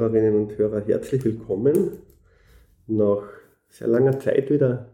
[0.00, 1.98] Hörerinnen und Hörer, herzlich willkommen
[2.86, 3.22] nach
[3.68, 4.88] sehr langer Zeit wieder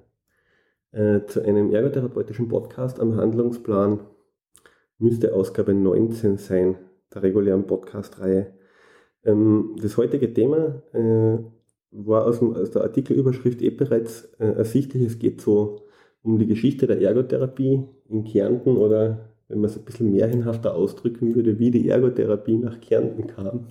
[0.90, 4.00] äh, zu einem ergotherapeutischen Podcast am Handlungsplan.
[4.98, 6.74] Müsste Ausgabe 19 sein,
[7.14, 8.52] der regulären Podcast-Reihe.
[9.22, 11.38] Ähm, das heutige Thema äh,
[11.92, 12.40] war aus,
[12.72, 15.04] der Artikelüberschrift eh bereits äh, ersichtlich.
[15.04, 15.86] Es geht so
[16.24, 21.36] um die Geschichte der Ergotherapie in Kärnten oder wenn man es ein bisschen mehrhinhafter ausdrücken
[21.36, 23.68] würde, wie die Ergotherapie nach Kärnten kam,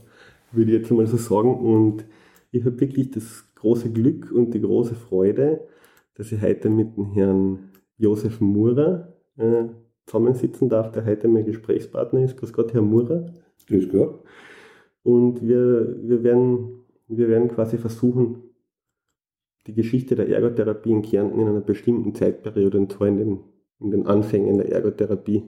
[0.55, 1.57] würde ich jetzt mal so sagen.
[1.59, 2.05] Und
[2.51, 5.67] ich habe wirklich das große Glück und die große Freude,
[6.15, 9.65] dass ich heute mit dem Herrn Josef Murer äh,
[10.05, 12.37] zusammensitzen darf, der heute mein Gesprächspartner ist.
[12.37, 13.33] Grüß Gott, Herr Murer.
[13.67, 14.23] Grüß Gott.
[15.03, 18.43] Und wir, wir, werden, wir werden quasi versuchen,
[19.67, 23.39] die Geschichte der Ergotherapie in Kärnten in einer bestimmten Zeitperiode, und zwar in den,
[23.79, 25.43] in den Anfängen der Ergotherapie,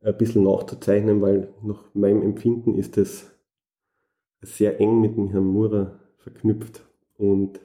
[0.00, 3.33] ein bisschen nachzuzeichnen, weil nach meinem Empfinden ist es
[4.44, 6.86] sehr eng mit dem Herrn Murer verknüpft.
[7.16, 7.60] Und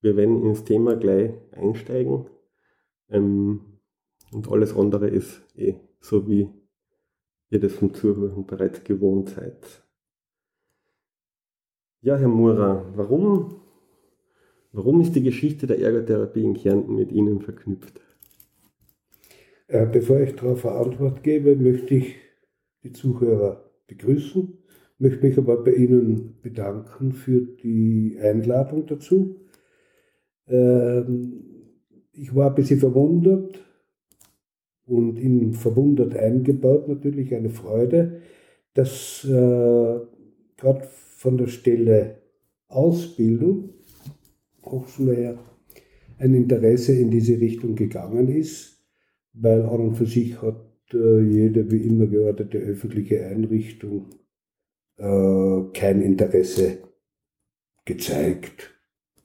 [0.00, 2.26] wir werden ins Thema gleich einsteigen.
[3.10, 3.60] Ähm,
[4.32, 6.48] und alles andere ist eh so, wie
[7.50, 9.82] ihr das vom Zuhören bereits gewohnt seid.
[12.00, 13.60] Ja, Herr Murer, warum,
[14.72, 18.00] warum ist die Geschichte der Ergotherapie in Kärnten mit Ihnen verknüpft?
[19.66, 22.16] Äh, bevor ich darauf eine Antwort gebe, möchte ich
[22.84, 24.58] die Zuhörer begrüßen,
[24.98, 29.36] möchte mich aber bei Ihnen bedanken für die Einladung dazu.
[30.46, 31.44] Ähm,
[32.12, 33.64] ich war ein bisschen verwundert
[34.86, 38.22] und in verwundert eingebaut natürlich eine Freude,
[38.74, 39.28] dass äh,
[40.56, 42.18] gerade von der Stelle
[42.68, 43.70] Ausbildung,
[44.64, 45.38] Hochschule her,
[46.18, 48.84] ein Interesse in diese Richtung gegangen ist,
[49.32, 50.60] weil an und für sich hat
[50.92, 54.06] äh, jede wie immer geordnete öffentliche Einrichtung
[54.98, 56.82] kein Interesse
[57.84, 58.74] gezeigt,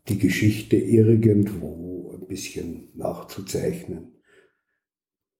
[0.07, 4.21] die Geschichte irgendwo ein bisschen nachzuzeichnen,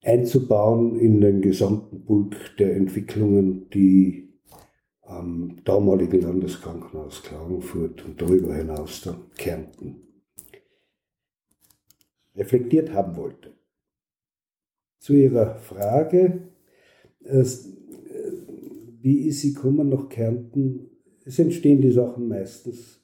[0.01, 4.33] einzubauen in den gesamten Bulk der Entwicklungen, die
[5.01, 10.07] am damaligen Landeskrankenhaus Klagenfurt und darüber hinaus dann Kärnten
[12.35, 13.53] reflektiert haben wollte.
[14.97, 16.49] Zu Ihrer Frage,
[19.03, 20.89] wie ist sie gekommen nach Kärnten?
[21.25, 23.01] Es entstehen die Sachen meistens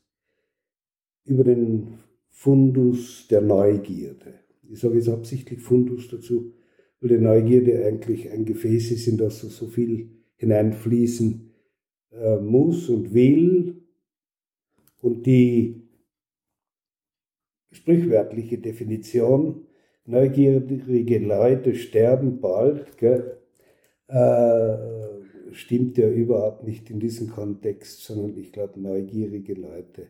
[1.25, 1.99] über den
[2.29, 4.35] Fundus der Neugierde.
[4.69, 6.53] Ich sage jetzt absichtlich Fundus dazu,
[7.01, 11.51] weil die Neugierde eigentlich ein Gefäß ist, in das so viel hineinfließen
[12.11, 13.83] äh, muss und will.
[15.01, 15.81] Und die
[17.71, 19.67] sprichwörtliche Definition,
[20.05, 23.37] neugierige Leute sterben bald, gell,
[24.07, 25.08] äh,
[25.53, 30.07] stimmt ja überhaupt nicht in diesem Kontext, sondern ich glaube, neugierige Leute.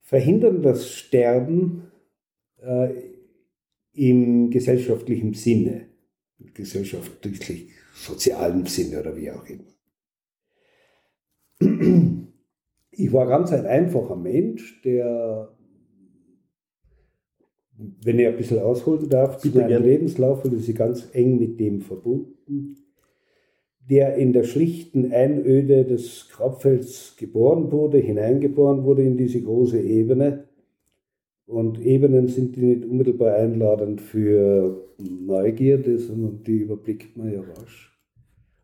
[0.00, 1.90] Verhindern das Sterben
[2.58, 2.90] äh,
[3.92, 5.86] im gesellschaftlichen Sinne,
[6.38, 9.64] im gesellschaftlich sozialen Sinne oder wie auch immer.
[12.92, 15.54] Ich war ganz ein einfacher Mensch, der,
[17.76, 21.80] wenn ich ein bisschen ausholen darf, zu meinem Lebenslauf, weil sie ganz eng mit dem
[21.80, 22.76] verbunden
[23.90, 30.44] der in der schlichten Einöde des Grabfelds geboren wurde, hineingeboren wurde in diese große Ebene.
[31.46, 37.90] Und Ebenen sind die nicht unmittelbar einladend für Neugierde, sondern die überblickt man ja rasch.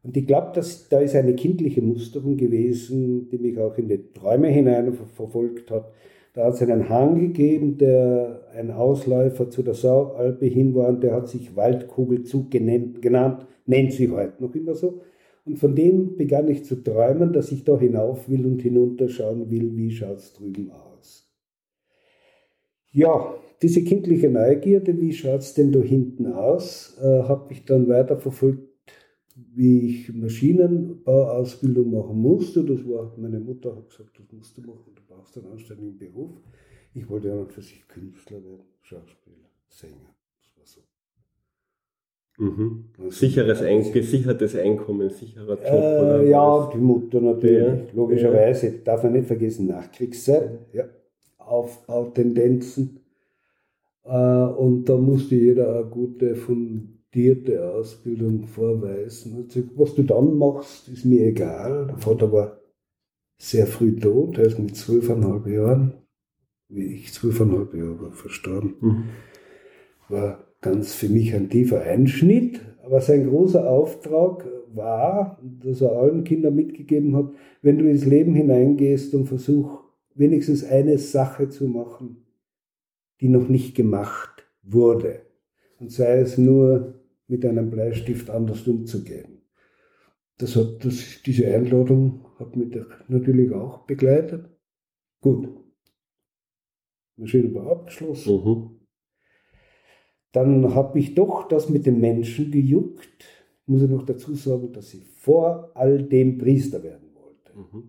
[0.04, 4.12] Und ich glaube, dass da ist eine kindliche Musterung gewesen, die mich auch in die
[4.14, 5.90] Träume hinein verfolgt hat.
[6.34, 11.02] Da hat es einen Hang gegeben, der ein Ausläufer zu der Saualpe hin war und
[11.02, 15.00] der hat sich Waldkugelzug genannt, nennt sie heute noch immer so.
[15.46, 19.76] Und von dem begann ich zu träumen, dass ich da hinauf will und hinunterschauen will,
[19.76, 21.32] wie schaut es drüben aus.
[22.90, 23.32] Ja,
[23.62, 28.68] diese kindliche Neugierde, wie schaut es denn da hinten aus, äh, habe ich dann weiterverfolgt,
[29.36, 32.64] wie ich Maschinenbauausbildung machen musste.
[32.64, 36.32] Das war, meine Mutter hat gesagt, das musst du machen, du brauchst einen anständigen Beruf.
[36.92, 40.16] Ich wollte ja für sich Künstler werden, Schauspieler, Sänger.
[42.38, 42.84] Mhm.
[43.08, 45.64] Sicheres Ein gesichertes Einkommen, sicherer Job.
[45.64, 47.94] Äh, ja, die Mutter natürlich, ja.
[47.94, 48.66] logischerweise.
[48.66, 48.72] Ja.
[48.84, 50.84] Darf man nicht vergessen, Nachkriegszeit, ja.
[51.38, 53.00] Aufbautendenzen.
[54.04, 59.36] Äh, und da musste jeder eine gute, fundierte Ausbildung vorweisen.
[59.36, 61.86] Also, was du dann machst, ist mir egal.
[61.86, 62.60] Der Vater war
[63.38, 65.94] sehr früh tot, er ist mit zwölfeinhalb Jahren,
[66.68, 68.74] wie ich zwölfeinhalb Jahre war, verstorben.
[68.80, 69.04] Mhm.
[70.08, 76.24] War ganz für mich ein tiefer Einschnitt, aber sein großer Auftrag war, das er allen
[76.24, 77.30] Kindern mitgegeben hat,
[77.62, 79.84] wenn du ins Leben hineingehst und versuch
[80.16, 82.26] wenigstens eine Sache zu machen,
[83.20, 85.20] die noch nicht gemacht wurde.
[85.78, 86.94] Und sei es nur
[87.28, 89.42] mit einem Bleistift anders umzugehen.
[90.38, 92.76] Das hat, das, diese Einladung hat mich
[93.06, 94.50] natürlich auch begleitet.
[95.20, 95.48] Gut.
[97.16, 98.44] Maschine war abgeschlossen.
[98.44, 98.75] Mhm.
[100.36, 103.24] Dann habe ich doch das mit den Menschen gejuckt.
[103.64, 107.58] Muss ich noch dazu sagen, dass ich vor all dem Priester werden wollte.
[107.58, 107.88] Mhm.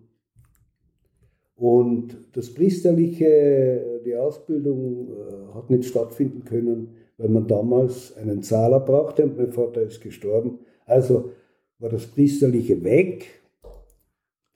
[1.56, 8.80] Und das Priesterliche, die Ausbildung äh, hat nicht stattfinden können, weil man damals einen Zahler
[8.80, 10.60] brauchte und mein Vater ist gestorben.
[10.86, 11.32] Also
[11.78, 13.26] war das Priesterliche weg.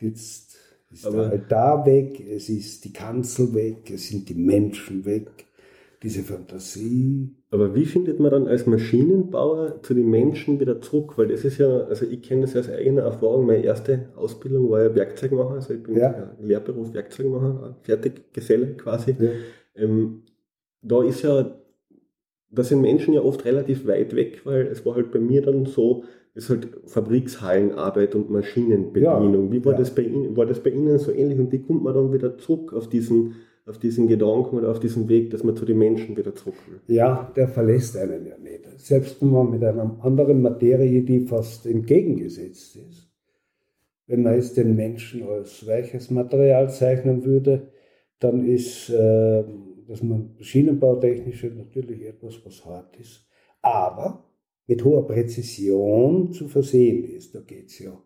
[0.01, 0.57] Jetzt
[0.91, 5.45] ist Aber der Altar weg, es ist die Kanzel weg, es sind die Menschen weg,
[6.03, 7.37] diese Fantasie.
[7.53, 11.19] Aber wie findet man dann als Maschinenbauer zu den Menschen wieder zurück?
[11.19, 13.45] Weil das ist ja, also ich kenne das aus eigener Erfahrung.
[13.45, 16.35] Meine erste Ausbildung war ja Werkzeugmacher, also ich bin ja.
[16.41, 19.15] Lehrberuf Werkzeugmacher, Fertiggeselle quasi.
[19.19, 19.29] Ja.
[19.77, 20.23] Ähm,
[20.81, 21.55] da ist ja,
[22.51, 25.67] da sind Menschen ja oft relativ weit weg, weil es war halt bei mir dann
[25.67, 26.05] so,
[26.35, 29.49] es ist halt Fabrikshallenarbeit und Maschinenbedienung.
[29.49, 29.53] Ja.
[29.53, 29.79] Wie war, ja.
[29.79, 31.39] das bei Ihnen, war das bei Ihnen so ähnlich?
[31.39, 33.35] Und wie kommt man dann wieder zurück auf diesen
[33.67, 36.81] auf diesen Gedanken oder auf diesen Weg, dass man zu den Menschen wieder zurück will.
[36.95, 38.67] Ja, der verlässt einen ja nicht.
[38.79, 43.09] Selbst wenn man mit einer anderen Materie, die fast entgegengesetzt ist,
[44.07, 47.69] wenn man es den Menschen als weiches Material zeichnen würde,
[48.19, 49.45] dann ist, äh,
[49.87, 53.27] dass man maschinenbautechnisch natürlich etwas, was hart ist,
[53.63, 54.25] aber
[54.67, 57.35] mit hoher Präzision zu versehen ist.
[57.35, 57.97] Da geht es ja.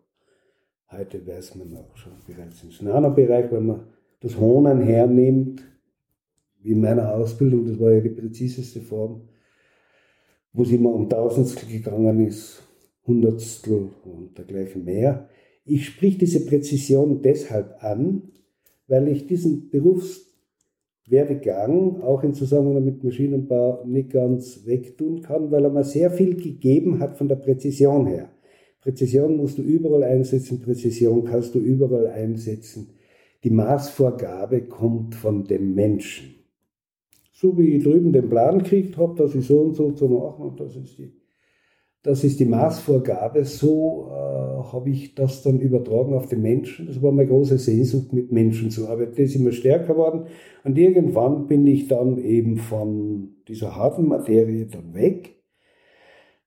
[0.91, 3.87] Heute weiß man auch schon bereits ins Nanobereich, wenn man
[4.19, 5.63] das Hohnen hernimmt,
[6.61, 9.21] wie in meiner Ausbildung, das war ja die präziseste Form,
[10.53, 12.63] wo es immer um Tausendstel gegangen ist,
[13.05, 15.29] Hundertstel und dergleichen mehr.
[15.65, 18.31] Ich sprich diese Präzision deshalb an,
[18.87, 25.69] weil ich diesen Berufswerdegang auch in Zusammenhang mit Maschinenbau nicht ganz wegtun kann, weil er
[25.69, 28.31] mir sehr viel gegeben hat von der Präzision her.
[28.81, 32.96] Präzision musst du überall einsetzen, Präzision kannst du überall einsetzen.
[33.47, 36.35] Die Maßvorgabe kommt von dem Menschen.
[37.31, 40.47] So wie ich drüben den Plan gekriegt habe, dass ich so und so zu machen
[40.47, 41.13] und das ist die,
[42.03, 46.87] das ist die Maßvorgabe, so äh, habe ich das dann übertragen auf den Menschen.
[46.87, 49.11] Das war meine große Sehnsucht, mit Menschen zu arbeiten.
[49.11, 50.25] Das ist immer stärker geworden
[50.65, 55.37] und irgendwann bin ich dann eben von dieser harten Materie dann weg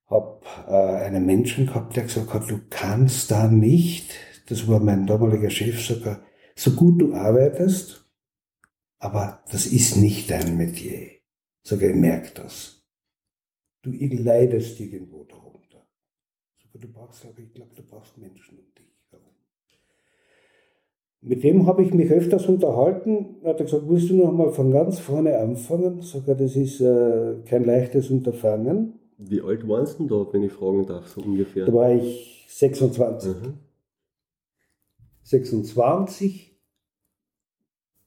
[0.07, 4.11] habe äh, einen Menschen gehabt, der gesagt hat, du kannst da nicht,
[4.49, 6.19] das war mein damaliger Chef sogar,
[6.61, 8.05] so gut du arbeitest,
[8.99, 11.07] aber das ist nicht dein Metier.
[11.63, 12.83] Sogar ich merke das.
[13.81, 15.87] Du leidest irgendwo darunter.
[16.61, 19.33] Sogar du brauchst, ich glaube, du brauchst Menschen um dich herum.
[21.21, 23.37] Mit dem habe ich mich öfters unterhalten.
[23.41, 26.01] Er hat gesagt, willst du noch mal von ganz vorne anfangen?
[26.01, 28.99] Sogar das ist äh, kein leichtes Unterfangen.
[29.17, 31.65] Wie alt warst du denn da, wenn ich fragen darf, so ungefähr?
[31.65, 33.33] Da war ich 26.
[33.33, 33.53] Mhm.
[35.23, 36.50] 26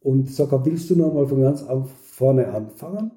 [0.04, 3.12] und sage, willst du noch mal von ganz vorne anfangen?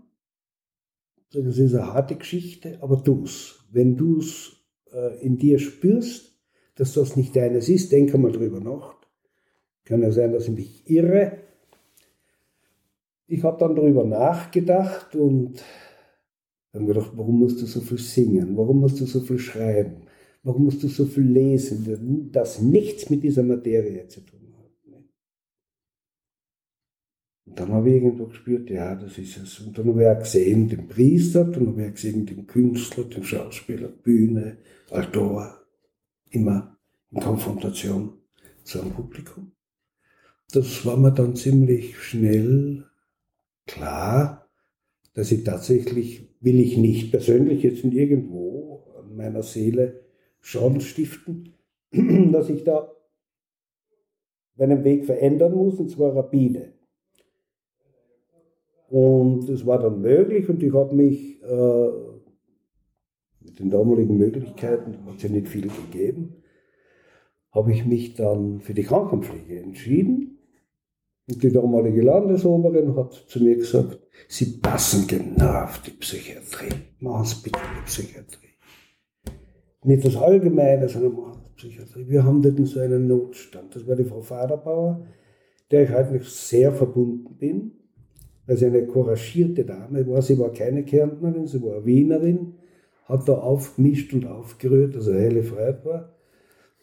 [1.33, 3.65] Das ist eine harte Geschichte, aber tu's.
[3.69, 4.55] Wenn du es
[4.93, 6.39] äh, in dir spürst,
[6.75, 8.95] dass das nicht deines ist, denke mal drüber nach.
[9.83, 11.39] Kann ja sein, dass ich mich irre.
[13.27, 15.61] Ich habe dann darüber nachgedacht und
[16.73, 18.55] habe gedacht, warum musst du so viel singen?
[18.55, 20.03] Warum musst du so viel schreiben?
[20.41, 22.29] Warum musst du so viel lesen?
[22.31, 24.46] Das nichts mit dieser Materie zu tun
[27.47, 29.59] Und dann habe ich irgendwo gespürt, ja, das ist es.
[29.59, 33.05] Und dann habe ich auch gesehen, den Priester, dann habe ich auch gesehen, den Künstler,
[33.05, 34.57] den Schauspieler, Bühne,
[34.91, 35.61] Altor,
[36.29, 36.77] immer
[37.11, 38.13] in Konfrontation
[38.63, 39.53] zu einem Publikum.
[40.51, 42.85] Das war mir dann ziemlich schnell
[43.65, 44.49] klar,
[45.13, 50.05] dass ich tatsächlich, will ich nicht persönlich jetzt in irgendwo an meiner Seele
[50.41, 51.53] Schaden stiften,
[52.31, 52.91] dass ich da
[54.55, 56.76] meinen Weg verändern muss, und zwar Rabbine.
[58.89, 61.89] Und es war dann möglich und ich habe mich äh,
[63.41, 66.35] mit den damaligen Möglichkeiten, hat es ja nicht viel gegeben,
[67.51, 70.33] habe ich mich dann für die Krankenpflege entschieden.
[71.29, 76.73] Und die damalige Landesoberin hat zu mir gesagt, Sie passen genau auf die Psychiatrie.
[76.99, 78.47] Machen Sie bitte die Psychiatrie.
[79.83, 82.07] Nicht das Allgemeine, sondern machen Sie Psychiatrie.
[82.07, 83.75] Wir haben dort so einen Notstand.
[83.75, 85.05] Das war die Frau Vaterbauer,
[85.69, 87.76] der ich eigentlich sehr verbunden bin
[88.47, 90.21] also eine couragierte Dame war.
[90.21, 92.53] Sie war keine Kärntnerin, sie war eine Wienerin,
[93.05, 96.13] hat da aufgemischt und aufgerührt, also eine helle Freude war.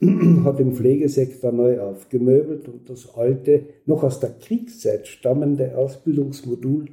[0.44, 6.88] hat den Pflegesektor neu aufgemöbelt und das alte, noch aus der Kriegszeit stammende Ausbildungsmodul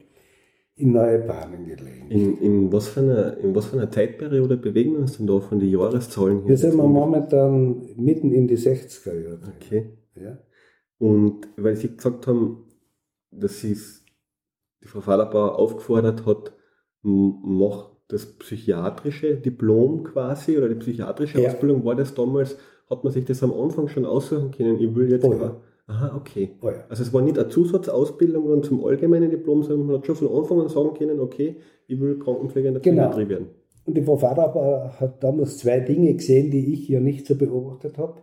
[0.75, 2.09] in neue Bahnen gelegt.
[2.09, 5.39] In, in, was für einer, in was für einer Zeitperiode bewegen wir uns denn da
[5.39, 6.49] von den Jahreszahlen her?
[6.49, 9.53] Wir sind momentan mitten in die 60er Jahre.
[9.57, 9.89] Okay.
[10.15, 10.37] Ja.
[10.97, 12.65] Und weil Sie gesagt haben,
[13.31, 13.75] dass Sie
[14.83, 16.53] die Frau Fallerbauer aufgefordert hat,
[17.03, 21.50] mach das psychiatrische Diplom quasi oder die psychiatrische ja.
[21.50, 22.57] Ausbildung, war das damals,
[22.89, 24.79] hat man sich das am Anfang schon aussuchen können?
[24.79, 25.55] Ich will jetzt oh, ja.
[25.88, 26.51] Aha, okay.
[26.61, 26.85] Oh, ja.
[26.89, 30.61] Also es war nicht eine Zusatzausbildung zum allgemeinen Diplom, sondern man hat schon von Anfang
[30.61, 31.57] an sagen können, okay,
[31.88, 33.09] ich will Krankenpfleger in der genau.
[33.09, 33.47] Psychiatrie werden.
[33.85, 37.97] Und die Frau Fader hat damals zwei Dinge gesehen, die ich ja nicht so beobachtet
[37.97, 38.21] habe.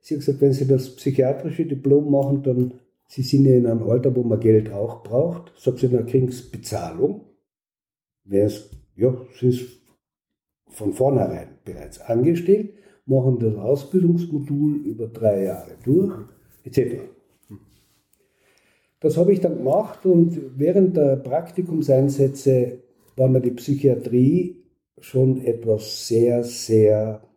[0.00, 2.74] Sie hat gesagt, wenn Sie das psychiatrische Diplom machen, dann
[3.14, 5.52] Sie sind ja in einem Alter, wo man Geld auch braucht.
[5.58, 7.26] Sagt sie, dann kriegen Sie Bezahlung.
[8.24, 9.82] Wär's, ja, Sie ist
[10.68, 12.72] von vornherein bereits angestellt,
[13.04, 16.14] machen das Ausbildungsmodul über drei Jahre durch,
[16.64, 17.02] etc.
[19.00, 22.82] Das habe ich dann gemacht und während der Praktikumseinsätze
[23.16, 24.64] war mir die Psychiatrie
[25.00, 27.28] schon etwas sehr, sehr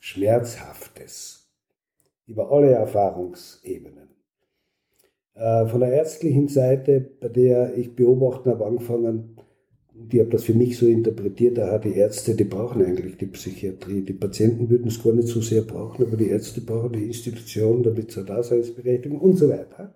[0.00, 1.47] Schmerzhaftes
[2.28, 4.08] über alle Erfahrungsebenen.
[5.34, 9.36] Äh, von der ärztlichen Seite, bei der ich beobachten habe, angefangen,
[9.94, 14.02] die habe das für mich so interpretiert, da die Ärzte, die brauchen eigentlich die Psychiatrie.
[14.02, 17.82] Die Patienten würden es gar nicht so sehr brauchen, aber die Ärzte brauchen die Institution,
[17.82, 19.94] damit zur Daseinsberechtigung und so weiter.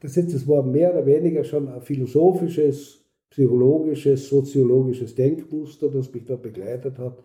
[0.00, 6.24] Das, jetzt, das war mehr oder weniger schon ein philosophisches, psychologisches, soziologisches Denkmuster, das mich
[6.24, 7.18] da begleitet hat.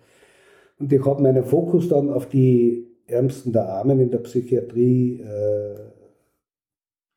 [0.80, 5.92] Und ich habe meinen Fokus dann auf die Ärmsten der Armen in der Psychiatrie äh,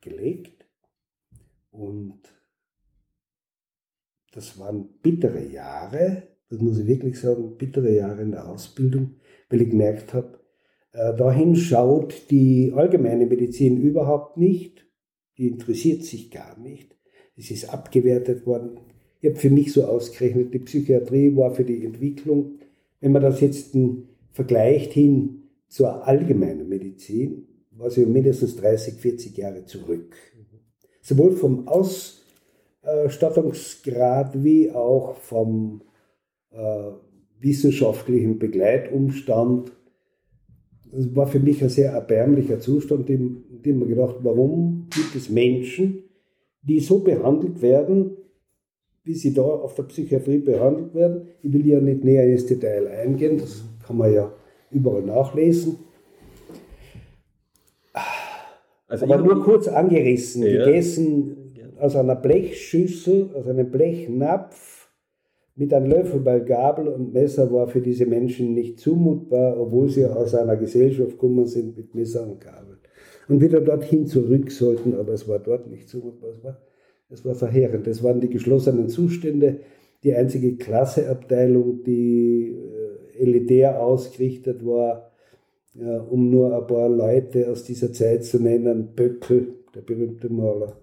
[0.01, 0.65] gelegt.
[1.71, 2.19] Und
[4.33, 9.15] das waren bittere Jahre, das muss ich wirklich sagen, bittere Jahre in der Ausbildung,
[9.49, 10.39] weil ich gemerkt habe,
[10.93, 14.85] äh, dahin schaut die allgemeine Medizin überhaupt nicht,
[15.37, 16.95] die interessiert sich gar nicht.
[17.35, 18.79] Es ist abgewertet worden.
[19.21, 22.59] Ich habe für mich so ausgerechnet, die Psychiatrie war für die Entwicklung
[23.01, 23.75] wenn man das jetzt
[24.31, 25.40] vergleicht hin
[25.71, 30.17] zur allgemeinen Medizin, war sie mindestens 30, 40 Jahre zurück.
[31.01, 31.65] Sowohl vom
[32.83, 35.81] Ausstattungsgrad wie auch vom
[36.51, 36.91] äh,
[37.39, 39.71] wissenschaftlichen Begleitumstand.
[40.91, 45.29] Das war für mich ein sehr erbärmlicher Zustand, in dem man gedacht, warum gibt es
[45.29, 46.03] Menschen,
[46.63, 48.17] die so behandelt werden,
[49.05, 51.29] wie sie da auf der Psychiatrie behandelt werden.
[51.41, 54.33] Ich will ja nicht näher ins Detail eingehen, das kann man ja
[54.71, 55.79] überall nachlesen.
[58.87, 60.65] Also Aber nur kurz angerissen, ja.
[60.65, 61.37] gegessen
[61.79, 64.89] aus einer Blechschüssel, aus einem Blechnapf
[65.55, 70.05] mit einem Löffel bei Gabel und Messer war für diese Menschen nicht zumutbar, obwohl sie
[70.05, 72.77] aus einer Gesellschaft gekommen sind mit Messer und Gabel.
[73.27, 76.31] Und wieder dorthin zurück sollten, aber es war dort nicht zumutbar.
[76.31, 76.57] Es war
[77.11, 77.85] es war verheerend.
[77.87, 79.59] Das waren die geschlossenen Zustände,
[80.03, 82.80] die einzige Klasseabteilung, die äh,
[83.21, 85.11] elitär ausgerichtet war,
[85.73, 88.93] ja, um nur ein paar Leute aus dieser Zeit zu nennen.
[88.95, 90.77] Böckel, der berühmte Maler,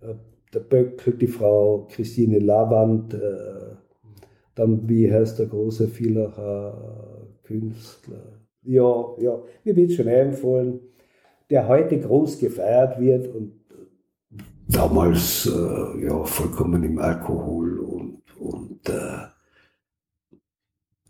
[0.00, 0.14] äh,
[0.54, 3.76] der Böckel, die Frau Christine Lavand, äh,
[4.54, 8.40] dann wie heißt der große Villacher Künstler?
[8.62, 10.80] Ja, ja, mir wird schon einfallen,
[11.48, 13.52] der heute groß gefeiert wird und
[14.68, 19.37] damals äh, ja vollkommen im Alkohol und, und äh,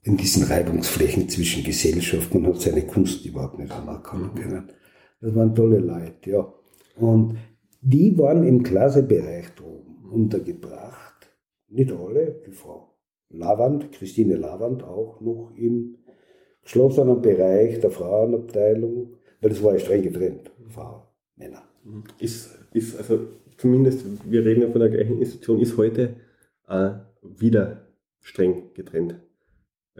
[0.02, 4.70] in diesen Reibungsflächen zwischen Gesellschaften und hat seine Kunst überhaupt nicht anerkennen können.
[5.20, 6.52] Das waren tolle Leute, ja.
[6.96, 7.36] Und
[7.80, 11.28] die waren im Klassebereich droben untergebracht.
[11.68, 12.88] Nicht alle, die Frau
[13.30, 15.98] Lavand, Christine Lavand auch noch im
[16.62, 21.02] geschlossenen Bereich der Frauenabteilung, weil das war ja streng getrennt, Frauen,
[21.36, 21.62] Männer.
[22.18, 23.20] Ist, ist also
[23.56, 26.16] zumindest, wir reden ja von der gleichen Institution, ist heute
[26.68, 26.90] äh,
[27.22, 27.88] wieder
[28.20, 29.20] streng getrennt,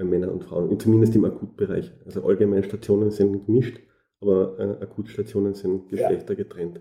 [0.05, 1.93] Männer und Frauen, zumindest im Akutbereich.
[2.05, 3.81] Also allgemeine Stationen sind gemischt,
[4.21, 6.43] aber äh, Akutstationen sind Geschlechter ja.
[6.43, 6.81] getrennt.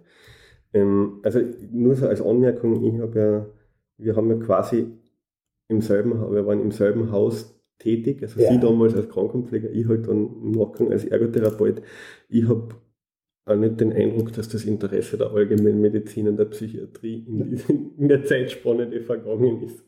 [0.73, 1.39] Ähm, also
[1.71, 3.45] nur so als Anmerkung, ich habe ja,
[3.97, 4.87] wir haben ja quasi
[5.69, 8.51] im selben, wir waren im selben Haus tätig, also ja.
[8.51, 11.81] Sie damals als Krankenpfleger, ich halt dann im Nachgang als Ergotherapeut.
[12.29, 12.69] Ich habe
[13.45, 18.07] auch nicht den Eindruck, dass das Interesse der allgemeinen Medizin und der Psychiatrie in, in
[18.07, 19.83] der Zeitspanne, die vergangen ist,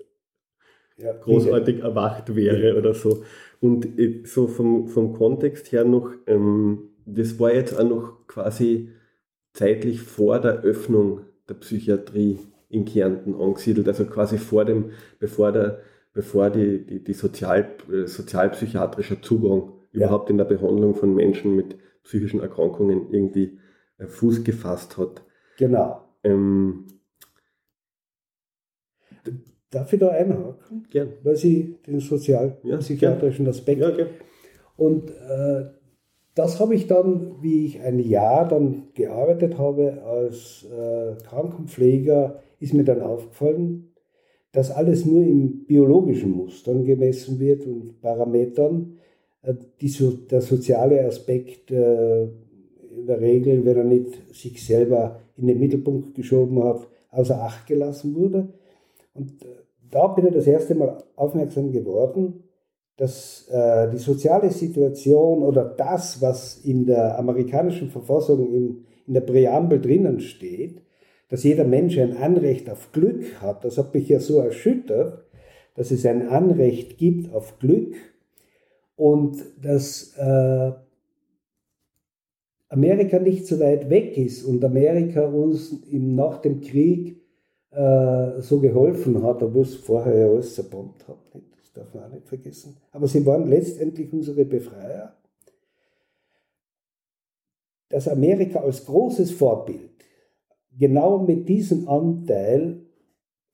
[1.02, 3.24] ja, großartig erwacht wäre oder so.
[3.62, 8.90] Und äh, so vom, vom Kontext her noch, ähm, das war jetzt auch noch quasi
[9.54, 12.40] zeitlich vor der Öffnung der Psychiatrie
[12.70, 15.80] in Kärnten angesiedelt, also quasi vor dem, bevor der,
[16.14, 20.06] bevor die, die, die Sozial, äh, sozialpsychiatrische Zugang ja.
[20.06, 23.58] überhaupt in der Behandlung von Menschen mit psychischen Erkrankungen irgendwie
[23.98, 25.24] äh, Fuß gefasst hat.
[25.58, 26.02] Genau.
[26.24, 26.86] Ähm,
[29.72, 30.88] Darf ich da einhaken?
[30.90, 31.10] Gern.
[31.24, 33.82] Weil Sie den sozialpsychiatrischen ja, Aspekt.
[33.82, 34.10] Ja, gern.
[34.78, 35.66] Und äh,
[36.36, 42.74] das habe ich dann, wie ich ein Jahr dann gearbeitet habe als äh, Krankenpfleger, ist
[42.74, 43.92] mir dann aufgefallen,
[44.52, 48.98] dass alles nur im biologischen Mustern gemessen wird und Parametern.
[49.42, 49.94] Äh, die,
[50.32, 56.16] der soziale Aspekt äh, in der Regel, wenn er nicht sich selber in den Mittelpunkt
[56.16, 58.50] geschoben hat, außer Acht gelassen wurde.
[59.14, 59.48] Und äh,
[59.92, 62.44] da bin ich das erste Mal aufmerksam geworden,
[62.98, 69.22] dass äh, die soziale Situation oder das, was in der amerikanischen Verfassung im, in der
[69.22, 70.82] Präambel drinnen steht,
[71.30, 75.24] dass jeder Mensch ein Anrecht auf Glück hat, das hat mich ja so erschüttert,
[75.76, 77.96] dass es ein Anrecht gibt auf Glück
[78.96, 80.72] und dass äh,
[82.68, 87.19] Amerika nicht so weit weg ist und Amerika uns im, nach dem Krieg
[87.72, 91.18] äh, so geholfen hat, obwohl es vorher ja alles zerbombt hat.
[91.34, 92.78] Das darf man auch nicht vergessen.
[92.92, 95.16] Aber sie waren letztendlich unsere Befreier.
[97.90, 99.90] Dass Amerika als großes Vorbild
[100.78, 102.82] genau mit diesem Anteil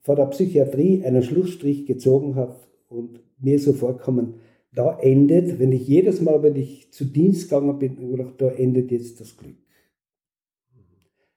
[0.00, 2.56] vor der Psychiatrie einen Schlussstrich gezogen hat
[2.88, 4.34] und mir so vorkommen,
[4.72, 8.90] da endet, wenn ich jedes Mal, wenn ich zu Dienst gegangen bin, gedacht, da endet
[8.92, 9.56] jetzt das Glück.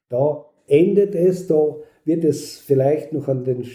[0.10, 3.66] Da endet es, da wird es vielleicht noch an den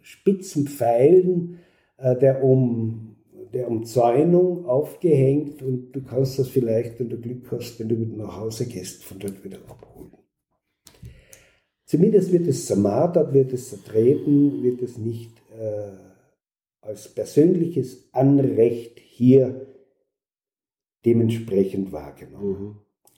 [0.00, 1.58] spitzen Pfeilen
[1.96, 3.16] äh, der, um,
[3.52, 8.16] der Umzäunung aufgehängt und du kannst das vielleicht, wenn du Glück hast, wenn du wieder
[8.16, 10.12] nach Hause gehst, von dort wieder abholen.
[11.86, 15.92] Zumindest wird es zermartert, wird es zertreten, wird es nicht äh,
[16.80, 19.66] als persönliches Anrecht hier
[21.04, 22.62] dementsprechend wahrgenommen.
[22.62, 22.76] Mhm.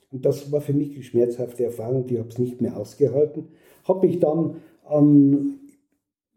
[0.09, 3.49] Und das war für mich eine schmerzhafte Erfahrung, die habe es nicht mehr ausgehalten
[3.87, 5.59] habe ich dann an,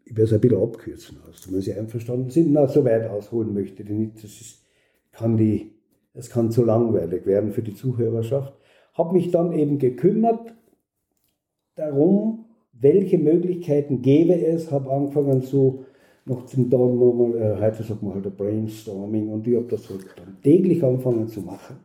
[0.05, 3.53] ich werde es ein bisschen abkürzen, also, wenn Sie einverstanden sind, na, so weit ausholen
[3.53, 4.65] möchte ich nicht, das ist,
[5.11, 5.71] kann die,
[6.13, 8.53] es kann zu langweilig werden für die Zuhörerschaft.
[8.93, 10.53] Habe mich dann eben gekümmert
[11.75, 15.85] darum, welche Möglichkeiten gäbe es, habe angefangen so
[16.25, 19.89] noch zum Tag nochmal, äh, heute sagt man halt ein Brainstorming und ich habe das
[19.89, 21.77] halt dann täglich angefangen zu machen.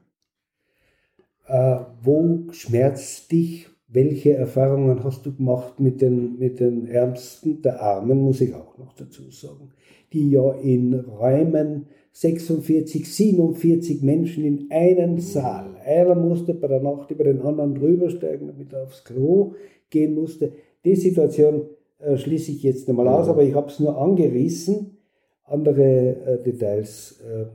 [1.46, 7.80] Äh, wo schmerzt dich welche Erfahrungen hast du gemacht mit den, mit den Ärmsten der
[7.80, 9.70] Armen, muss ich auch noch dazu sagen,
[10.12, 15.76] die ja in Räumen 46, 47 Menschen in einem Saal.
[15.84, 19.52] Einer musste bei der Nacht über den anderen drübersteigen, damit er aufs Klo
[19.90, 20.52] gehen musste.
[20.84, 21.68] Die Situation
[21.98, 24.98] äh, schließe ich jetzt nochmal aus, aber ich habe es nur angerissen,
[25.44, 27.46] andere äh, Details äh,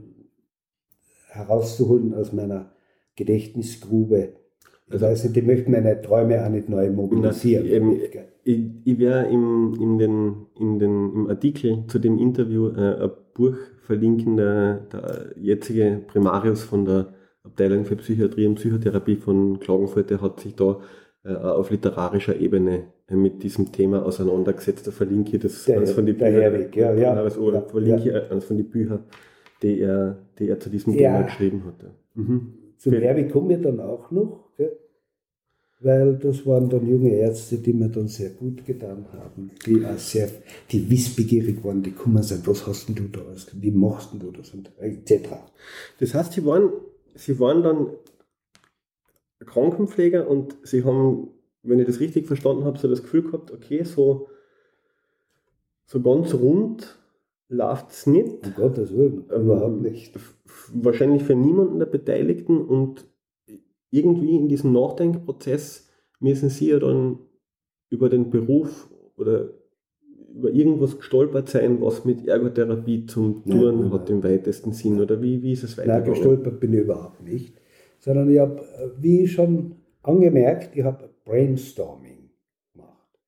[1.31, 2.71] herauszuholen aus meiner
[3.15, 4.40] Gedächtnisgrube
[4.91, 7.99] das heißt, die möchten meine Träume auch nicht neu mobilisieren.
[8.13, 13.03] Na, ich, ich werde im, in den, in den, im Artikel zu dem Interview äh,
[13.03, 19.59] ein Buch verlinken, der, der jetzige Primarius von der Abteilung für Psychiatrie und Psychotherapie von
[19.59, 20.79] Klagenfurt, der hat sich da
[21.23, 24.87] äh, auf literarischer Ebene äh, mit diesem Thema auseinandergesetzt.
[24.87, 26.71] Da verlinke ich das der, eines von den Büchern.
[26.73, 28.21] Ja, ja, ja, verlinke ja.
[28.29, 29.03] eines von den Büchern,
[29.61, 31.21] die er, die er zu diesem Thema ja.
[31.21, 31.85] geschrieben hat.
[32.15, 32.53] Mhm.
[32.77, 34.50] Zum Herwig kommen wir dann auch noch.
[35.83, 39.97] Weil das waren dann junge Ärzte, die mir dann sehr gut getan haben, die auch
[39.97, 40.29] sehr,
[40.71, 43.21] die wissbegierig waren, die kommen sagen, was hast denn du da,
[43.53, 45.29] wie machst denn du das und etc.
[45.99, 46.69] Das heißt, sie waren,
[47.15, 47.87] sie waren dann
[49.43, 51.29] Krankenpfleger und sie haben,
[51.63, 54.29] wenn ich das richtig verstanden habe, so das Gefühl gehabt, okay, so,
[55.85, 56.99] so ganz rund
[57.49, 58.45] läuft es nicht.
[58.45, 60.13] Um Gottes Willen, überhaupt nicht.
[60.73, 63.10] Wahrscheinlich für niemanden der Beteiligten und
[63.91, 67.19] irgendwie in diesem Nachdenkprozess müssen sie ja dann
[67.89, 69.49] über den Beruf oder
[70.33, 75.01] über irgendwas gestolpert sein, was mit Ergotherapie zum Tun nein, hat im weitesten Sinn.
[75.01, 76.05] Oder wie, wie ist es weitergegangen?
[76.05, 77.53] Nein, gestolpert bin ich überhaupt nicht.
[77.99, 78.63] Sondern ich habe,
[78.99, 82.29] wie schon angemerkt, ich habe Brainstorming
[82.73, 83.19] gemacht.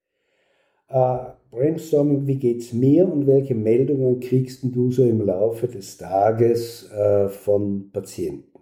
[0.87, 5.97] Äh, Brainstorming, wie geht es mir und welche Meldungen kriegst du so im Laufe des
[5.97, 8.52] Tages äh, von Patienten?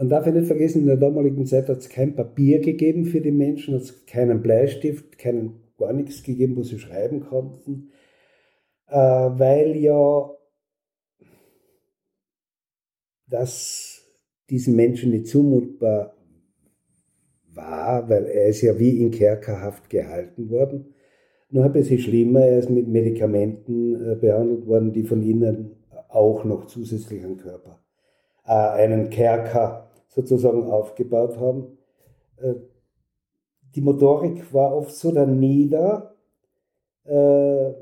[0.00, 3.20] Man darf ja nicht vergessen, in der damaligen Zeit hat es kein Papier gegeben für
[3.20, 7.90] die Menschen, hat es keinen Bleistift, keinen, gar nichts gegeben, wo sie schreiben konnten,
[8.88, 10.30] äh, weil ja
[13.26, 14.02] das
[14.48, 16.16] diesen Menschen nicht zumutbar
[17.52, 20.94] war, weil er ist ja wie in Kerkerhaft gehalten worden.
[21.50, 25.72] Nur ein bisschen schlimmer, er ist mit Medikamenten äh, behandelt worden, die von ihnen
[26.08, 27.80] auch noch zusätzlich an Körper
[28.46, 31.78] äh, einen Kerker sozusagen aufgebaut haben.
[32.36, 32.54] Äh,
[33.74, 36.16] die Motorik war oft so dann nieder,
[37.04, 37.72] äh,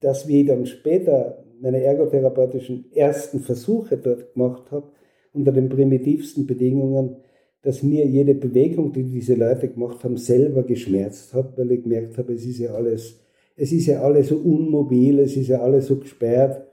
[0.00, 4.90] dass wir dann später meine ergotherapeutischen ersten Versuche dort gemacht habe,
[5.32, 7.16] unter den primitivsten Bedingungen,
[7.62, 12.18] dass mir jede Bewegung, die diese Leute gemacht haben, selber geschmerzt hat, weil ich gemerkt
[12.18, 13.20] habe, es ist ja alles,
[13.56, 16.66] es ist ja alles so unmobil, es ist ja alles so gesperrt.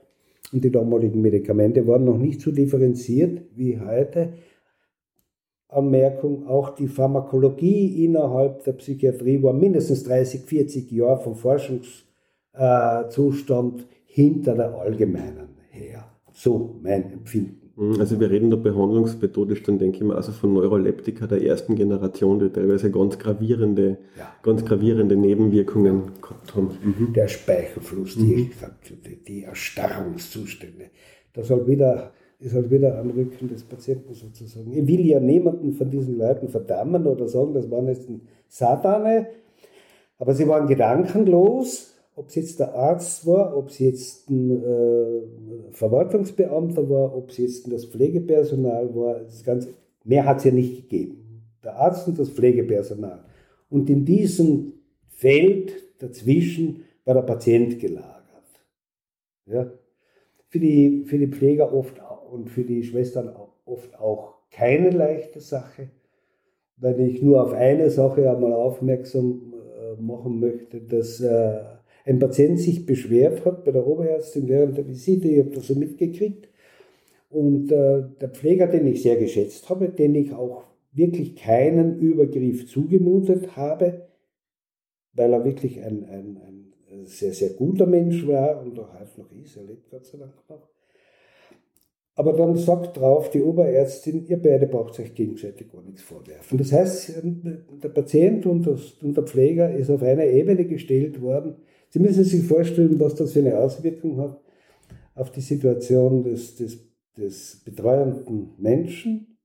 [0.52, 4.32] Und die damaligen Medikamente waren noch nicht so differenziert wie heute.
[5.68, 14.54] Anmerkung, auch die Pharmakologie innerhalb der Psychiatrie war mindestens 30, 40 Jahre vom Forschungszustand hinter
[14.56, 16.06] der allgemeinen her.
[16.32, 17.59] So mein Empfinden.
[17.80, 21.76] Mhm, also wir reden da behandlungsmethodisch, dann denke ich mal also von Neuroleptika der ersten
[21.76, 24.30] Generation, die teilweise ganz gravierende, ja.
[24.42, 26.70] ganz gravierende Nebenwirkungen gehabt haben.
[26.84, 27.12] Mhm.
[27.14, 29.24] Der Speichelfluss, die, mhm.
[29.26, 30.90] die Erstarrungszustände.
[31.32, 34.70] Das halt wieder, ist halt wieder am Rücken des Patienten sozusagen.
[34.72, 39.28] Ich will ja niemanden von diesen Leuten verdammen oder sagen, das waren jetzt ein Satane,
[40.18, 45.72] aber sie waren gedankenlos ob es jetzt der Arzt war, ob es jetzt ein äh,
[45.72, 50.88] Verwaltungsbeamter war, ob es jetzt das Pflegepersonal war, das Ganze, mehr hat es ja nicht
[50.88, 51.44] gegeben.
[51.62, 53.24] Der Arzt und das Pflegepersonal.
[53.68, 54.72] Und in diesem
[55.08, 58.20] Feld dazwischen war der Patient gelagert.
[59.46, 59.70] Ja?
[60.48, 63.30] Für, die, für die Pfleger oft und für die Schwestern
[63.64, 65.90] oft auch keine leichte Sache,
[66.76, 71.60] weil ich nur auf eine Sache einmal aufmerksam äh, machen möchte, dass äh,
[72.04, 75.74] ein Patient sich beschwert hat bei der Oberärztin während der Visite, ich habe das so
[75.74, 76.48] mitgekriegt.
[77.28, 82.66] Und äh, der Pfleger, den ich sehr geschätzt habe, den ich auch wirklich keinen Übergriff
[82.66, 84.08] zugemutet habe,
[85.12, 86.38] weil er wirklich ein, ein,
[86.90, 90.18] ein sehr, sehr guter Mensch war und auch heute noch ist, er lebt Gott sei
[90.18, 90.68] Dank noch.
[92.16, 96.58] Aber dann sagt drauf die Oberärztin, ihr beide braucht euch gegenseitig gar nichts vorwerfen.
[96.58, 97.22] Das heißt,
[97.82, 101.56] der Patient und, das, und der Pfleger ist auf einer Ebene gestellt worden,
[101.90, 104.40] Sie müssen sich vorstellen, was das für eine Auswirkung hat
[105.14, 106.78] auf die Situation des, des,
[107.16, 109.38] des betreuenden Menschen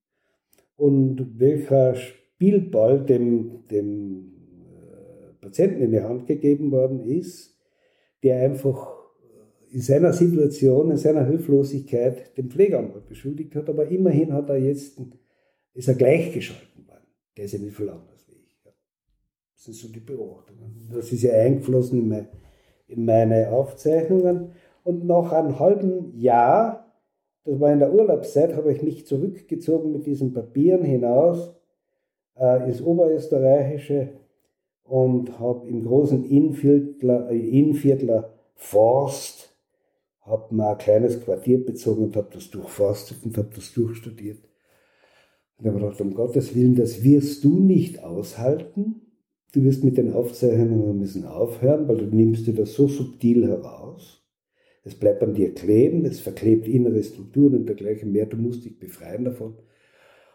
[0.77, 4.31] und welcher Spielball dem, dem
[4.61, 7.57] äh, Patienten in die Hand gegeben worden ist,
[8.23, 8.95] der einfach
[9.71, 14.57] in seiner Situation, in seiner Hilflosigkeit den Pfleger einmal beschuldigt hat, aber immerhin hat er
[14.57, 15.01] jetzt,
[15.73, 17.07] ist er gleichgeschalten worden.
[17.35, 18.14] Der ist ja nicht viel anders.
[19.65, 20.89] Das sind so die Beobachtungen.
[20.93, 22.27] Das ist ja eingeflossen in, mein,
[22.87, 24.51] in meine Aufzeichnungen.
[24.83, 26.93] Und nach einem halben Jahr,
[27.45, 31.55] das war in der Urlaubszeit, habe ich mich zurückgezogen mit diesen Papieren hinaus
[32.35, 34.09] äh, ins Oberösterreichische
[34.83, 38.23] und habe im großen Innviertler, äh,
[38.53, 39.57] Forst
[40.21, 44.47] habe mir ein kleines Quartier bezogen und habe das durchforstet und habe das durchstudiert.
[45.57, 49.01] Und habe gedacht, um Gottes Willen, das wirst du nicht aushalten
[49.55, 54.21] du wirst mit den Aufzeichnungen müssen aufhören, weil du nimmst dir das so subtil heraus.
[54.83, 58.25] Es bleibt an dir kleben, es verklebt innere Strukturen und dergleichen mehr.
[58.25, 59.55] Du musst dich befreien davon.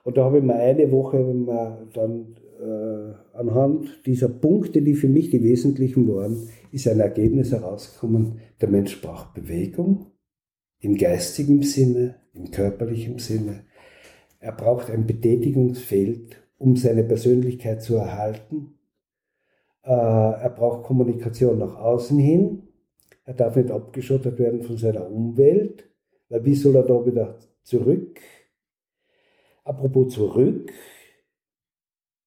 [0.02, 5.08] Und da habe ich mir eine Woche mal dann äh, anhand dieser Punkte, die für
[5.08, 8.38] mich die wesentlichen waren, ist ein Ergebnis herausgekommen.
[8.60, 10.06] Der Mensch braucht Bewegung
[10.80, 13.64] im geistigen Sinne, im körperlichen Sinne.
[14.40, 18.79] Er braucht ein Betätigungsfeld, um seine Persönlichkeit zu erhalten
[19.82, 22.62] er braucht Kommunikation nach außen hin.
[23.24, 25.88] Er darf nicht abgeschottet werden von seiner Umwelt,
[26.28, 28.20] weil wie soll er da wieder zurück?
[29.64, 30.72] Apropos zurück,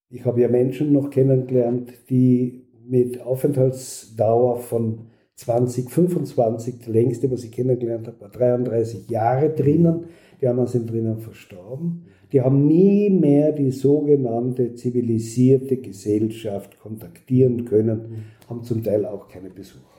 [0.10, 7.44] ich habe ja Menschen noch kennengelernt, die mit Aufenthaltsdauer von 20, 25, der längste, was
[7.44, 10.06] ich kennengelernt habe, war 33 Jahre drinnen.
[10.40, 12.06] Die anderen sind drinnen verstorben.
[12.34, 19.50] Die haben nie mehr die sogenannte zivilisierte Gesellschaft kontaktieren können, haben zum Teil auch keine
[19.50, 19.94] Besucher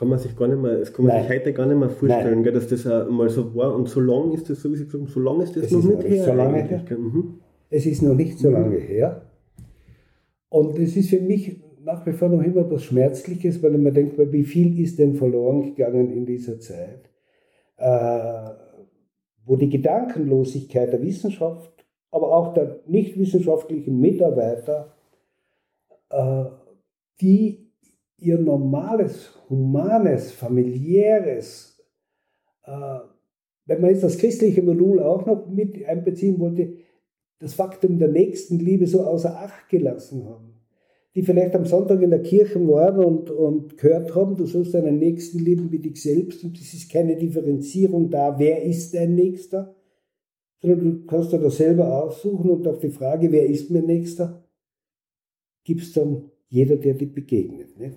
[0.00, 1.28] kann man sich gar nicht mehr, das kann man Nein.
[1.28, 3.74] sich heute gar nicht mehr vorstellen, gell, dass das mal so war.
[3.74, 5.78] Und so lange ist das, so wie Sie sagen, so lange ist das es noch
[5.80, 6.24] ist nicht her.
[6.24, 6.84] So lange her.
[6.98, 7.34] Mhm.
[7.68, 8.54] Es ist noch nicht so mhm.
[8.54, 9.30] lange her.
[10.48, 13.92] Und es ist für mich nach wie vor noch immer etwas Schmerzliches, weil ich mir
[13.92, 17.10] denke, wie viel ist denn verloren gegangen in dieser Zeit?
[17.76, 18.69] Äh,
[19.44, 24.94] wo die Gedankenlosigkeit der Wissenschaft, aber auch der nicht wissenschaftlichen Mitarbeiter,
[26.10, 26.44] äh,
[27.20, 27.70] die
[28.18, 31.82] ihr normales, humanes, familiäres,
[32.64, 32.98] äh,
[33.66, 36.74] wenn man jetzt das christliche Modul auch noch mit einbeziehen wollte,
[37.38, 40.49] das Faktum der Nächstenliebe so außer Acht gelassen haben.
[41.14, 44.98] Die vielleicht am Sonntag in der Kirche waren und, und gehört haben, du sollst deinen
[44.98, 49.74] Nächsten lieben wie dich selbst und es ist keine Differenzierung da, wer ist dein Nächster,
[50.60, 54.44] sondern du kannst dir das selber aussuchen und auf die Frage, wer ist mein Nächster,
[55.64, 57.78] gibst dann jeder, der dir begegnet.
[57.78, 57.96] Nicht?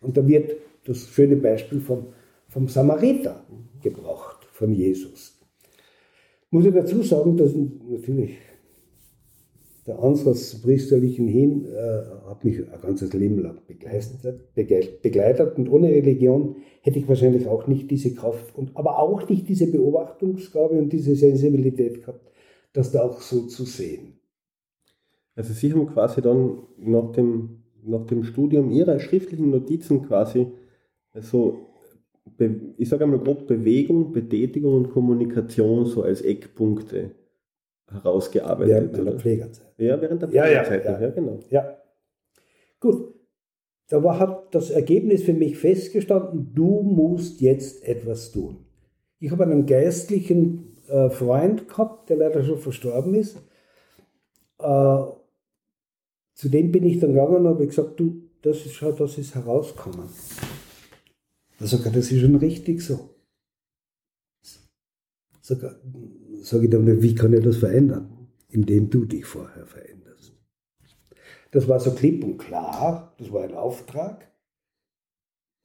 [0.00, 0.52] Und da wird
[0.84, 2.06] das schöne Beispiel vom,
[2.48, 3.44] vom Samariter
[3.82, 5.38] gebracht, von Jesus.
[6.50, 8.36] Muss ich dazu sagen, dass natürlich
[9.86, 15.68] der Ansatz zum priesterlichen hin äh, hat mich ein ganzes Leben lang begleitet, begleitet und
[15.70, 20.74] ohne Religion hätte ich wahrscheinlich auch nicht diese Kraft und aber auch nicht diese Beobachtungsgabe
[20.78, 22.30] und diese Sensibilität gehabt,
[22.72, 24.18] das da auch so zu sehen.
[25.34, 30.48] Also Sie haben quasi dann nach dem, nach dem Studium Ihrer schriftlichen Notizen quasi
[31.12, 31.66] also
[32.76, 37.10] ich sage einmal grob Bewegung, Betätigung und Kommunikation so als Eckpunkte
[37.90, 38.68] herausgearbeitet.
[38.68, 39.72] Während meiner Pflegerzeit.
[39.78, 41.38] Ja, während der Pflegerzeit, ja, ja, ja, genau.
[41.50, 41.76] Ja.
[42.78, 43.14] Gut.
[43.88, 48.58] Da war, hat das Ergebnis für mich festgestanden, du musst jetzt etwas tun.
[49.18, 53.36] Ich habe einen geistlichen äh, Freund gehabt, der leider schon verstorben ist.
[54.58, 55.02] Äh,
[56.34, 60.08] zu dem bin ich dann gegangen und habe gesagt, du, das ist, das ist herausgekommen.
[61.58, 63.10] Also das ist schon richtig so.
[65.50, 65.80] Sag,
[66.42, 68.28] sage ich dann, wie kann ich das verändern?
[68.50, 70.32] Indem du dich vorher veränderst.
[71.50, 74.30] Das war so klipp und klar, das war ein Auftrag.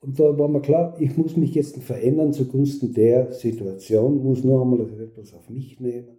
[0.00, 4.62] Und da war mir klar, ich muss mich jetzt verändern zugunsten der Situation, muss noch
[4.62, 6.18] einmal etwas auf mich nehmen,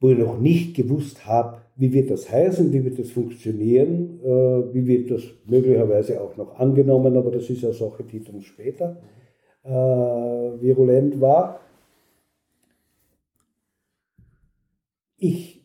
[0.00, 4.74] wo ich noch nicht gewusst habe, wie wird das heißen, wie wird das funktionieren, äh,
[4.74, 9.02] wie wird das möglicherweise auch noch angenommen, aber das ist eine Sache, die dann später
[9.62, 11.60] äh, virulent war.
[15.18, 15.58] Ich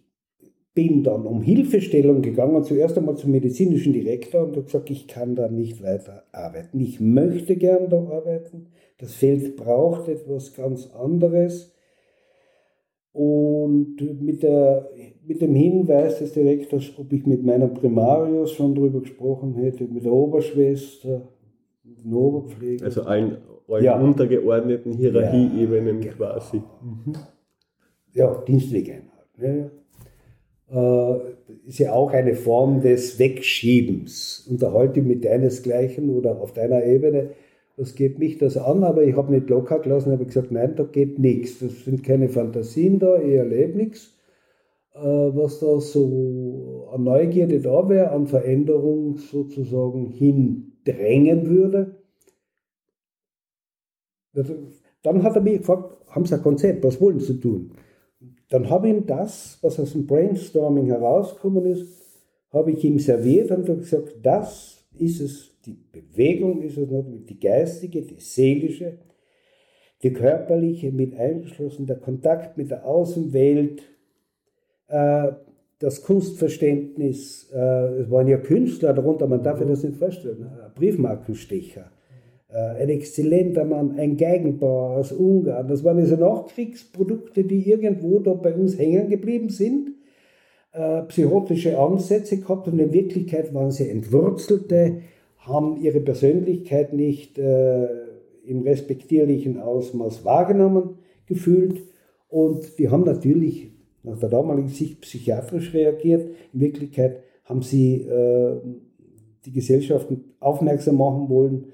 [0.73, 5.35] bin dann um Hilfestellung gegangen, zuerst einmal zum medizinischen Direktor und habe gesagt, ich kann
[5.35, 6.79] da nicht weiter arbeiten.
[6.79, 8.67] Ich möchte gern da arbeiten.
[8.97, 11.71] Das Feld braucht etwas ganz anderes.
[13.11, 14.89] Und mit, der,
[15.23, 20.03] mit dem Hinweis des Direktors, ob ich mit meinem Primarius schon darüber gesprochen hätte, mit
[20.03, 21.29] der Oberschwester,
[21.83, 22.85] mit dem Oberpfleger.
[22.85, 23.37] Also allen,
[23.67, 23.99] allen ja.
[23.99, 26.15] untergeordneten Hierarchieebenen ja, genau.
[26.15, 26.57] quasi.
[26.57, 27.13] Mhm.
[28.13, 29.12] Ja, Dienstwegeinheit.
[29.37, 29.69] Ja,
[30.71, 31.19] äh,
[31.67, 34.47] ist ja auch eine Form des Wegschiebens.
[34.49, 37.31] Unterhalte mit deinesgleichen oder auf deiner Ebene
[37.75, 38.83] was geht mich das an?
[38.83, 41.59] Aber ich habe nicht locker gelassen, habe gesagt, nein, da geht nichts.
[41.59, 44.15] Das sind keine Fantasien da, ich erlebe nichts.
[44.93, 51.95] Äh, was da so an Neugierde da wäre, an Veränderung sozusagen hindrängen würde.
[55.03, 57.71] Dann hat er mich gefragt, haben Sie ein Konzept, was wollen Sie tun?
[58.53, 61.87] Dann habe ich ihm das, was aus dem Brainstorming herausgekommen ist,
[62.51, 67.25] habe ich ihm serviert und habe gesagt, das ist es, die Bewegung ist es notwendig,
[67.25, 68.99] die geistige, die seelische,
[70.03, 73.81] die körperliche, mit eingeschlossen der Kontakt mit der Außenwelt,
[74.87, 75.31] äh,
[75.79, 80.73] das Kunstverständnis, äh, es waren ja Künstler darunter, man darf sich das nicht vorstellen, ein
[80.75, 81.89] Briefmarkenstecher,
[82.53, 88.53] ein exzellenter Mann, ein Geigenbauer aus Ungarn, das waren diese Nachkriegsprodukte, die irgendwo da bei
[88.53, 89.91] uns hängen geblieben sind,
[91.07, 95.01] psychotische Ansätze gehabt und in Wirklichkeit waren sie entwurzelte,
[95.45, 97.87] haben ihre Persönlichkeit nicht äh,
[98.45, 101.81] im respektierlichen Ausmaß wahrgenommen gefühlt
[102.29, 103.71] und die haben natürlich
[104.03, 106.29] nach der damaligen Sicht psychiatrisch reagiert.
[106.53, 108.55] In Wirklichkeit haben sie äh,
[109.45, 111.67] die Gesellschaften aufmerksam machen wollen,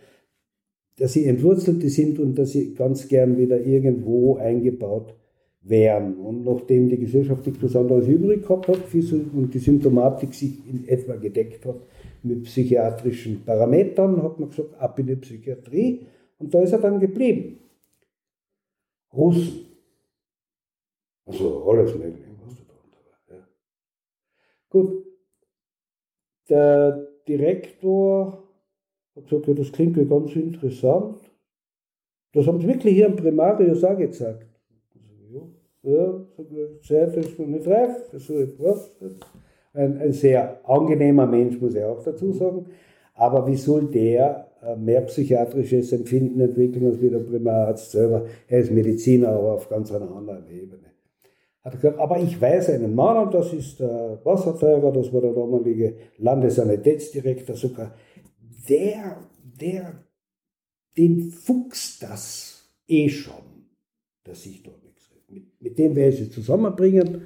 [1.00, 5.16] dass sie Entwurzelte sind und dass sie ganz gern wieder irgendwo eingebaut
[5.62, 6.18] wären.
[6.18, 8.80] Und nachdem die Gesellschaft nichts anderes übrig gehabt hat
[9.34, 11.80] und die Symptomatik sich in etwa gedeckt hat,
[12.22, 16.06] mit psychiatrischen Parametern, hat man gesagt, ab in die Psychiatrie.
[16.38, 17.60] Und da ist er dann geblieben.
[19.14, 19.68] Russen.
[21.26, 22.30] Also alles Mögliche.
[24.70, 25.06] Gut.
[26.50, 28.49] Der Direktor
[29.20, 31.20] hat gesagt, ja, das klingt ja ganz interessant.
[32.34, 34.46] Das haben sie wirklich hier im Primarius auch gezeigt.
[35.82, 36.26] Ja,
[36.82, 38.12] Zeit ist noch nicht reif,
[39.74, 42.66] ein, ein sehr angenehmer Mensch, muss ich auch dazu sagen.
[43.14, 48.26] Aber wie soll der äh, mehr psychiatrisches Empfinden entwickeln als wie der Primararzt selber?
[48.48, 50.90] Er ist Mediziner, aber auf ganz einer anderen Ebene.
[51.62, 55.22] Hat er gesagt, aber ich weiß einen Mann, und das ist der Wasserteurer, das war
[55.22, 57.94] der damalige Landessanitätsdirektor sogar,
[58.70, 60.06] der, der,
[60.98, 63.66] den fuchst das eh schon,
[64.24, 67.24] dass ich dort nichts mit, mit dem werde ich sie zusammenbringen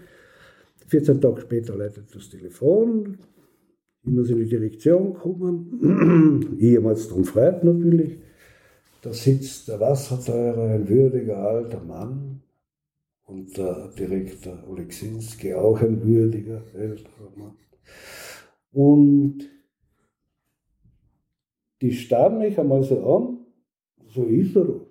[0.93, 3.17] 14 Tage später leitet das Telefon.
[4.03, 8.19] Ich muss in die Direktion kommen, ehemals drum freut natürlich.
[9.01, 12.41] Da sitzt der Wasserteurer, ein würdiger alter Mann,
[13.25, 17.56] und der Direktor Oleksinski, auch ein würdiger älterer Mann.
[18.71, 19.49] Und
[21.84, 23.46] die starren mich einmal so an,
[24.08, 24.88] so ist er doch,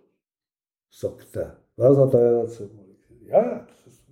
[0.91, 1.59] sagt er.
[1.77, 2.69] Was hat er dazu?
[3.27, 4.05] Ja, das ist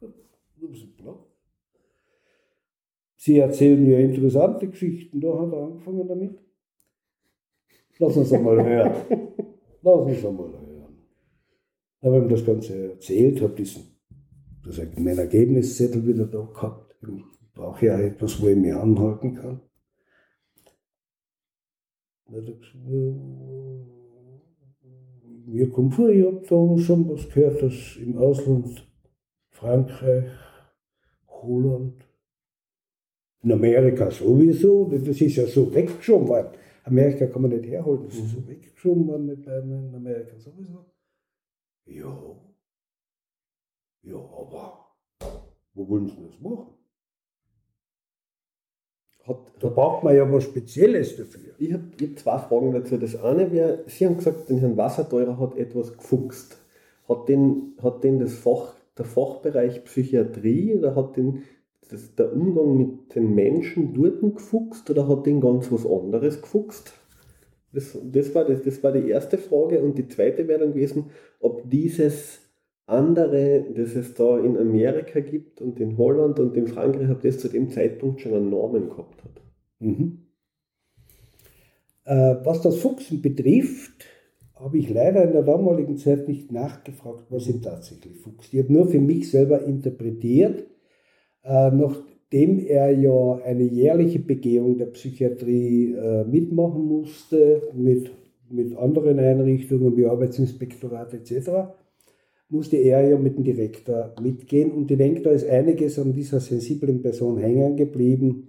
[0.00, 1.26] ein bisschen blau.
[3.16, 6.38] Sie erzählen mir interessante Geschichten, da hat er angefangen damit.
[7.98, 8.92] Lass uns einmal hören.
[9.82, 10.98] Lass uns einmal hören.
[12.00, 13.82] Da habe ich ihm das Ganze erzählt, habe diesen,
[14.64, 16.94] das meinen Ergebniszettel wieder da gehabt.
[17.02, 19.67] Ich brauche ja etwas, wo ich mich anhalten kann.
[25.46, 28.86] Mir kommt vor, ich habe da schon was gehört, dass im Ausland,
[29.50, 30.30] Frankreich,
[31.26, 32.04] Holland,
[33.42, 36.58] in Amerika sowieso, das ist ja so weggeschoben worden.
[36.84, 38.48] Amerika kann man nicht herholen, das ist so mhm.
[38.48, 40.84] weggeschoben worden mit in Amerika sowieso.
[41.86, 42.36] Ja.
[44.02, 44.96] Ja, aber
[45.74, 46.77] wo wollen sie das machen?
[49.28, 51.52] Hat, da braucht man ja was Spezielles dafür.
[51.58, 52.96] Ich habe hab zwei Fragen dazu.
[52.96, 56.56] Das eine wäre, Sie haben gesagt, den Herrn Wasserteurer hat etwas gefuchst.
[57.08, 61.42] Hat den, hat den das Fach, der Fachbereich Psychiatrie oder hat den
[61.90, 66.92] das, der Umgang mit den Menschen dort gefuchst oder hat den ganz was anderes gefuchst?
[67.72, 69.80] Das, das, war das, das war die erste Frage.
[69.80, 71.06] Und die zweite wäre dann gewesen,
[71.40, 72.40] ob dieses
[72.88, 77.38] andere, das es da in Amerika gibt und in Holland und in Frankreich, ob das
[77.38, 79.42] zu dem Zeitpunkt schon einen Namen gehabt hat.
[79.78, 80.26] Mhm.
[82.04, 84.06] Äh, was das Fuchsen betrifft,
[84.54, 88.52] habe ich leider in der damaligen Zeit nicht nachgefragt, was ihm tatsächlich fuchst.
[88.52, 90.66] Ich habe nur für mich selber interpretiert,
[91.44, 98.10] äh, nachdem er ja eine jährliche Begehung der Psychiatrie äh, mitmachen musste, mit,
[98.48, 101.50] mit anderen Einrichtungen wie Arbeitsinspektorat etc.,
[102.48, 104.72] musste er ja mit dem Direktor mitgehen.
[104.72, 108.48] Und ich denke, da ist einiges an dieser sensiblen Person hängen geblieben,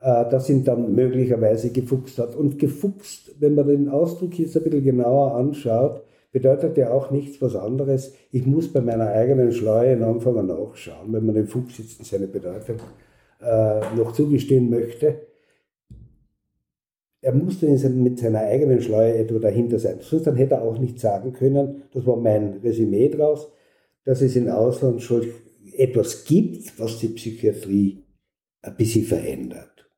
[0.00, 2.36] äh, das ihn dann möglicherweise gefuchst hat.
[2.36, 7.40] Und gefuchst, wenn man den Ausdruck jetzt ein bisschen genauer anschaut, bedeutet ja auch nichts
[7.40, 8.14] was anderes.
[8.30, 12.76] Ich muss bei meiner eigenen Schleue anfangen nachschauen, wenn man dem Fuchs jetzt seine Bedeutung
[13.40, 15.25] äh, noch zugestehen möchte.
[17.26, 19.96] Er musste mit seiner eigenen Schleue etwa dahinter sein.
[19.98, 23.52] Sonst dann hätte er auch nicht sagen können, das war mein Resümee draus,
[24.04, 25.26] dass es in Ausland schon
[25.76, 28.04] etwas gibt, was die Psychiatrie
[28.62, 29.90] ein bisschen verändert.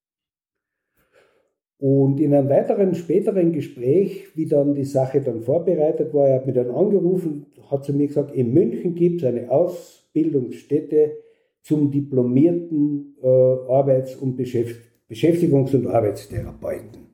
[1.77, 6.47] Und in einem weiteren, späteren Gespräch, wie dann die Sache dann vorbereitet war, er hat
[6.47, 11.19] mich dann angerufen, hat zu mir gesagt, in München gibt es eine Ausbildungsstätte
[11.61, 17.08] zum diplomierten äh, Arbeits- und Beschäft Beschäftigungs- und Arbeitstherapeuten.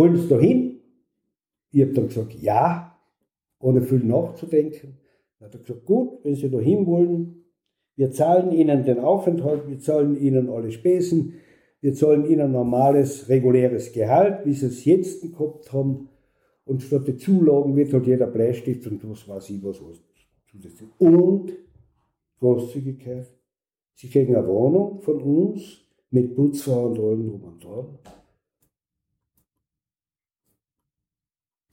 [0.00, 0.80] Wollen Sie da hin?
[1.72, 2.98] Ich habe dann gesagt, ja,
[3.58, 4.96] ohne viel nachzudenken.
[5.38, 7.44] Dann hat er gesagt, gut, wenn Sie da hin wollen,
[7.96, 11.34] wir zahlen Ihnen den Aufenthalt, wir zahlen Ihnen alle Spesen,
[11.82, 16.08] wir zahlen ihnen normales, reguläres Gehalt, wie sie es jetzt gehabt haben.
[16.64, 19.82] Und statt der Zulagen wird halt jeder Bleistift und was weiß ich was.
[19.82, 20.00] was
[20.98, 21.52] und
[22.38, 23.30] Großzügigkeit.
[23.96, 28.19] Sie kriegen eine Wohnung von uns mit Putzfrau und allem drum und dran.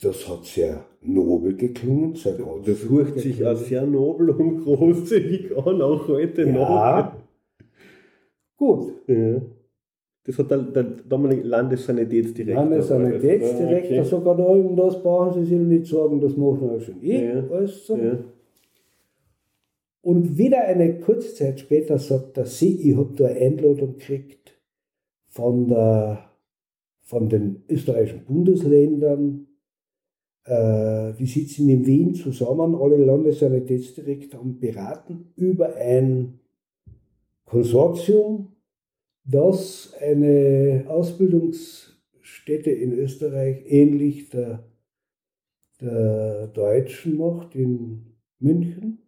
[0.00, 2.14] Das hat sehr nobel geklungen.
[2.14, 6.52] Sehr das hört sich als sehr nobel und großzügig an, auch heute ja.
[6.52, 7.12] noch.
[8.56, 8.92] Gut.
[9.08, 9.40] Ja.
[10.24, 12.64] Das hat der, der damalige Landessanitätsdirektor.
[12.64, 14.04] Landessanitätsdirektor okay.
[14.04, 17.20] sogar und das brauchen Sie sich nicht sagen, das machen wir schon ich.
[17.20, 17.44] Ja.
[17.50, 17.96] Alles so.
[17.96, 18.18] Ja.
[20.02, 24.54] Und wieder eine kurze Zeit später sagt er, sie, ich habe da eine Einladung gekriegt
[25.28, 26.30] von, der,
[27.00, 29.47] von den österreichischen Bundesländern.
[30.48, 36.40] Äh, die sitzen in Wien zusammen, alle Landessanitätsdirektoren beraten über ein
[37.44, 38.56] Konsortium,
[39.24, 44.64] dass eine Ausbildungsstätte in Österreich ähnlich der,
[45.82, 49.02] der deutschen macht in München.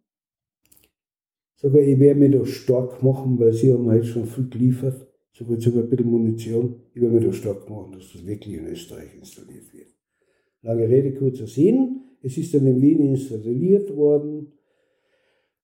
[1.57, 5.57] Sogar ich werde mich da stark machen, weil sie haben halt schon viel geliefert, sogar
[5.57, 6.83] ein bisschen Munition.
[6.93, 10.00] Ich werde mich da stark machen, dass das wirklich in Österreich installiert wird.
[10.63, 12.03] Lange Rede, kurzer Sinn.
[12.23, 14.53] Es ist dann in Wien installiert worden.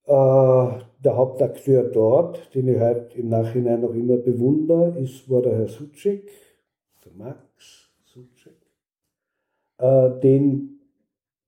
[0.05, 4.97] Äh, der Hauptakteur dort, den ich heute im Nachhinein noch immer bewundere,
[5.29, 6.31] war der Herr Sucek,
[7.05, 8.57] der Max Sucek,
[9.79, 10.81] äh, den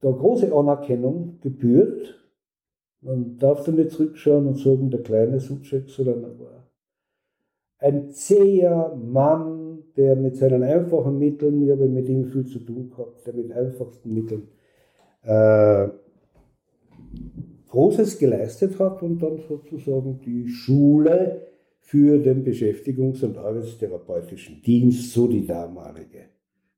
[0.01, 2.14] da große Anerkennung gebührt.
[3.01, 6.59] Man darf da nicht zurückschauen und sagen, der kleine Sucek, sondern er war
[7.78, 9.67] ein zäher Mann,
[9.99, 13.53] der mit seinen einfachen Mitteln, ich habe mit ihm viel zu tun gehabt, der mit
[13.53, 14.49] einfachsten Mitteln
[15.24, 15.88] äh,
[17.68, 21.49] Großes geleistet hat und dann sozusagen die Schule
[21.80, 26.30] für den Beschäftigungs- und Arbeitstherapeutischen Dienst, so die damalige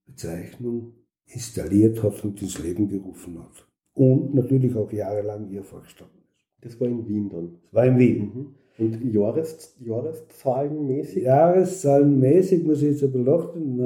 [0.07, 0.95] Bezeichnung,
[1.27, 3.66] installiert hat und ins Leben gerufen hat.
[3.95, 6.64] Und natürlich auch jahrelang hier vorgestanden ist.
[6.64, 7.59] Das war in Wien dann?
[7.64, 8.18] Das war in Wien.
[8.18, 8.55] Mhm.
[8.79, 11.25] Und Jahres, Jahreszahlenmäßig?
[11.25, 13.77] Jahreszahlenmäßig muss ich jetzt ein bisschen lachen,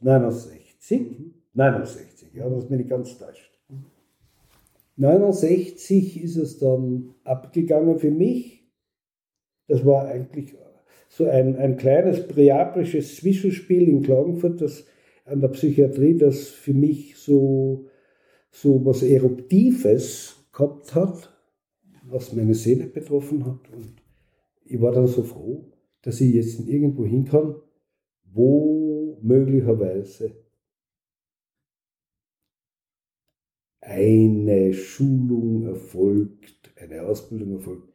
[0.00, 0.76] 69.
[0.90, 1.34] Mhm.
[1.54, 3.56] 69, ja, was mich nicht ganz täuscht.
[4.96, 8.66] 69 ist es dann abgegangen für mich.
[9.68, 10.54] Das war eigentlich
[11.08, 14.84] so ein, ein kleines präabrisches Zwischenspiel in Klagenfurt, das
[15.24, 17.86] an der Psychiatrie, das für mich so,
[18.50, 21.32] so was Eruptives gehabt hat,
[22.04, 23.60] was meine Seele betroffen hat.
[23.72, 23.94] Und
[24.68, 27.56] ich war dann so froh, dass ich jetzt irgendwo hin kann,
[28.24, 30.36] wo möglicherweise
[33.80, 37.92] eine Schulung erfolgt, eine Ausbildung erfolgt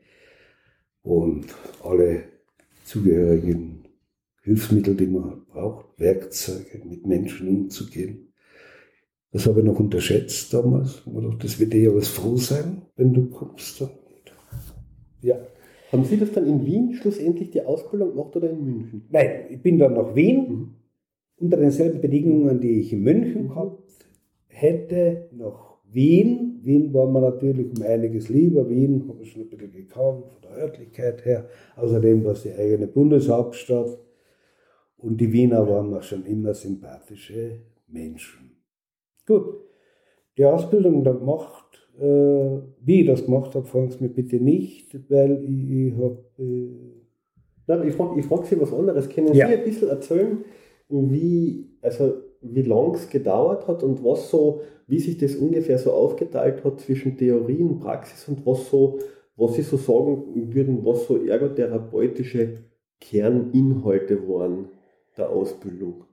[1.03, 1.45] und
[1.83, 2.23] alle
[2.85, 3.85] zugehörigen
[4.43, 8.33] Hilfsmittel, die man braucht, Werkzeuge, mit Menschen umzugehen.
[9.31, 11.03] Das habe ich noch unterschätzt damals.
[11.05, 13.83] Ich dachte, das wird eher was froh sein, wenn du kommst.
[15.21, 15.39] Ja.
[15.91, 19.07] Haben Sie das dann in Wien schlussendlich die Ausbildung gemacht oder in München?
[19.09, 20.69] Nein, ich bin dann nach Wien mhm.
[21.37, 24.05] unter denselben Bedingungen, die ich in München gehabt
[24.47, 26.59] hätte, nach Wien.
[26.63, 28.69] Wien war mir natürlich um einiges lieber.
[28.69, 31.49] Wien habe ich schon ein bisschen gekannt, von der Örtlichkeit her.
[31.75, 33.97] Außerdem war es die eigene Bundeshauptstadt.
[34.97, 38.51] Und die Wiener waren mir schon immer sympathische Menschen.
[39.25, 39.61] Gut,
[40.37, 41.80] die Ausbildung dann gemacht.
[41.99, 46.23] Äh, wie ich das gemacht habe, fragen Sie mich bitte nicht, weil ich, ich habe.
[46.39, 49.07] Äh ich frage frag Sie was anderes.
[49.09, 49.47] Können ja.
[49.47, 50.43] Sie ein bisschen erzählen,
[50.89, 55.91] wie, also wie lange es gedauert hat und was so, wie sich das ungefähr so
[55.91, 58.99] aufgeteilt hat zwischen Theorie und Praxis und was so,
[59.35, 62.57] was Sie so sagen würden, was so ergotherapeutische
[62.99, 64.69] Kerninhalte waren
[65.17, 66.05] der Ausbildung.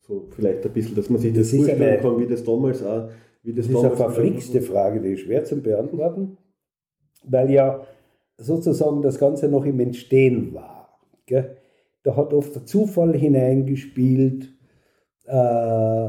[0.00, 2.82] So vielleicht ein bisschen, dass man sich das, das vorstellen eine, kann, wie das damals
[2.82, 3.08] auch.
[3.44, 6.38] Das, das ist eine verflixte Frage, die ist schwer zu beantworten,
[7.24, 7.84] weil ja
[8.36, 11.00] sozusagen das Ganze noch im Entstehen war.
[11.26, 11.56] Gell?
[12.04, 14.52] Da hat oft der Zufall hineingespielt,
[15.26, 16.08] äh,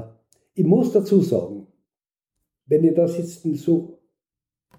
[0.55, 1.67] ich muss dazu sagen,
[2.65, 3.99] wenn ich das jetzt so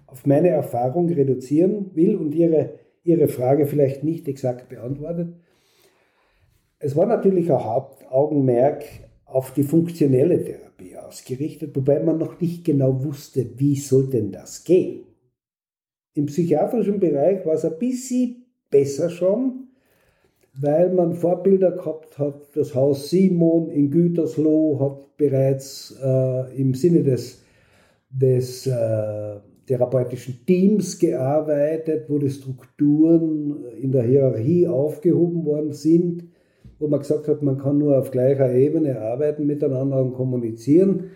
[0.07, 5.35] auf meine Erfahrung reduzieren will und Ihre, Ihre Frage vielleicht nicht exakt beantwortet,
[6.79, 8.83] es war natürlich ein Hauptaugenmerk
[9.25, 14.63] auf die funktionelle Therapie ausgerichtet, wobei man noch nicht genau wusste, wie soll denn das
[14.63, 15.03] gehen.
[16.13, 19.67] Im psychiatrischen Bereich war es ein bisschen besser schon,
[20.59, 22.55] weil man Vorbilder gehabt hat.
[22.55, 27.41] Das Haus Simon in Gütersloh hat bereits äh, im Sinne des,
[28.09, 29.35] des äh,
[29.65, 36.25] therapeutischen Teams gearbeitet, wo die Strukturen in der Hierarchie aufgehoben worden sind,
[36.79, 41.11] wo man gesagt hat, man kann nur auf gleicher Ebene arbeiten miteinander und kommunizieren.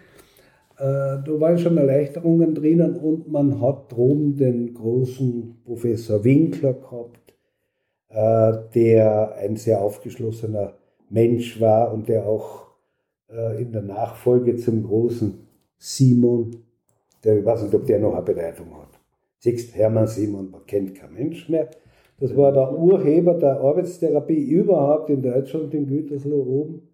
[0.78, 7.34] Äh, da waren schon Erleichterungen drinnen und man hat drum den großen Professor Winkler gehabt,
[8.10, 10.76] äh, der ein sehr aufgeschlossener
[11.10, 12.68] Mensch war und der auch
[13.30, 15.48] äh, in der Nachfolge zum großen
[15.78, 16.64] Simon,
[17.24, 19.00] der, ich weiß nicht, ob der noch eine Bedeutung hat.
[19.40, 21.70] Siehst, Hermann Simon kennt kein Mensch mehr.
[22.20, 26.90] Das war der Urheber der Arbeitstherapie überhaupt in Deutschland, in Gütersloh oben.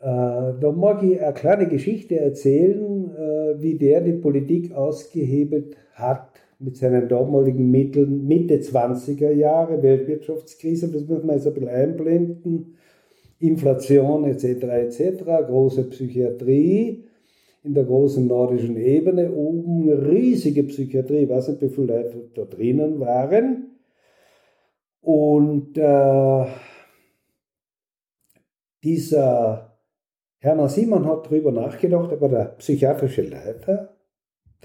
[0.00, 6.28] Äh, da mag ich eine kleine Geschichte erzählen, äh, wie der die Politik ausgehebelt hat
[6.58, 12.76] mit seinen damaligen Mitteln Mitte 20er Jahre, Weltwirtschaftskrise, das muss man jetzt ein bisschen einblenden,
[13.38, 14.44] Inflation etc.
[14.44, 17.04] etc., große Psychiatrie
[17.62, 22.44] in der großen nordischen Ebene oben, riesige Psychiatrie, ich weiß nicht, wie viele Leute da
[22.44, 23.75] drinnen waren.
[25.06, 26.46] Und äh,
[28.82, 29.78] dieser
[30.38, 33.96] Hermann Simon hat darüber nachgedacht, er war der psychiatrische Leiter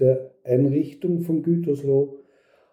[0.00, 2.16] der Einrichtung von Gütersloh.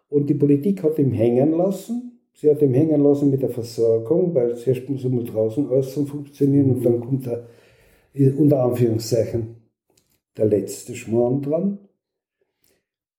[0.08, 2.24] Und die Politik hat ihn hängen lassen.
[2.34, 6.08] Sie hat ihn hängen lassen mit der Versorgung, weil zuerst muss er mal draußen außen
[6.08, 7.46] funktionieren und dann kommt er
[8.36, 9.58] unter Anführungszeichen
[10.36, 11.78] der letzte Schmarrn dran.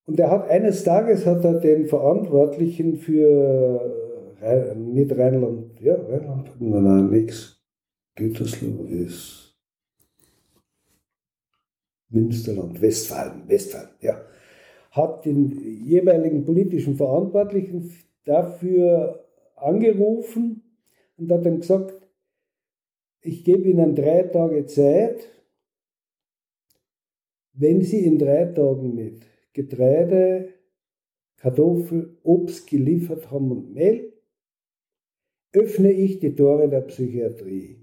[0.07, 4.00] Und er hat eines Tages hat er den Verantwortlichen für
[4.75, 7.57] nicht Rheinland, ja, Rheinland, nein, nein, nix.
[8.15, 9.57] Gütersloh ist
[12.09, 14.21] Münsterland, Westfalen, Westfalen, ja
[14.91, 15.51] hat den
[15.85, 17.93] jeweiligen politischen Verantwortlichen
[18.25, 19.25] dafür
[19.57, 20.63] angerufen
[21.17, 21.95] und hat ihm gesagt,
[23.23, 25.29] ich gebe Ihnen drei Tage Zeit,
[27.53, 30.55] wenn Sie in drei Tagen nicht Getreide,
[31.37, 34.10] Kartoffel, Obst geliefert haben und Mehl,
[35.53, 37.77] öffne ich die Tore der Psychiatrie.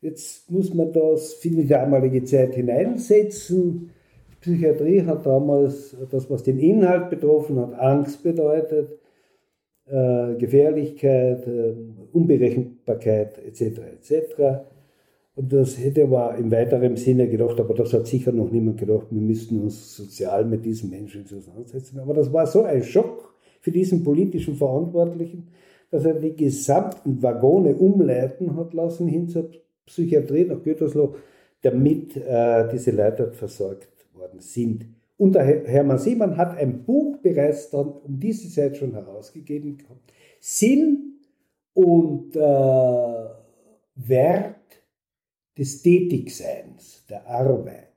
[0.00, 3.90] Jetzt muss man das für die damalige Zeit hineinsetzen.
[4.30, 8.96] Die Psychiatrie hat damals, das was den Inhalt betroffen hat, Angst bedeutet,
[9.86, 11.74] äh, Gefährlichkeit, äh,
[12.12, 13.62] Unberechenbarkeit etc.
[13.62, 14.68] etc.
[15.34, 19.06] Und das hätte aber im weiteren Sinne gedacht, aber das hat sicher noch niemand gedacht,
[19.10, 21.98] wir müssten uns sozial mit diesen Menschen auseinandersetzen.
[22.00, 25.48] Aber das war so ein Schock für diesen politischen Verantwortlichen,
[25.90, 29.50] dass er die gesamten Waggone umleiten hat lassen hin zur
[29.86, 31.16] Psychiatrie nach Gütersloh,
[31.62, 34.86] damit äh, diese Leute versorgt worden sind.
[35.16, 40.12] Und der Hermann Siemann hat ein Buch bereits dann um diese Zeit schon herausgegeben gehabt.
[40.40, 41.20] Sinn
[41.74, 43.28] und äh,
[43.96, 44.54] Wert
[45.56, 47.87] des Tätigseins, der Arbeit.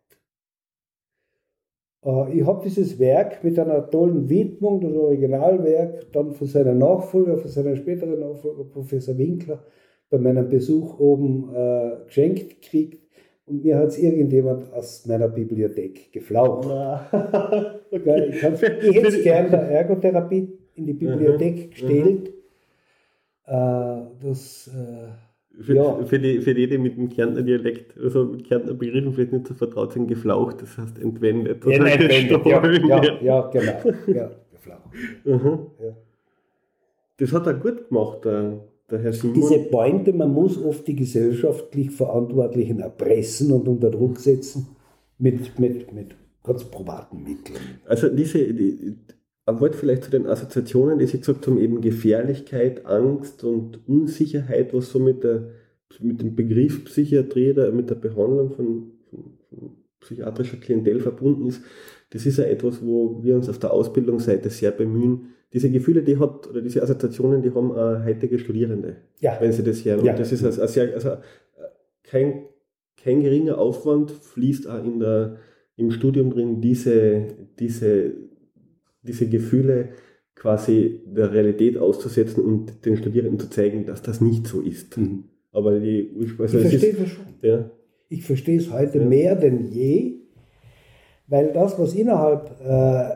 [2.04, 7.38] Äh, ich habe dieses Werk mit einer tollen Widmung, das Originalwerk, dann von seiner Nachfolger,
[7.38, 9.64] von seiner späteren Nachfolger, Professor Winkler,
[10.10, 13.02] bei meinem Besuch oben äh, geschenkt gekriegt.
[13.46, 16.68] Und mir hat es irgendjemand aus meiner Bibliothek geflaucht.
[17.92, 18.30] okay.
[18.32, 21.70] Ich, hätte es gerne der Ergotherapie in die Bibliothek mhm.
[21.72, 22.34] gestellt.
[23.46, 26.04] Äh, das äh, für, ja.
[26.06, 29.48] für, die, für die, die mit dem Kärntner Dialekt, also mit Kärntner Begriffen vielleicht nicht
[29.48, 31.64] so vertraut sind, geflaucht, das heißt entwendet.
[31.66, 33.82] Ja, entwendet, ja, ja, ja, genau.
[34.08, 34.90] Ja, geflaucht.
[35.26, 35.60] Mhm.
[35.84, 35.96] Ja.
[37.18, 39.36] Das hat er gut gemacht, der, der Herr Simon.
[39.36, 44.68] Diese Pointe, man muss oft die gesellschaftlich Verantwortlichen erpressen und unter Druck setzen
[45.20, 47.60] mit, mit, mit ganz probaten Mitteln.
[47.86, 48.98] Also diese, die,
[49.46, 54.74] ein Wort vielleicht zu den Assoziationen, die Sie gesagt haben, eben Gefährlichkeit, Angst und Unsicherheit,
[54.74, 55.50] was so mit, der,
[56.00, 61.62] mit dem Begriff Psychiatrie oder mit der Behandlung von, von, von psychiatrischer Klientel verbunden ist.
[62.12, 65.34] Das ist ja etwas, wo wir uns auf der Ausbildungsseite sehr bemühen.
[65.54, 69.38] Diese Gefühle, die hat, oder diese Assoziationen, die haben auch heutige Studierende, ja.
[69.40, 70.06] wenn sie das hören.
[70.06, 70.14] Ja.
[70.16, 71.18] das ist also, also
[72.04, 72.44] kein,
[72.96, 75.38] kein geringer Aufwand fließt auch in der,
[75.78, 77.28] im Studium drin, diese,
[77.60, 78.14] diese
[79.02, 79.90] diese Gefühle
[80.36, 84.98] quasi der Realität auszusetzen und den Studierenden zu zeigen, dass das nicht so ist.
[84.98, 85.26] Mhm.
[85.52, 87.26] Aber die, also ich verstehe das schon.
[87.42, 87.72] Ja.
[88.10, 89.06] Ich verstehe es heute ja.
[89.06, 90.22] mehr denn je,
[91.28, 93.16] weil das, was innerhalb äh,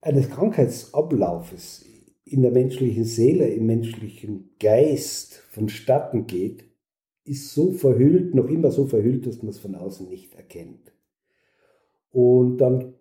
[0.00, 1.86] eines Krankheitsablaufes
[2.24, 6.64] in der menschlichen Seele, im menschlichen Geist vonstatten geht,
[7.24, 10.92] ist so verhüllt, noch immer so verhüllt, dass man es von außen nicht erkennt.
[12.10, 12.94] Und dann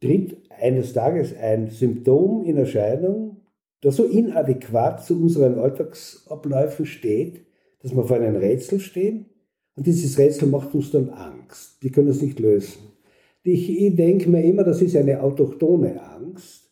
[0.00, 3.42] tritt eines Tages ein Symptom in Erscheinung,
[3.80, 7.46] das so inadäquat zu unseren Alltagsabläufen steht,
[7.82, 9.26] dass wir vor einem Rätsel stehen
[9.76, 11.76] und dieses Rätsel macht uns dann Angst.
[11.80, 12.80] Wir können es nicht lösen.
[13.42, 16.70] Ich, denke mir immer, das ist eine autochtone Angst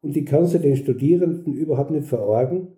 [0.00, 2.68] und die kannst du den Studierenden überhaupt nicht verorgen,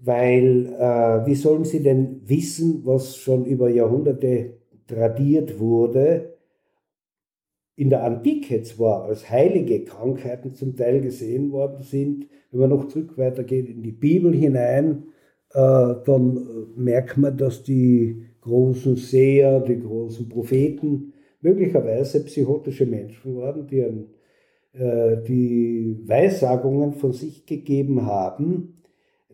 [0.00, 4.54] weil äh, wie sollen sie denn wissen, was schon über Jahrhunderte
[4.86, 6.35] tradiert wurde,
[7.76, 12.88] in der Antike zwar als heilige Krankheiten zum Teil gesehen worden sind, wenn man noch
[12.88, 15.04] zurück weitergeht in die Bibel hinein,
[15.52, 21.12] äh, dann äh, merkt man, dass die großen Seher, die großen Propheten
[21.42, 24.06] möglicherweise psychotische Menschen waren, die, ein,
[24.72, 28.82] äh, die Weissagungen von sich gegeben haben,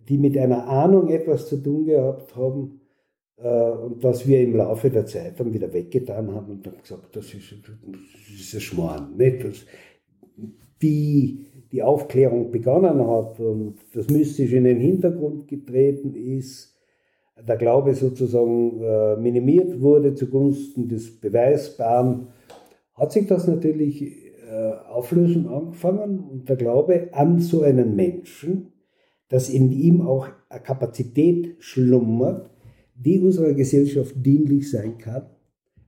[0.09, 2.82] die mit einer Ahnung etwas zu tun gehabt haben,
[3.37, 7.35] und was wir im Laufe der Zeit dann wieder weggetan haben und dann gesagt, das
[7.35, 9.17] ist, das ist ein Schmarrn.
[9.17, 9.45] Nicht?
[9.45, 9.67] Das,
[10.79, 16.73] wie die Aufklärung begonnen hat und das Mystische in den Hintergrund getreten ist,
[17.37, 22.29] der Glaube sozusagen äh, minimiert wurde zugunsten des Beweisbaren,
[22.95, 28.73] hat sich das natürlich äh, auflösen angefangen und der Glaube an so einen Menschen,
[29.29, 32.51] dass in ihm auch eine Kapazität schlummert,
[32.95, 35.27] die unserer Gesellschaft dienlich sein kann,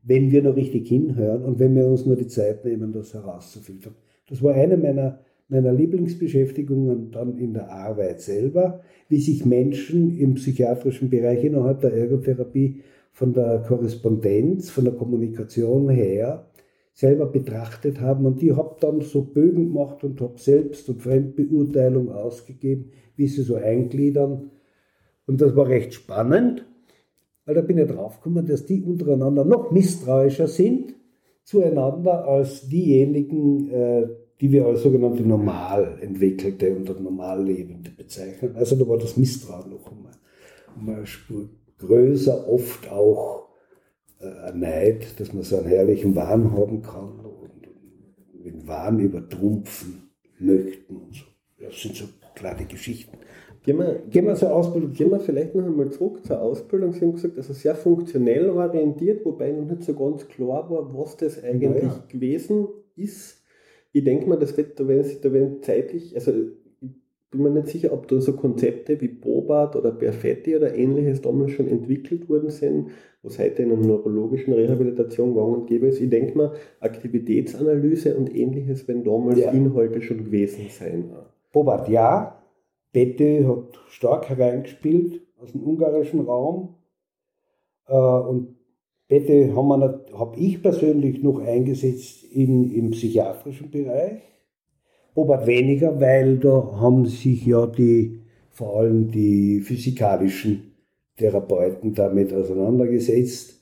[0.02, 3.94] wenn wir noch richtig hinhören und wenn wir uns nur die Zeit nehmen, das herauszufiltern.
[4.28, 10.34] Das war eine meiner, meiner Lieblingsbeschäftigungen dann in der Arbeit selber, wie sich Menschen im
[10.34, 12.80] psychiatrischen Bereich innerhalb der Ergotherapie
[13.12, 16.46] von der Korrespondenz, von der Kommunikation her
[16.92, 18.26] selber betrachtet haben.
[18.26, 23.42] Und ich habe dann so Bögen gemacht und habe selbst und Fremdbeurteilung ausgegeben, wie sie
[23.42, 24.50] so eingliedern.
[25.26, 26.66] Und das war recht spannend
[27.44, 30.94] weil da bin ich draufgekommen, dass die untereinander noch misstrauischer sind,
[31.42, 34.08] zueinander als diejenigen, äh,
[34.40, 37.44] die wir als sogenannte normal entwickelte und normal
[37.96, 38.56] bezeichnen.
[38.56, 39.90] Also da war das Misstrauen noch
[40.76, 43.48] um eine Spur größer, oft auch
[44.20, 47.68] äh, ein Neid, dass man so einen herrlichen Wahn haben kann und,
[48.34, 51.24] und den Wahn übertrumpfen möchten und so.
[51.58, 53.16] Das sind so kleine Geschichten.
[53.64, 54.92] Gehen wir, gehen wir zur Ausbildung.
[54.92, 56.92] Gehen wir vielleicht noch einmal zurück zur Ausbildung.
[56.92, 61.16] Sie haben gesagt, also sehr funktionell orientiert, wobei noch nicht so ganz klar war, was
[61.16, 62.04] das eigentlich ja.
[62.08, 63.42] gewesen ist.
[63.92, 66.90] Ich denke mal, das wird, da werden, da werden zeitlich, also ich
[67.30, 71.52] bin mir nicht sicher, ob da so Konzepte wie Bobat oder Perfetti oder ähnliches damals
[71.52, 72.90] schon entwickelt worden sind,
[73.22, 76.02] was heute in einer neurologischen Rehabilitation gang und gäbe ist.
[76.02, 79.52] Ich denke mal, Aktivitätsanalyse und ähnliches werden damals ja.
[79.52, 81.10] Inhalte schon gewesen sein.
[81.50, 82.43] Bobat ja,
[82.94, 86.76] Bette hat stark hereingespielt aus dem ungarischen Raum.
[87.88, 88.56] Äh, und
[89.08, 94.22] Bette habe hab ich persönlich noch eingesetzt in, im psychiatrischen Bereich.
[95.16, 98.20] Aber weniger, weil da haben sich ja die,
[98.50, 100.72] vor allem die physikalischen
[101.16, 103.60] Therapeuten damit auseinandergesetzt.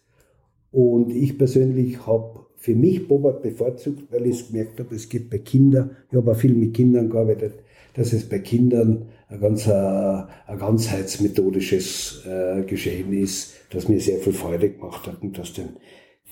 [0.71, 5.39] Und ich persönlich habe für mich Bobart bevorzugt, weil ich gemerkt habe, es geht bei
[5.39, 7.55] Kindern, ich habe auch viel mit Kindern gearbeitet,
[7.95, 14.19] dass es bei Kindern ein, ganz, äh, ein ganzheitsmethodisches äh, Geschehen ist, das mir sehr
[14.19, 15.77] viel Freude gemacht hat und das den,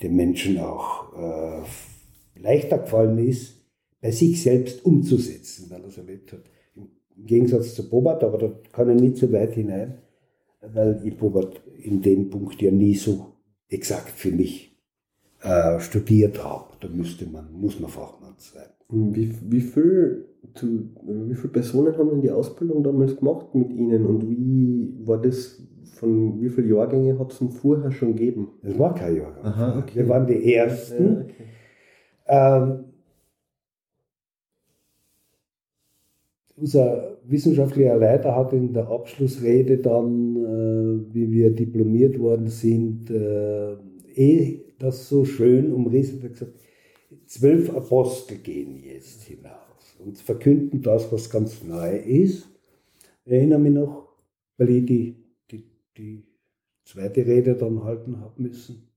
[0.01, 3.55] den Menschen auch äh, leichter gefallen ist,
[4.01, 6.43] bei sich selbst umzusetzen, weil er es erlebt hat.
[6.75, 9.97] Im Gegensatz zu Bobat, aber da kann er nicht so weit hinein,
[10.61, 13.33] weil ich Bobat in dem Punkt ja nie so
[13.67, 14.77] exakt für mich
[15.41, 16.73] äh, studiert habe.
[16.79, 18.69] Da müsste man, muss man Fachmann sein.
[18.89, 24.05] Wie, wie viel zu, wie viele Personen haben denn die Ausbildung damals gemacht mit Ihnen
[24.05, 25.61] und wie war das,
[25.93, 28.49] von wie vielen Jahrgänge hat es denn vorher schon gegeben?
[28.63, 29.45] Es war kein Jahrgang.
[29.45, 29.95] Aha, okay.
[29.95, 31.03] Wir waren die Ersten.
[31.05, 31.33] Ja, okay.
[32.27, 32.83] ähm,
[36.57, 43.73] unser wissenschaftlicher Leiter hat in der Abschlussrede dann, äh, wie wir diplomiert worden sind, äh,
[44.15, 46.53] eh das so schön umrissen, hat gesagt,
[47.25, 49.70] zwölf Apostel gehen jetzt hinaus
[50.01, 52.49] und verkünden das, was ganz neu ist.
[53.23, 54.09] Ich erinnere mich noch,
[54.57, 55.15] weil ich die,
[55.51, 55.63] die,
[55.97, 56.25] die
[56.83, 58.89] zweite Rede dann halten habe müssen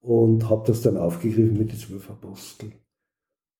[0.00, 2.72] und habe das dann aufgegriffen mit den zwölf Aposteln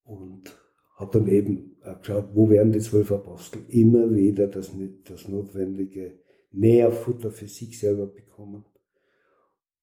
[0.04, 0.56] und
[0.96, 4.72] habe dann eben geschaut, wo werden die zwölf Apostel immer wieder das,
[5.04, 6.18] das notwendige
[6.52, 8.64] Nährfutter für sich selber bekommen,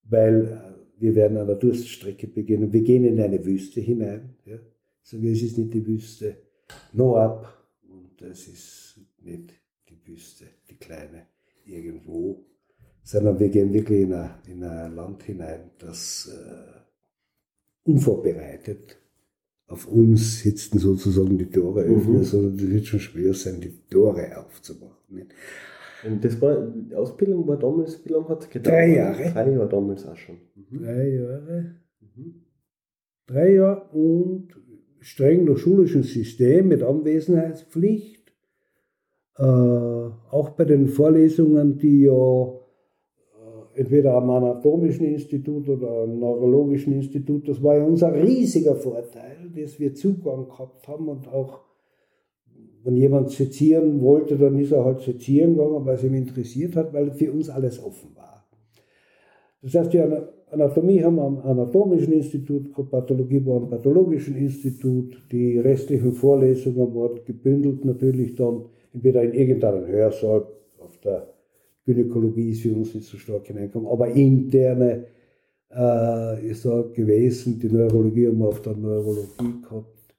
[0.04, 2.74] weil äh, wir werden an der Durststrecke beginnen.
[2.74, 4.36] Wir gehen in eine Wüste hinein.
[4.46, 4.58] Ja.
[5.12, 6.36] Wie es ist nicht die Wüste
[6.94, 7.48] Noab
[7.90, 9.54] und das ist nicht
[9.90, 11.28] die Wüste, die kleine
[11.66, 12.46] irgendwo,
[13.04, 18.98] sondern wir gehen wirklich in ein, in ein Land hinein, das äh, unvorbereitet
[19.68, 22.24] auf uns sitzen sozusagen die Tore öffnen, mhm.
[22.24, 25.28] sondern es wird schon schwer sein, die Tore aufzumachen.
[26.06, 28.78] Und das war, die Ausbildung war damals, wie lange hat es gedauert?
[28.78, 29.32] Drei Jahre.
[29.32, 30.38] Drei Jahre damals auch schon.
[30.56, 30.84] Mhm.
[30.84, 31.76] Drei Jahre.
[32.00, 32.34] Mhm.
[33.26, 34.48] Drei Jahre und
[35.00, 38.34] streng nach System mit Anwesenheitspflicht.
[39.38, 46.94] Äh, auch bei den Vorlesungen, die ja äh, entweder am anatomischen Institut oder am neurologischen
[46.94, 51.68] Institut, das war ja unser riesiger Vorteil, dass wir Zugang gehabt haben und auch
[52.84, 56.94] wenn jemand sezieren wollte, dann ist er halt sezieren gegangen, weil es ihm interessiert hat,
[56.94, 58.48] weil für uns alles offen war.
[59.62, 60.00] Das heißt, die
[60.50, 67.20] Anatomie haben wir am Anatomischen Institut, Pathologie war am Pathologischen Institut, die restlichen Vorlesungen wurden
[67.26, 70.48] gebündelt natürlich dann entweder in irgendeinem Hörsaal,
[70.80, 71.34] auf der
[71.86, 75.08] Gynäkologie ist für uns nicht so stark hineingekommen, aber interne
[75.70, 80.16] äh, ist da gewesen, die Neurologie haben wir auf der Neurologie gehabt.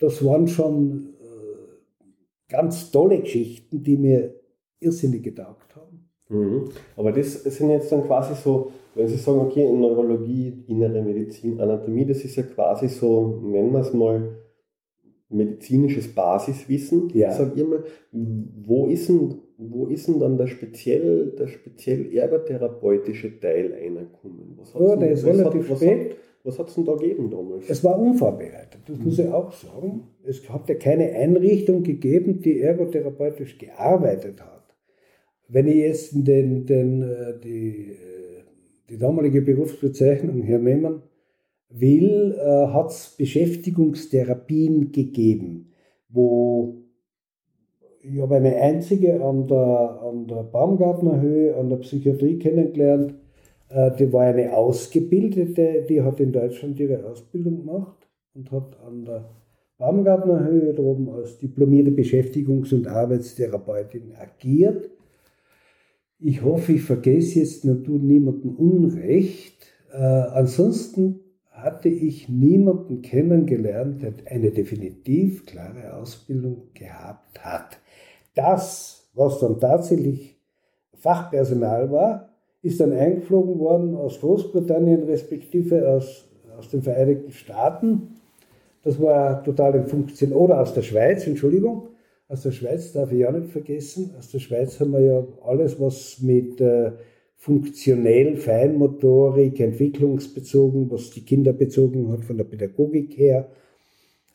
[0.00, 4.34] Das waren schon äh, ganz tolle Geschichten, die mir
[4.80, 6.08] irrsinnig getaugt haben.
[6.28, 6.70] Mhm.
[6.96, 11.60] Aber das sind jetzt dann quasi so wenn Sie sagen, okay, in Neurologie, innere Medizin,
[11.60, 14.38] Anatomie, das ist ja quasi so, nennen wir es mal,
[15.28, 17.30] medizinisches Basiswissen, ja.
[17.30, 17.84] sag ich mal.
[18.10, 24.58] Wo ist denn, wo ist denn dann der speziell, der speziell ergotherapeutische Teil eingekommen?
[24.58, 26.16] Was ja, der ist relativ hat, spät.
[26.42, 27.68] Was hat es denn da gegeben damals?
[27.68, 30.08] Es war unvorbereitet, das muss ich auch sagen.
[30.24, 34.64] Es hat ja keine Einrichtung gegeben, die ergotherapeutisch gearbeitet hat.
[35.48, 37.96] Wenn ich jetzt den, den, äh, die
[38.88, 41.02] die damalige Berufsbezeichnung hernehmen
[41.68, 45.72] will, äh, hat es Beschäftigungstherapien gegeben,
[46.08, 46.74] wo
[48.02, 53.14] ich habe eine einzige an der, an der Baumgartnerhöhe, an der Psychiatrie kennengelernt,
[53.70, 59.04] Äh, die war eine Ausgebildete, die hat in Deutschland ihre Ausbildung gemacht und hat an
[59.04, 59.28] der
[59.76, 64.90] Baumgartner Höhe droben als diplomierte Beschäftigungs- und Arbeitstherapeutin agiert.
[66.20, 69.66] Ich hoffe, ich vergesse jetzt nur tut niemandem Unrecht.
[69.92, 77.78] Äh, ansonsten hatte ich niemanden kennengelernt, der eine definitiv klare Ausbildung gehabt hat.
[78.34, 80.36] Das, was dann tatsächlich
[80.94, 82.28] Fachpersonal war,
[82.62, 88.16] ist dann eingeflogen worden aus Großbritannien respektive aus, aus den Vereinigten Staaten.
[88.82, 90.32] Das war total in Funktion.
[90.32, 91.88] Oder aus der Schweiz, Entschuldigung.
[92.28, 94.14] Aus der Schweiz darf ich auch nicht vergessen.
[94.18, 96.92] Aus der Schweiz haben wir ja alles, was mit äh,
[97.36, 103.48] funktionell, Feinmotorik, entwicklungsbezogen, was die Kinder bezogen hat, von der Pädagogik her,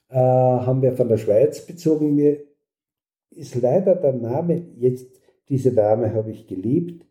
[0.10, 2.16] äh, haben wir von der Schweiz bezogen.
[2.16, 2.42] Mir
[3.30, 5.08] ist leider der Name, jetzt
[5.50, 7.06] diese Dame habe ich geliebt,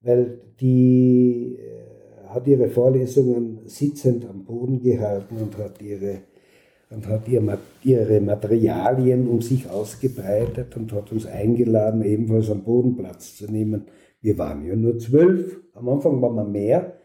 [0.00, 6.20] weil die äh, hat ihre Vorlesungen sitzend am Boden gehalten und hat ihre
[6.90, 7.22] und hat
[7.84, 13.84] ihre Materialien um sich ausgebreitet und hat uns eingeladen, ebenfalls am Boden Platz zu nehmen.
[14.20, 15.60] Wir waren ja nur zwölf.
[15.74, 16.98] Am Anfang waren wir mehr.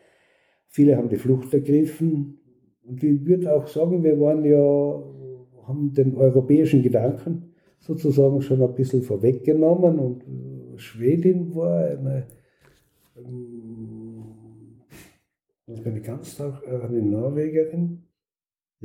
[0.67, 2.39] Viele haben die Flucht ergriffen.
[2.83, 4.57] Und ich würde auch sagen, wir waren ja,
[5.67, 9.99] haben den europäischen Gedanken sozusagen schon ein bisschen vorweggenommen.
[9.99, 12.27] Und äh, Schwedin war eine,
[15.67, 18.04] ich ganz eine Norwegerin.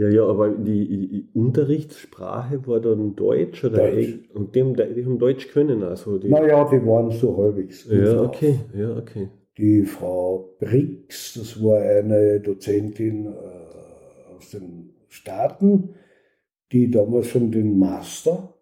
[0.01, 4.31] Ja, ja, aber die, die Unterrichtssprache war dann Deutsch oder Deutsch.
[4.33, 4.63] und die,
[4.95, 7.87] die haben Deutsch können also die Naja, die waren so halbwegs.
[7.87, 9.29] Ja, okay, ja, okay.
[9.59, 15.91] Die Frau Brix, das war eine Dozentin äh, aus den Staaten,
[16.73, 18.55] die damals schon den Master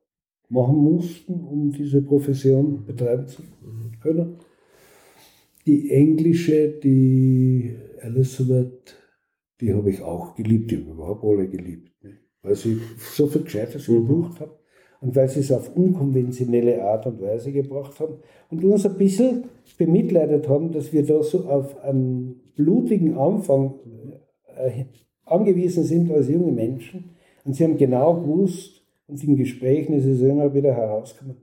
[0.49, 3.43] machen mussten, um diese Profession betreiben zu
[4.03, 4.39] können.
[5.67, 8.98] Die englische, die Elizabeth
[9.61, 11.93] die habe ich auch geliebt, die habe überhaupt alle geliebt.
[12.03, 12.19] Ne?
[12.43, 14.07] Weil sie so viel Gescheites mhm.
[14.07, 14.53] gebucht haben
[15.01, 18.19] und weil sie es auf unkonventionelle Art und Weise gebracht haben
[18.51, 19.45] und uns ein bisschen
[19.77, 23.75] bemitleidet haben, dass wir da so auf einen blutigen Anfang
[24.57, 24.85] äh,
[25.25, 27.17] angewiesen sind als junge Menschen.
[27.45, 31.39] Und sie haben genau gewusst, und in Gesprächen ist es immer wieder herausgekommen,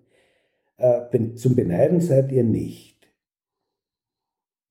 [0.78, 2.95] äh, zum Beneiden seid ihr nicht.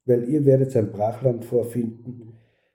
[0.05, 2.24] Weil ihr werdet ein Brachland vorfinden,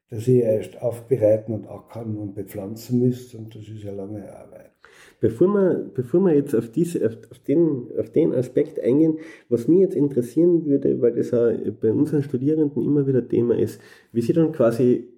[0.10, 4.72] das ihr erst aufbereiten und ackern und bepflanzen müsst und das ist ja lange Arbeit.
[5.20, 9.82] Bevor wir, bevor wir jetzt auf, diese, auf, den, auf den Aspekt eingehen, was mich
[9.82, 13.82] jetzt interessieren würde, weil das auch bei unseren Studierenden immer wieder Thema ist,
[14.12, 15.14] wie sie dann quasi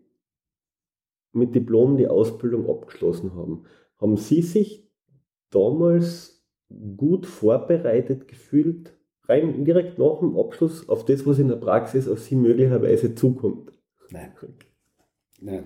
[1.33, 3.63] mit Diplom die Ausbildung abgeschlossen haben.
[3.99, 4.89] Haben Sie sich
[5.51, 6.43] damals
[6.97, 12.19] gut vorbereitet gefühlt, rein direkt nach dem Abschluss auf das, was in der Praxis auf
[12.19, 13.71] Sie möglicherweise zukommt?
[14.09, 14.31] Nein.
[15.41, 15.63] Nein.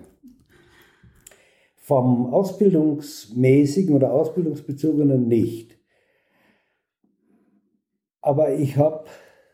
[1.76, 5.78] Vom ausbildungsmäßigen oder ausbildungsbezogenen nicht.
[8.20, 9.04] Aber ich habe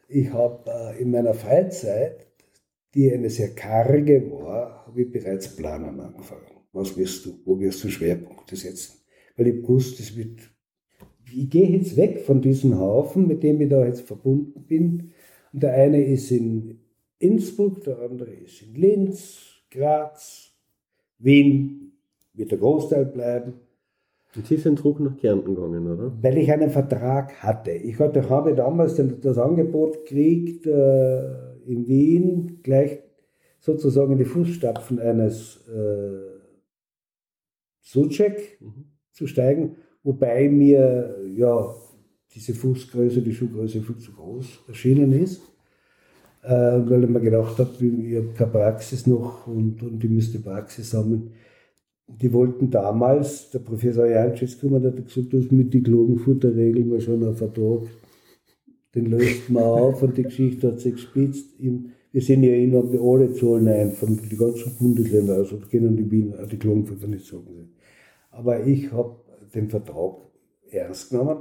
[0.09, 2.27] ich hab, äh, in meiner Freizeit,
[2.95, 6.47] die eine sehr karge war, habe ich bereits planen angefangen.
[6.73, 8.99] Was wirst du, wo wirst du Schwerpunkte setzen?
[9.37, 10.41] Weil ich wusste, wird,
[11.35, 15.13] ich gehe jetzt weg von diesem Haufen, mit dem ich da jetzt verbunden bin.
[15.53, 16.81] Und der eine ist in
[17.19, 20.53] Innsbruck, der andere ist in Linz, Graz,
[21.19, 21.93] Wien
[22.35, 23.55] wird der Großteil bleiben.
[24.35, 26.13] Und Sie sind zurück nach Kärnten gegangen, oder?
[26.23, 27.71] Weil ich einen Vertrag hatte.
[27.71, 33.01] Ich hatte, habe damals das Angebot gekriegt, äh, in Wien gleich
[33.61, 36.33] sozusagen in die Fußstapfen eines äh,
[37.81, 38.87] Suchek mhm.
[39.13, 41.75] zu steigen, wobei mir ja
[42.35, 45.52] diese Fußgröße, die Schuhgröße viel zu groß erschienen ist
[46.43, 50.41] äh, weil ich mir gedacht habe, ich habe keine Praxis noch und, und ich müsste
[50.41, 51.31] Praxis haben.
[52.09, 57.01] Die wollten damals, der Professor Janschitz gekommen hat gesagt, du hast mit die Klagenfurter-Regeln mal
[57.01, 57.87] schon einen Vertrag,
[58.95, 61.51] den löst man auf und die Geschichte hat sich gespitzt.
[61.59, 66.35] Wir sind ja in alle Zahlen ein, von den ganzen Bundesländern, also können die Wien,
[66.51, 67.71] die Klagenfurter nicht sagen.
[68.31, 69.17] Aber ich habe
[69.55, 70.17] den Vertrag
[70.71, 71.39] ernst genommen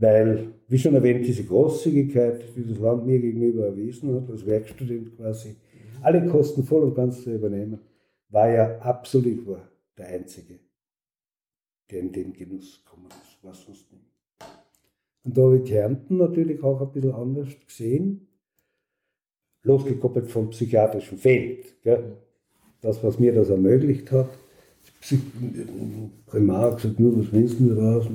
[0.00, 5.16] weil, wie schon erwähnt, diese Großzügigkeit, die das Land mir gegenüber erwiesen hat, als Werkstudent
[5.16, 5.56] quasi,
[6.02, 7.80] alle Kosten voll und ganz zu übernehmen,
[8.28, 10.60] war ja absolut war der Einzige,
[11.90, 14.04] der in den Genuss gekommen ist, was sonst nicht.
[15.24, 18.28] Und da habe ich Kärnten natürlich auch ein bisschen anders gesehen,
[19.64, 21.82] losgekoppelt vom psychiatrischen Feld.
[21.82, 22.16] Gell?
[22.80, 24.30] Das, was mir das ermöglicht hat,
[26.26, 28.06] Primar gesagt, nur was willst du raus?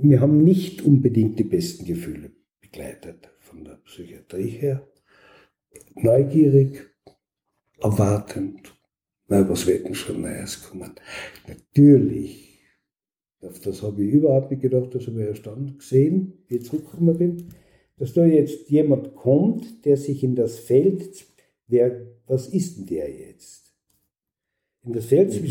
[0.00, 4.86] Wir haben nicht unbedingt die besten Gefühle begleitet von der Psychiatrie her.
[5.94, 6.90] neugierig,
[7.80, 8.74] erwartend.
[9.28, 10.92] Na, was wird denn schon Neues kommen?
[11.48, 12.60] Natürlich,
[13.40, 16.64] auf das habe ich überhaupt nicht gedacht, das habe ich erst dann gesehen, wie ich
[16.64, 17.48] zurückgekommen bin,
[17.96, 21.26] dass da jetzt jemand kommt, der sich in das Feld,
[21.68, 23.63] wer, was ist denn der jetzt?
[24.86, 24.92] In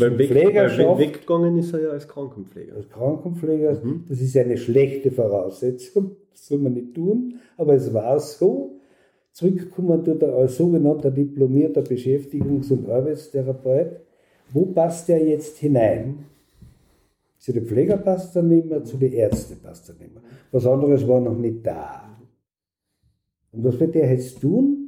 [0.00, 1.00] weil weg, Pflegerschaft.
[1.00, 2.76] Weggegangen ist er ja als Krankenpfleger.
[2.76, 4.04] Als Krankenpfleger, mhm.
[4.08, 8.78] das ist eine schlechte Voraussetzung, das soll man nicht tun, aber es war so.
[9.32, 14.00] Zurückgekommen tut er als sogenannter diplomierter Beschäftigungs- und Arbeitstherapeut.
[14.52, 16.26] Wo passt er jetzt hinein?
[17.38, 20.22] Zu den Pfleger passt er nicht mehr, zu den Ärzten passt er nicht mehr.
[20.52, 22.16] Was anderes war noch nicht da.
[23.50, 24.83] Und was wird der jetzt tun?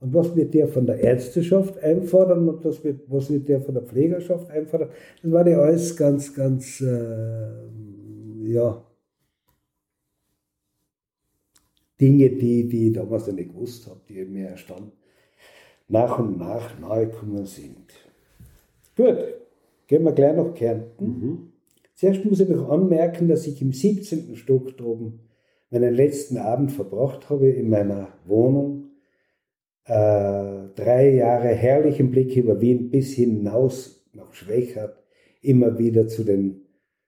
[0.00, 3.74] Und was wird der von der Ärzteschaft einfordern und was wird, was wird der von
[3.74, 4.90] der Pflegerschaft einfordern?
[5.22, 7.48] Das war ja alles ganz, ganz, äh,
[8.44, 8.84] ja,
[12.00, 14.92] Dinge, die, die ich damals noch nicht gewusst habe, die mir erst dann
[15.88, 17.92] nach und nach nahegekommen sind.
[18.96, 19.16] Gut,
[19.88, 21.06] gehen wir gleich nach Kärnten.
[21.06, 21.52] Mhm.
[21.94, 24.36] Zuerst muss ich noch anmerken, dass ich im 17.
[24.36, 25.20] Stock droben
[25.70, 28.77] meinen letzten Abend verbracht habe in meiner Wohnung
[29.88, 35.02] drei Jahre herrlichen Blick über Wien bis hinaus nach Schwächert,
[35.40, 36.66] immer wieder zu den,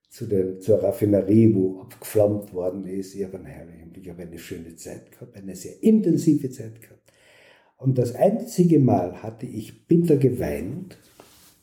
[0.09, 3.15] zu den, zur Raffinerie, wo abgeflammt worden ist.
[3.15, 6.81] Ich habe einen herrlichen Blick, ich habe eine schöne Zeit gehabt, eine sehr intensive Zeit
[6.81, 7.13] gehabt.
[7.77, 10.99] Und das einzige Mal hatte ich bitter geweint,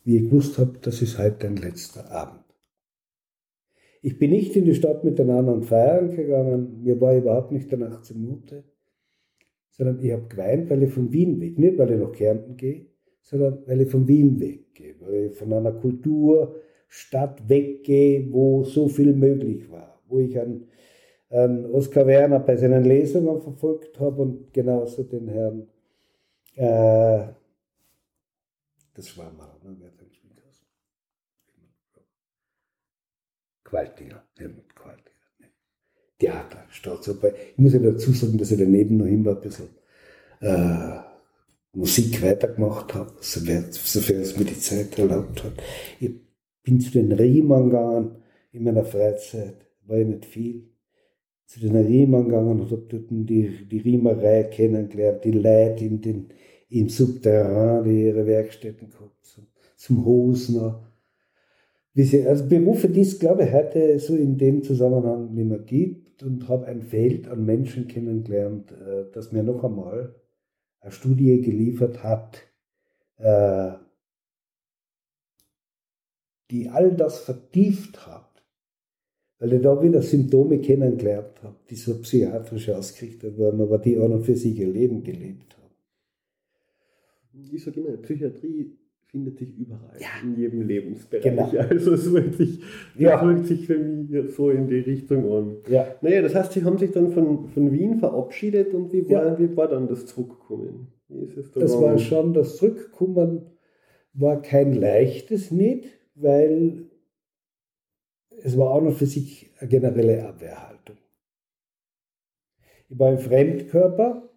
[0.04, 2.44] wie ich gewusst habe, das ist heute ein letzter Abend.
[4.04, 7.72] Ich bin nicht in die Stadt mit den anderen feiern gegangen, mir war überhaupt nicht
[7.74, 8.64] danach zumute
[9.78, 12.86] sondern ich habe geweint, weil ich von Wien weg, nicht weil ich nach Kärnten gehe,
[13.22, 19.14] sondern weil ich von Wien weggehe, weil ich von einer Kulturstadt weggehe, wo so viel
[19.14, 20.68] möglich war, wo ich einen,
[21.30, 25.68] einen Oskar Werner bei seinen Lesungen verfolgt habe und genauso den Herrn,
[26.56, 27.34] äh,
[28.96, 29.98] das war mal, ne, wer hat
[34.38, 34.67] Helmut Qualtinger.
[36.20, 37.32] Theater, Staatsoper.
[37.52, 39.68] Ich muss ja dazu sagen, dass ich daneben noch immer ein bisschen
[40.42, 41.00] äh,
[41.74, 45.54] Musik weitergemacht habe, sofern, es mir die Zeit erlaubt hat.
[46.00, 46.12] Ich
[46.64, 48.16] bin zu den Riemern gegangen
[48.52, 50.64] in meiner Freizeit, war ja nicht viel.
[51.46, 56.30] Zu den Riemern gegangen und habe dort die, die Riemerei kennengelernt, die Leute in den,
[56.70, 59.46] im Subterran, die ihre Werkstätten gehabt zum,
[59.78, 60.84] zum Hosner.
[61.96, 66.48] Also Berufe, die es, glaube ich, heute so in dem Zusammenhang nicht mehr gibt und
[66.48, 70.16] habe ein Feld an Menschen kennengelernt, äh, das mir noch einmal
[70.80, 72.44] eine Studie geliefert hat,
[73.18, 73.74] äh,
[76.52, 78.44] die all das vertieft hat,
[79.40, 84.08] weil ich da wieder Symptome kennengelernt habe, die so psychiatrisch ausgerichtet wurden, aber die auch
[84.08, 85.76] noch für sich ihr Leben gelebt haben.
[87.52, 90.08] Ich sage immer, Psychiatrie findet sich überall, ja.
[90.22, 91.24] in jedem Lebensbereich.
[91.24, 91.50] Genau.
[91.70, 92.62] Also es wirkt sich,
[92.98, 93.26] ja.
[93.26, 95.58] wirkt sich für mich so in die Richtung an.
[95.70, 95.96] Ja.
[96.02, 99.40] Naja, das heißt, Sie haben sich dann von, von Wien verabschiedet und wie war, ja.
[99.40, 100.88] wie war dann das Zurückkommen?
[101.08, 103.52] Wie ist es das war schon, das Zurückkommen
[104.14, 105.86] war kein leichtes nicht,
[106.16, 106.90] weil
[108.44, 110.98] es war auch noch für sich eine generelle Abwehrhaltung.
[112.90, 114.30] Ich war ein Fremdkörper,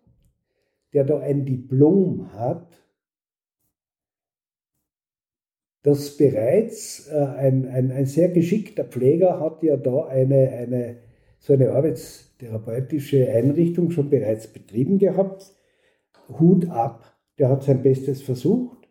[0.92, 2.80] der da ein Diplom hat,
[5.83, 10.97] dass bereits äh, ein, ein, ein sehr geschickter Pfleger hat ja da eine, eine,
[11.39, 15.55] so eine arbeitstherapeutische Einrichtung schon bereits betrieben gehabt.
[16.39, 18.89] Hut ab, der hat sein Bestes versucht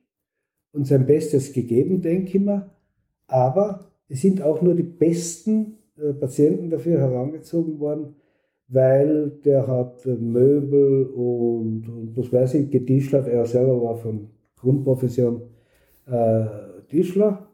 [0.71, 2.71] und sein Bestes gegeben, denke ich mir.
[3.27, 8.15] Aber es sind auch nur die besten äh, Patienten dafür herangezogen worden,
[8.67, 13.27] weil der hat Möbel und, und was weiß ich, getischlert.
[13.27, 15.41] Er selber war von Grundprofession
[16.07, 16.45] äh,
[16.89, 17.53] Tischler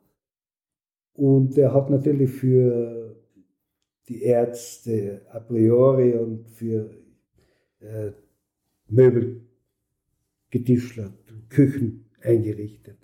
[1.14, 3.16] und der hat natürlich für
[4.08, 6.90] die Ärzte a priori und für
[7.80, 8.12] äh,
[8.88, 9.42] Möbel
[10.50, 11.14] getischlert,
[11.50, 12.98] Küchen eingerichtet.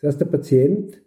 [0.00, 1.02] Das heißt, der Patient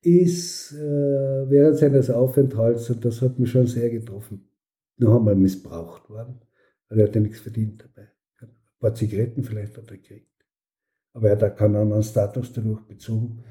[0.00, 4.48] ist äh, während seines Aufenthalts, und das hat mich schon sehr getroffen,
[4.96, 6.40] noch einmal missbraucht worden,
[6.88, 8.08] weil er hat ja nichts verdient dabei.
[8.40, 8.48] Ein
[8.80, 10.31] paar Zigaretten vielleicht hat er gekriegt.
[11.14, 13.42] Aber er hat keinen anderen Status dadurch bezogen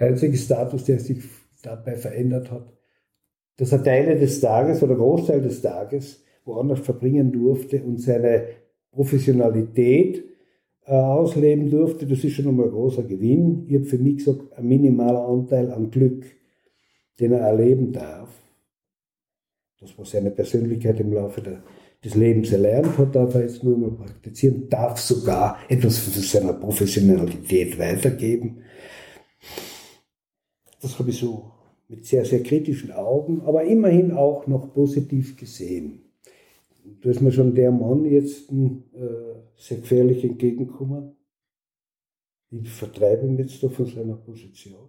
[0.00, 1.22] einzige Status, der sich
[1.62, 2.72] dabei verändert hat,
[3.56, 8.46] dass er Teile des Tages oder Großteil des Tages woanders verbringen durfte und seine
[8.90, 10.24] Professionalität
[10.86, 13.66] äh, ausleben durfte, das ist schon einmal ein großer Gewinn.
[13.68, 16.24] Ich habe für mich gesagt, ein minimaler Anteil an Glück,
[17.20, 18.30] den er erleben darf.
[19.78, 21.62] Das, was seine Persönlichkeit im Laufe der
[22.04, 26.54] des Lebens erlernt hat, darf er jetzt nur mal praktizieren, darf sogar etwas von seiner
[26.54, 28.62] Professionalität weitergeben.
[30.80, 31.52] Das habe ich so
[31.88, 36.02] mit sehr, sehr kritischen Augen, aber immerhin auch noch positiv gesehen.
[37.02, 38.70] Da ist mir schon der Mann jetzt äh,
[39.56, 41.16] sehr gefährlich entgegengekommen.
[42.50, 44.88] Ich vertreibe ihn jetzt da von seiner Position.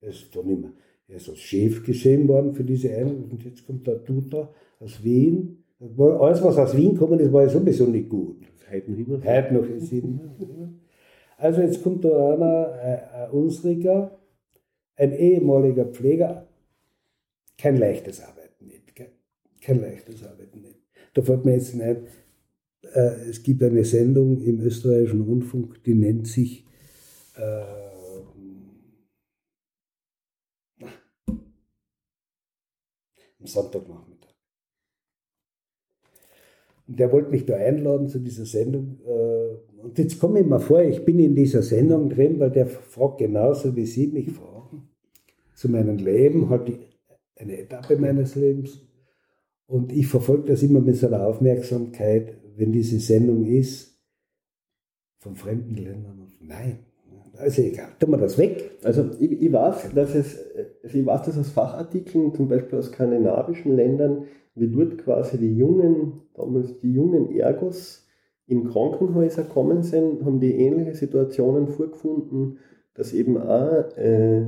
[0.00, 0.72] Er ist da nicht mehr.
[1.08, 5.02] Er ist als Chef gesehen worden für diese Einheit und jetzt kommt der Tuta aus
[5.02, 5.57] Wien.
[5.80, 8.44] Alles, was aus Wien kommt, das war ja sowieso nicht gut.
[8.70, 9.24] Heute noch immer.
[9.24, 9.92] Heute noch ist
[11.36, 14.18] Also jetzt kommt da einer, ein, ein Unsriger,
[14.96, 16.48] ein ehemaliger Pfleger,
[17.56, 18.94] kein leichtes Arbeiten nicht.
[19.60, 20.78] Kein leichtes Arbeiten nicht.
[21.14, 22.06] Da fällt mir jetzt ein,
[22.82, 26.64] äh, es gibt eine Sendung im österreichischen Rundfunk, die nennt sich
[27.36, 27.62] äh,
[33.40, 34.07] am Sonntagnachmittag.
[36.88, 38.98] Und der wollte mich da einladen zu dieser Sendung.
[39.06, 42.66] Äh, und jetzt komme ich mal vor, ich bin in dieser Sendung drin, weil der
[42.66, 44.88] fragt genauso, wie Sie mich fragen,
[45.54, 46.72] zu meinem Leben, halt
[47.36, 48.80] eine Etappe meines Lebens.
[49.66, 54.00] Und ich verfolge das immer mit so einer Aufmerksamkeit, wenn diese Sendung ist,
[55.18, 56.32] von fremden Ländern.
[56.40, 56.78] Nein,
[57.38, 58.78] also egal, tun wir das weg.
[58.82, 60.38] Also ich, ich, weiß, dass es,
[60.82, 64.24] also ich weiß, dass aus Fachartikeln, zum Beispiel aus skandinavischen Ländern,
[64.54, 68.06] wie dort quasi die jungen, damals die jungen Ergos
[68.46, 72.58] in Krankenhäuser kommen sind, haben die ähnliche Situationen vorgefunden,
[72.94, 74.46] dass eben auch äh,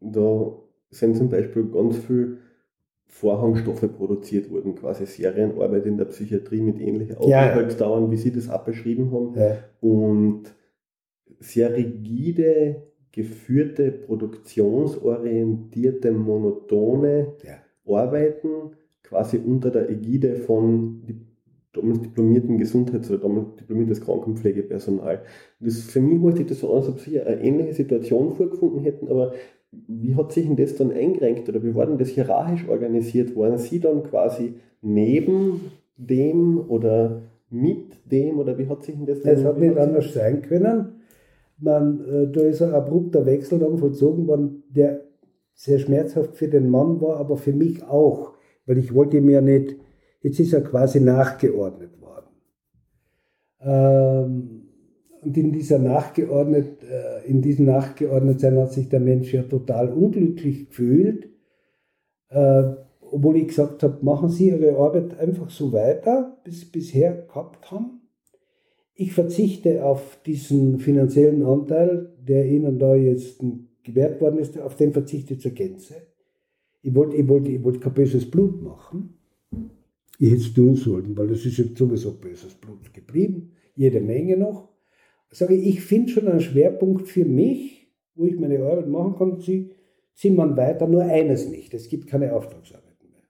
[0.00, 0.52] da
[0.90, 2.38] sind zum Beispiel ganz viel
[3.06, 8.10] Vorhangstoffe produziert wurden, quasi Serienarbeit in der Psychiatrie mit ähnlichen Aufenthaltsdauern, ja.
[8.10, 9.34] wie Sie das auch beschrieben haben.
[9.36, 9.56] Ja.
[9.80, 10.44] Und
[11.38, 17.58] sehr rigide, geführte, produktionsorientierte, monotone ja.
[17.86, 18.72] Arbeiten,
[19.02, 21.02] quasi unter der Ägide von
[21.72, 25.22] damals diplomierten Gesundheits- oder damals diplomiertes Krankenpflegepersonal.
[25.60, 28.80] Das, für mich hört sich das so an, als ob sie eine ähnliche Situation vorgefunden
[28.80, 29.32] hätten, aber
[29.72, 33.36] wie hat sich denn das dann eingerenkt oder wie war denn das hierarchisch organisiert?
[33.36, 35.60] Waren Sie dann quasi neben
[35.96, 40.12] dem oder mit dem oder wie hat sich denn das dann Es hat nicht anders
[40.12, 40.99] sein können
[41.60, 45.04] man, äh, da ist ein abrupter Wechsel dann vollzogen worden, der
[45.54, 48.34] sehr schmerzhaft für den Mann war, aber für mich auch,
[48.66, 49.76] weil ich wollte mir nicht,
[50.22, 52.30] jetzt ist er quasi nachgeordnet worden.
[53.60, 54.68] Ähm,
[55.22, 60.68] und in dieser nachgeordnet, äh, in diesem Nachgeordnetsein hat sich der Mensch ja total unglücklich
[60.68, 61.28] gefühlt,
[62.30, 62.62] äh,
[63.00, 67.70] obwohl ich gesagt habe, machen Sie Ihre Arbeit einfach so weiter, bis Sie bisher gehabt
[67.70, 67.99] haben
[68.94, 73.42] ich verzichte auf diesen finanziellen Anteil, der Ihnen da jetzt
[73.82, 75.94] gewährt worden ist, auf den verzichte ich zur Gänze.
[76.82, 79.18] Ich wollte, ich wollte, ich wollte kein böses Blut machen.
[80.18, 84.36] Ich hätte es tun sollen, weil es ist jetzt sowieso böses Blut geblieben, jede Menge
[84.36, 84.68] noch.
[85.30, 89.40] Sage ich, ich finde schon einen Schwerpunkt für mich, wo ich meine Arbeit machen kann.
[89.40, 89.70] Sie
[90.12, 91.72] sind weiter, nur eines nicht.
[91.72, 93.22] Es gibt keine Auftragsarbeiten mehr.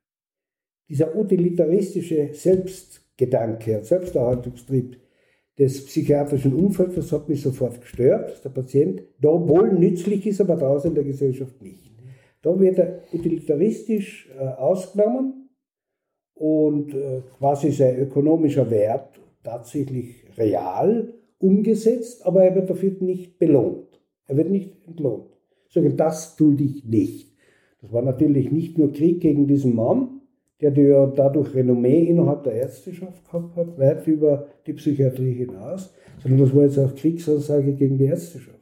[0.89, 4.97] Dieser utilitaristische Selbstgedanke, Selbsterhaltungstrieb,
[5.61, 10.41] des psychiatrischen Umfelds, das hat mich sofort gestört, dass der Patient da wohl nützlich ist,
[10.41, 11.93] aber draußen in der Gesellschaft nicht.
[12.41, 15.51] Da wird er utilitaristisch äh, ausgenommen
[16.33, 24.01] und äh, quasi sein ökonomischer Wert tatsächlich real umgesetzt, aber er wird dafür nicht belohnt.
[24.29, 25.27] Er wird nicht entlohnt.
[25.69, 27.37] Sagen, das tue ich nicht.
[27.83, 30.20] Das war natürlich nicht nur Krieg gegen diesen Mann,
[30.69, 36.41] der ja dadurch Renommee innerhalb der Ärzteschaft gehabt hat, weit über die Psychiatrie hinaus, sondern
[36.41, 38.59] das war jetzt auch Kriegsansage gegen die Ärzteschaft.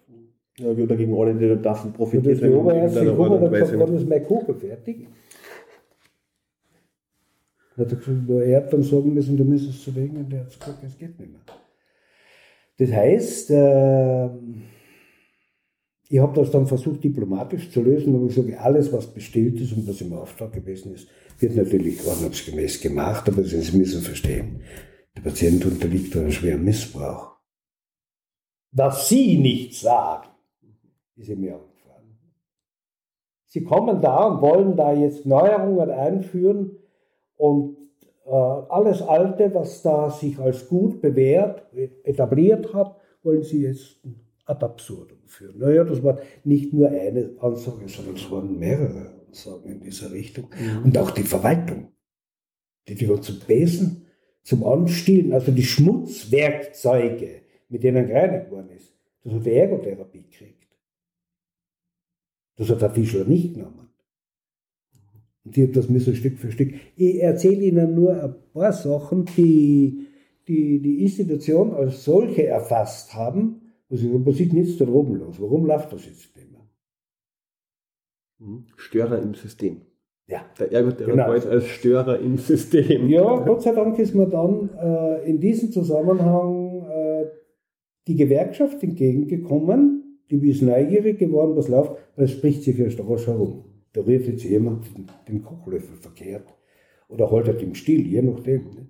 [0.59, 2.41] Ja, oder gegen alle, die davon profitieren.
[2.41, 5.07] Das die Oberärzte gekommen und gesagt, wann ist mein Kugel fertig?
[7.77, 10.41] Dann hat er gesagt, er hat dann sagen müssen, du müsstest zu wegen, und der
[10.41, 11.41] hat gesagt, es geht nicht mehr.
[12.79, 14.29] Das heißt, äh,
[16.11, 19.73] ich habe das dann versucht, diplomatisch zu lösen, aber ich sage, alles, was bestellt ist
[19.73, 24.63] und was im Auftrag gewesen ist, wird natürlich ordnungsgemäß gemacht, aber Sie müssen verstehen,
[25.15, 27.37] der Patient unterliegt einem schweren Missbrauch.
[28.73, 30.29] Was Sie nicht sagen,
[31.17, 32.19] ist mir aufgefallen.
[33.45, 36.79] Sie kommen da und wollen da jetzt Neuerungen einführen
[37.37, 37.77] und
[38.25, 41.67] äh, alles Alte, was da sich als gut bewährt,
[42.05, 44.01] etabliert hat, wollen Sie jetzt
[44.47, 45.59] ad absurdum führen.
[45.59, 50.51] Naja, das war nicht nur eine Ansage, sondern es waren mehrere Ansagen in dieser Richtung.
[50.59, 50.85] Mhm.
[50.85, 51.93] Und auch die Verwaltung,
[52.89, 54.07] die, die war zum Besen,
[54.43, 60.67] zum Anstielen, also die Schmutzwerkzeuge, mit denen gereinigt worden ist, das hat die Ergotherapie gekriegt.
[62.57, 63.91] Das hat der Fischler nicht genommen.
[65.45, 66.75] Und ich habe das müssen Stück für Stück.
[66.97, 70.09] Ich erzähle Ihnen nur ein paar Sachen, die
[70.49, 73.68] die, die Institution als solche erfasst haben.
[73.91, 75.41] Also, was ist nichts da oben los?
[75.41, 76.69] Warum läuft das jetzt nicht mehr?
[78.39, 78.67] Mhm.
[78.77, 79.83] Störer im System.
[80.27, 80.45] Ja.
[80.59, 81.55] Der Ergotherapeut genau.
[81.55, 83.09] als Störer im System.
[83.09, 87.27] Ja, Gott sei Dank ist mir dann äh, in diesem Zusammenhang äh,
[88.07, 90.21] die Gewerkschaft entgegengekommen.
[90.31, 93.65] Die ist neugierig geworden, was läuft, weil es spricht sich ja rasch herum.
[93.95, 94.87] Da rührt jetzt jemand
[95.27, 96.55] den Kochlöffel verkehrt
[97.09, 98.65] oder haltet halt im Stil, je nachdem.
[98.65, 98.89] Ne?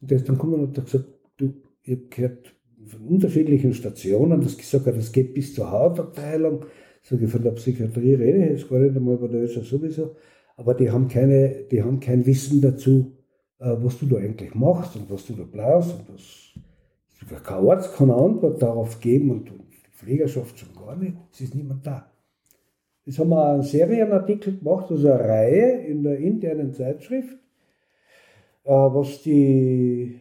[0.00, 2.54] Und der ist dann gekommen und hat gesagt, du, ich habe gehört
[2.86, 6.64] von unterschiedlichen Stationen, das gesagt hat, das geht bis zur Hautabteilung.
[7.02, 9.62] Sage ich, von der Psychiatrie rede ich jetzt gar nicht einmal, aber da ist ja
[9.62, 10.16] sowieso.
[10.56, 13.16] Aber die haben, keine, die haben kein Wissen dazu,
[13.58, 15.94] äh, was du da eigentlich machst und was du da brauchst.
[15.94, 21.16] Und das, kein Arzt kann eine Antwort darauf geben und die Pflegerschaft schon gar nicht.
[21.32, 22.10] Es ist niemand da.
[23.04, 27.38] Jetzt haben wir einen Serienartikel gemacht, also eine Reihe in der internen Zeitschrift,
[28.64, 30.20] äh, was die,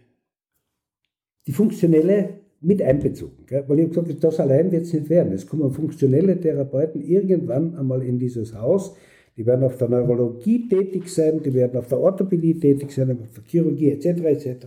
[1.45, 3.45] die funktionelle mit einbezogen.
[3.45, 3.64] Gell?
[3.68, 5.34] Weil ich habe gesagt, das allein wird es nicht werden.
[5.34, 8.95] Es kommen funktionelle Therapeuten irgendwann einmal in dieses Haus.
[9.36, 13.34] Die werden auf der Neurologie tätig sein, die werden auf der Orthopädie tätig sein, auf
[13.36, 14.05] der Chirurgie etc.
[14.24, 14.66] etc.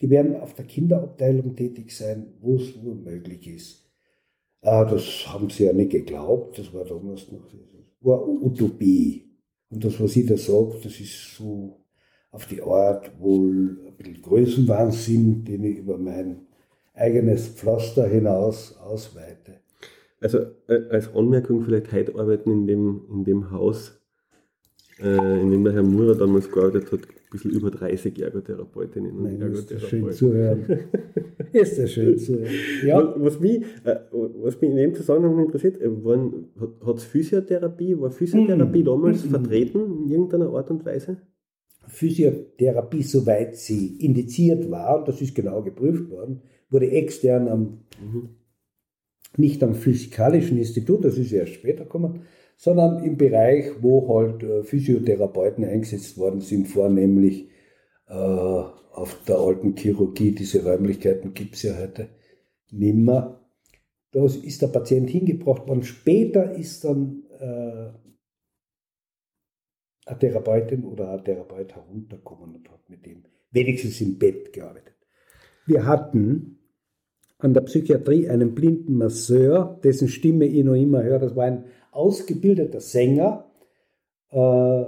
[0.00, 3.86] Die werden auf der Kinderabteilung tätig sein, wo es nur möglich ist.
[4.62, 7.48] Ah, das haben sie ja nicht geglaubt, das war damals noch
[8.02, 9.24] war Utopie.
[9.70, 11.80] Und das, was ich da sage, das ist so
[12.30, 16.46] auf die Art wohl ein bisschen Größenwahnsinn, den ich über mein
[16.94, 19.60] eigenes Pflaster hinaus ausweite.
[20.20, 20.38] Also
[20.68, 24.00] äh, als Anmerkung vielleicht heute arbeiten in dem, in dem Haus,
[25.00, 29.24] äh, in dem der Herr Murer damals gearbeitet hat, ein bisschen über 30 Ergotherapeutinnen und
[29.24, 29.72] Nein, Ergotherapeuten.
[29.74, 30.78] Ist das schön zu hören.
[31.52, 32.52] ist das schön zu hören.
[32.86, 33.14] Ja.
[33.16, 35.90] Was, mich, äh, was mich in dem Zusammenhang interessiert, äh,
[36.86, 38.84] hat es Physiotherapie, war Physiotherapie mm.
[38.84, 39.28] damals mm.
[39.28, 41.16] vertreten in irgendeiner Art und Weise?
[41.88, 48.30] Physiotherapie, soweit sie indiziert war, und das ist genau geprüft worden, wurde extern am, mhm.
[49.36, 52.22] nicht am Physikalischen Institut, das ist erst später gekommen,
[52.56, 57.48] sondern im Bereich, wo halt äh, Physiotherapeuten eingesetzt worden sind, vornehmlich
[58.08, 60.32] äh, auf der alten Chirurgie.
[60.32, 62.08] Diese Räumlichkeiten gibt es ja heute
[62.70, 63.40] nimmer.
[64.12, 65.82] Da ist der Patient hingebracht worden.
[65.82, 67.90] Später ist dann äh,
[70.04, 74.94] eine Therapeutin oder ein Therapeut heruntergekommen und hat mit dem wenigstens im Bett gearbeitet.
[75.66, 76.58] Wir hatten
[77.42, 81.18] an der Psychiatrie einen blinden Masseur, dessen Stimme ich noch immer höre.
[81.18, 83.50] Das war ein ausgebildeter Sänger
[84.30, 84.84] äh,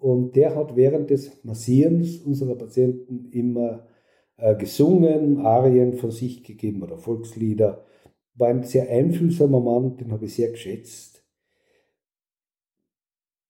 [0.00, 3.86] und der hat während des Massierens unserer Patienten immer
[4.38, 7.84] äh, gesungen, Arien von sich gegeben oder Volkslieder.
[8.34, 11.22] War ein sehr einfühlsamer Mann, den habe ich sehr geschätzt.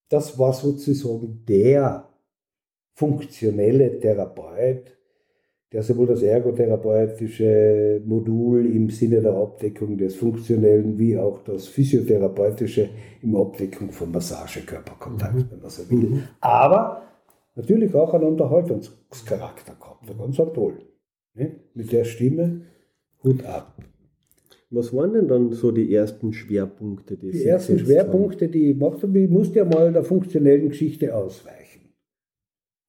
[0.09, 2.09] Das war sozusagen der
[2.95, 4.98] funktionelle Therapeut,
[5.73, 12.89] der sowohl das ergotherapeutische Modul im Sinne der Abdeckung des Funktionellen wie auch das physiotherapeutische
[13.23, 15.47] im Abdeckung von Massagekörperkontakt, mhm.
[15.51, 16.09] wenn man so will.
[16.11, 16.23] Mhm.
[16.41, 17.03] Aber
[17.55, 20.79] natürlich auch einen Unterhaltungscharakter gehabt, ganz toll.
[21.35, 21.57] Ne?
[21.75, 22.63] Mit der Stimme,
[23.23, 23.77] Hut ab.
[24.71, 27.17] Was waren denn dann so die ersten Schwerpunkte?
[27.17, 31.15] Die, die ersten Schwerpunkte, die ich gemacht habe, ich musste ja mal der funktionellen Geschichte
[31.15, 31.68] ausweichen.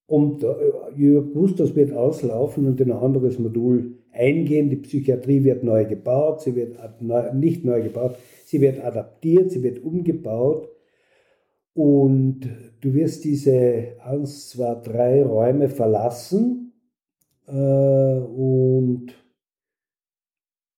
[0.10, 4.72] Und wusste, das wird auslaufen und in ein anderes Modul eingehen.
[4.72, 6.76] Die Psychiatrie wird neu gebaut, sie wird
[7.36, 10.68] nicht neu gebaut, sie wird adaptiert, sie wird umgebaut.
[11.76, 12.42] Und
[12.82, 16.74] du wirst diese eins, zwei, drei Räume verlassen
[17.48, 19.14] äh, und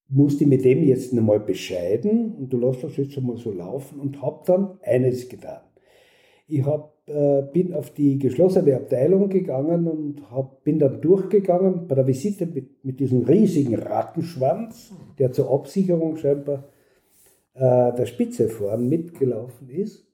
[0.09, 3.99] musst dich mit dem jetzt einmal bescheiden und du lässt das jetzt einmal so laufen
[3.99, 5.61] und hab dann eines getan.
[6.47, 11.95] Ich hab, äh, bin auf die geschlossene Abteilung gegangen und hab, bin dann durchgegangen bei
[11.95, 16.69] der Visite mit, mit diesem riesigen Rattenschwanz, der zur Absicherung scheinbar
[17.53, 20.07] äh, der Spitze vorn mitgelaufen ist.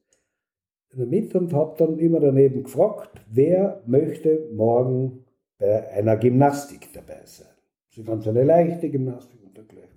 [0.94, 5.26] Mit und habe dann immer daneben gefragt, wer möchte morgen
[5.60, 7.48] bei einer Gymnastik dabei sein.
[7.96, 9.88] Ist ganz eine leichte Gymnastik und dergleichen.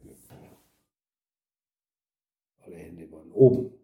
[2.65, 3.80] Alle Hände waren oben.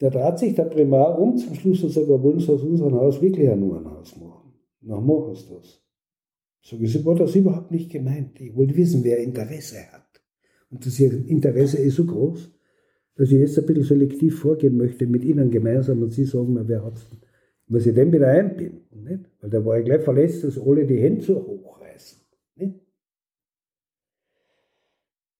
[0.00, 2.94] Da dreht sich der Primar um zum Schluss und sagt, wir wollen Sie aus unserem
[2.94, 4.54] Haus wirklich ein Nummernhaus machen.
[4.80, 5.82] Na, machen Sie das.
[6.62, 8.40] Sag ich, war das überhaupt nicht gemeint.
[8.40, 10.22] Ich wollte wissen, wer Interesse hat.
[10.70, 12.50] Und das Interesse ist so groß,
[13.16, 16.66] dass ich jetzt ein bisschen selektiv vorgehen möchte mit Ihnen gemeinsam und Sie sagen mir,
[16.66, 17.06] wer hat es
[17.66, 19.30] Muss ich den wieder einbinden, nicht?
[19.40, 22.20] Weil da war ich gleich verletzt, dass alle die Hände so hochreißen.
[22.56, 22.80] Nicht?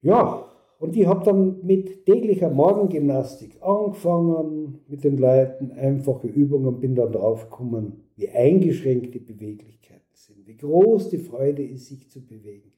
[0.02, 0.49] Ja,
[0.80, 7.12] Und ich habe dann mit täglicher Morgengymnastik angefangen, mit den Leuten, einfache Übungen, bin dann
[7.12, 12.72] draufgekommen, wie eingeschränkt die Beweglichkeiten sind, wie groß die Freude ist, sich zu bewegen.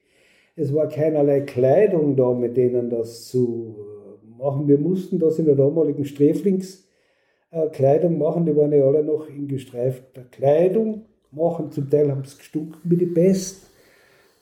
[0.57, 4.67] Es war keinerlei Kleidung da, mit denen das zu äh, machen.
[4.67, 10.23] Wir mussten das in der damaligen Sträflingskleidung machen, die waren ja alle noch in gestreifter
[10.23, 13.69] Kleidung machen, zum Teil haben sie gestunken wie die Pest.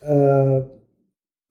[0.02, 0.62] Äh,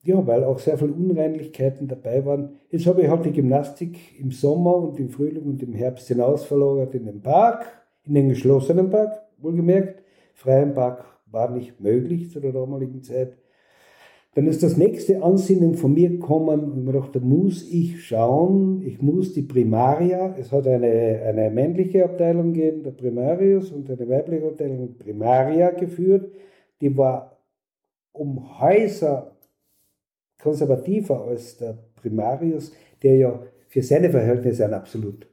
[0.03, 2.57] ja, weil auch sehr viele Unreinlichkeiten dabei waren.
[2.71, 6.45] Jetzt habe ich halt die Gymnastik im Sommer und im Frühling und im Herbst hinaus
[6.45, 7.67] verlagert in den Park,
[8.05, 10.03] in den geschlossenen Park, wohlgemerkt.
[10.35, 13.37] Freien Park war nicht möglich zu der damaligen Zeit.
[14.35, 18.81] Dann ist das nächste Ansinnen von mir gekommen und mir gedacht, da muss ich schauen,
[18.87, 24.09] ich muss die Primaria, es hat eine, eine männliche Abteilung gegeben, der Primarius, und eine
[24.09, 26.33] weibliche Abteilung, Primaria, geführt.
[26.81, 27.39] Die war
[28.13, 29.37] um Häuser
[30.43, 32.73] konservativer als der Primarius,
[33.03, 35.27] der ja für seine Verhältnisse ein absolut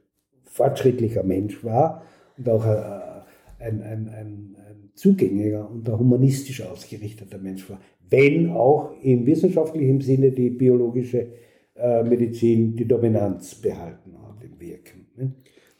[0.44, 2.02] fortschrittlicher Mensch war
[2.36, 7.80] und auch ein, ein, ein, ein zugänglicher und ein humanistisch ausgerichteter Mensch war.
[8.10, 11.28] Wenn auch im wissenschaftlichen Sinne die biologische
[11.74, 15.06] äh, Medizin die Dominanz behalten hat im Wirken.
[15.16, 15.32] Ne?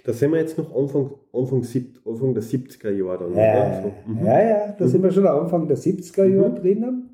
[0.05, 1.63] Da sind wir jetzt noch Anfang, Anfang,
[2.07, 3.37] Anfang der 70er Jahre dann.
[3.37, 3.93] Ja, so.
[4.11, 4.25] mhm.
[4.25, 4.89] ja, ja, da mhm.
[4.89, 6.55] sind wir schon Anfang der 70er Jahre mhm.
[6.55, 7.08] drinnen.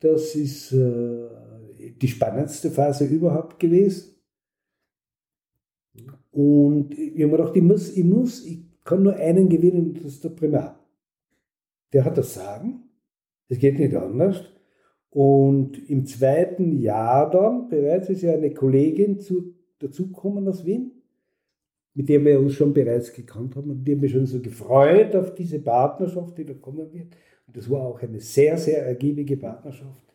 [0.00, 1.28] Das ist äh,
[2.00, 4.14] die spannendste Phase überhaupt gewesen.
[6.30, 10.14] Und ich habe mir gedacht, ich muss, ich muss, ich kann nur einen gewinnen, das
[10.14, 10.78] ist der Primar.
[11.92, 12.84] Der hat das Sagen,
[13.48, 14.44] es geht nicht anders.
[15.10, 20.92] Und im zweiten Jahr dann bereits ist ja eine Kollegin zu, dazugekommen aus Wien,
[21.94, 25.16] mit der wir uns schon bereits gekannt haben und die haben mich schon so gefreut
[25.16, 27.16] auf diese Partnerschaft, die da kommen wird.
[27.54, 30.08] Das war auch eine sehr, sehr ergiebige Partnerschaft.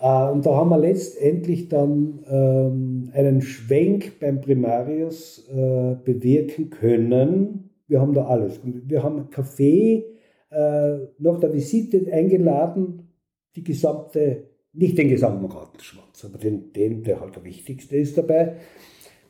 [0.00, 7.70] Äh, und da haben wir letztendlich dann ähm, einen Schwenk beim Primarius äh, bewirken können.
[7.88, 8.60] Wir haben da alles.
[8.64, 10.04] Wir haben Kaffee
[10.50, 13.08] äh, nach der Visite eingeladen,
[13.54, 18.56] die gesamte, nicht den gesamten Rattenschwanz, aber den, den, der halt der wichtigste ist dabei,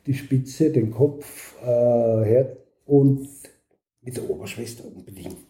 [0.05, 3.27] die Spitze, den Kopf her und
[4.01, 5.46] mit der Oberschwester unbedingt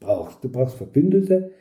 [0.00, 0.42] brauchst.
[0.42, 1.52] Du brauchst Verbündete.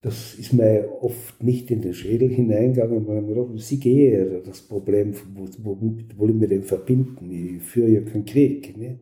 [0.00, 4.60] Das ist mir oft nicht in den Schädel hineingegangen, weil mir gedacht, sie gehe das
[4.60, 5.14] Problem,
[5.62, 7.30] womit wollen wir denn verbinden?
[7.30, 8.76] Ich führe ja keinen Krieg.
[8.76, 9.00] Ne?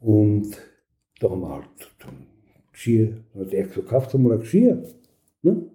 [0.00, 0.56] Und
[1.20, 2.26] da haben wir halt dann
[2.72, 4.82] Geschirr, hat er gesagt, kauft mal ein Geschirr.
[5.42, 5.70] Ne?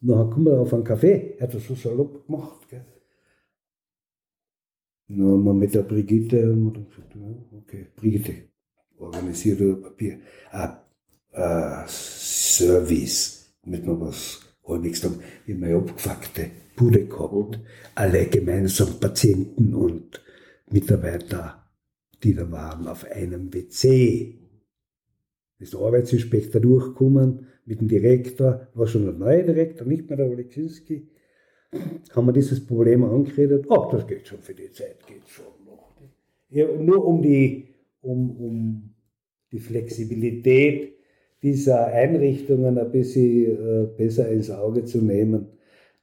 [0.00, 2.68] Und dann kommen wir auf einen Kaffee, er hat das so salopp gemacht.
[2.70, 2.86] Gell?
[5.08, 7.16] Dann haben wir mit der Brigitte, dann gesagt,
[7.52, 8.49] okay, Brigitte,
[9.00, 10.18] organisiert ein Papier.
[10.50, 10.80] Ah,
[11.32, 17.60] äh, Service, damit wir was halbwegs haben, wie wir abgefuckte Bude gehabt.
[17.94, 20.22] Alle gemeinsam Patienten und
[20.70, 21.64] Mitarbeiter,
[22.22, 24.38] die da waren, auf einem WC.
[25.58, 30.26] Ist der Arbeitsinspektor durchgekommen mit dem Direktor, war schon der neue Direktor, nicht mehr der
[30.26, 31.08] Oleksinsky.
[32.14, 33.66] Haben wir dieses Problem angeredet?
[33.68, 35.92] Ach, das geht schon für die Zeit, geht schon noch.
[36.48, 37.69] Ja, nur um die,
[38.02, 38.94] um, um
[39.52, 40.94] die Flexibilität
[41.42, 45.46] dieser Einrichtungen ein bisschen äh, besser ins Auge zu nehmen.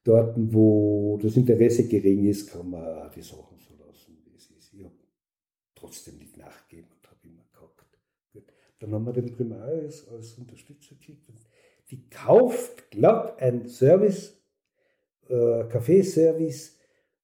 [0.03, 4.74] Dort, wo das Interesse gering ist, kann man die Sachen so lassen, wie es ist.
[4.74, 4.95] Ich habe
[5.76, 7.84] trotzdem nicht nachgegeben und habe immer gehabt.
[8.34, 8.44] Gut.
[8.80, 11.30] Dann haben wir den Primarius als Unterstützer gekriegt.
[11.91, 14.41] Die kauft glatt ein Service,
[15.30, 16.78] äh, Kaffeeservice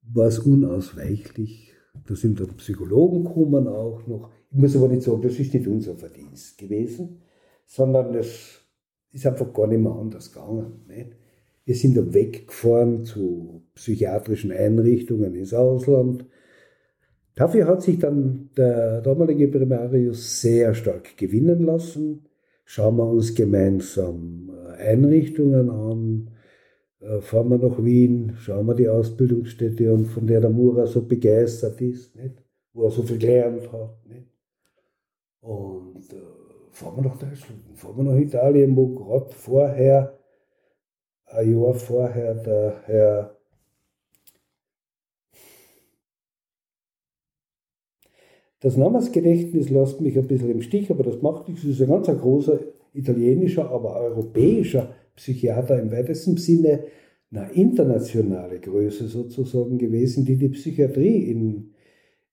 [0.03, 1.73] war es unausweichlich.
[2.07, 4.31] Da sind dann Psychologen gekommen auch noch.
[4.51, 7.23] Ich muss aber nicht sagen, das ist nicht unser Verdienst gewesen,
[7.65, 8.61] sondern das
[9.11, 10.85] ist einfach gar nicht mehr anders gegangen.
[10.87, 11.17] Nicht?
[11.65, 16.27] Wir sind da weggefahren zu psychiatrischen Einrichtungen ins Ausland.
[17.41, 22.27] Dafür hat sich dann der damalige Primarius sehr stark gewinnen lassen.
[22.67, 26.31] Schauen wir uns gemeinsam äh, Einrichtungen an,
[27.01, 31.01] äh, fahren wir nach Wien, schauen wir die Ausbildungsstätte an, von der der Mura so
[31.01, 32.45] begeistert ist, nicht?
[32.75, 34.07] wo er so viel gelernt hat.
[34.07, 34.29] Nicht?
[35.41, 36.17] Und äh,
[36.73, 40.19] fahren wir nach Deutschland, fahren wir nach Italien, wo gerade vorher,
[41.25, 43.40] ein Jahr vorher, der Herr
[48.61, 51.63] Das Namensgedächtnis lässt mich ein bisschen im Stich, aber das macht nichts.
[51.63, 52.61] Das ist ein ganz großer
[52.93, 56.85] italienischer, aber europäischer Psychiater im weitesten Sinne,
[57.33, 61.71] eine internationale Größe sozusagen gewesen, die die Psychiatrie in,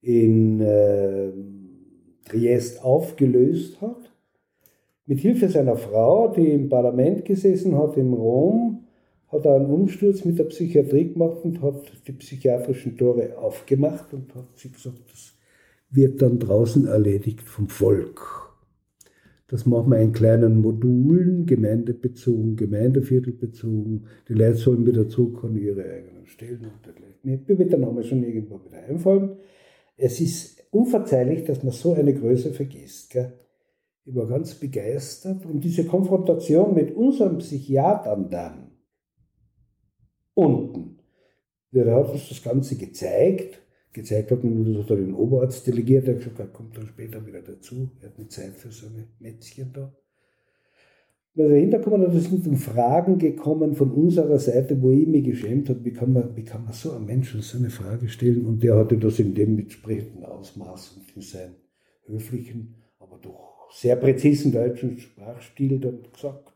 [0.00, 1.30] in äh,
[2.28, 4.12] Triest aufgelöst hat
[5.08, 8.84] mit Hilfe seiner Frau, die im Parlament gesessen hat in Rom,
[9.28, 14.34] hat er einen Umsturz mit der Psychiatrie gemacht und hat die psychiatrischen Tore aufgemacht und
[14.34, 15.37] hat sich gesagt, das
[15.90, 18.48] wird dann draußen erledigt vom Volk.
[19.48, 24.06] Das machen wir in kleinen Modulen, gemeindebezogen, gemeindeviertelbezogen.
[24.28, 27.18] Die Leute sollen wieder zurück an ihre eigenen Stellen und dergleichen.
[27.22, 29.36] Mir wird der Name schon irgendwann wieder einfallen.
[29.96, 33.10] Es ist unverzeihlich, dass man so eine Größe vergisst.
[33.10, 33.32] Gell?
[34.04, 38.68] Ich war ganz begeistert und diese Konfrontation mit unseren Psychiatern dann
[40.38, 40.98] unten,
[41.72, 43.60] der hat uns das Ganze gezeigt,
[43.98, 47.24] gezeigt hat, und das hat den Oberarzt delegiert, der hat gesagt, er kommt dann später
[47.26, 49.92] wieder dazu, er hat eine Zeit für so ein Mätzchen da.
[51.34, 55.24] Und als er hinterkommen ist, sind dann Fragen gekommen von unserer Seite, wo ich mich
[55.24, 58.44] geschämt habe, wie kann man, wie kann man so einem Menschen so eine Frage stellen?
[58.44, 61.54] Und der hatte das in dem entsprechenden Ausmaß und in seinem
[62.06, 66.47] höflichen, aber doch sehr präzisen deutschen Sprachstil dann gesagt.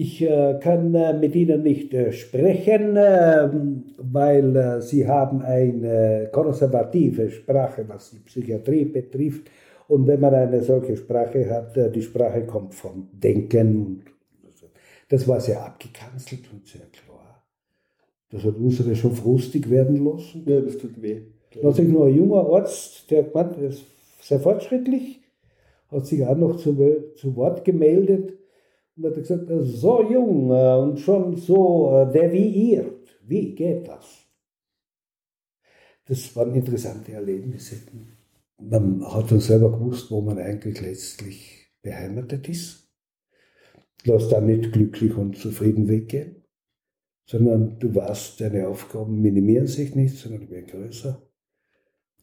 [0.00, 7.28] Ich äh, kann äh, mit Ihnen nicht äh, sprechen, ähm, weil Sie haben eine konservative
[7.30, 9.50] Sprache, was die Psychiatrie betrifft.
[9.88, 14.04] Und wenn man eine solche Sprache hat, die Sprache kommt vom Denken.
[15.08, 17.44] Das war sehr abgekanzelt und sehr klar.
[18.30, 20.44] Das hat unsere schon frustig werden lassen.
[20.46, 21.22] Ja, das tut weh.
[21.60, 23.82] Da hat sich nur ein junger Arzt, der gemeint, ist
[24.20, 25.22] sehr fortschrittlich,
[25.90, 26.76] hat sich auch noch zu,
[27.16, 28.37] zu Wort gemeldet
[28.98, 34.26] und hat gesagt, so jung äh, und schon so äh, deviiert, wie geht das?
[36.06, 37.76] Das waren interessante Erlebnisse.
[38.60, 42.90] Man hat dann selber gewusst, wo man eigentlich letztlich beheimatet ist.
[44.04, 46.44] Lass da nicht glücklich und zufrieden weggehen,
[47.26, 51.27] sondern du weißt, deine Aufgaben minimieren sich nicht, sondern die werden größer.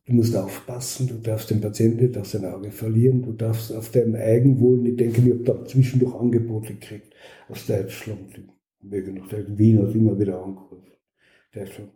[0.05, 3.89] Du musst aufpassen, du darfst den Patienten nicht aus den Augen verlieren, du darfst auf
[3.89, 7.15] dein Eigenwohl nicht denken, ich habe da zwischendurch Angebote gekriegt
[7.49, 8.37] aus Deutschland.
[8.37, 10.91] Ich möge noch sagen, Wien hat immer wieder angerufen.
[11.51, 11.91] Deutschland.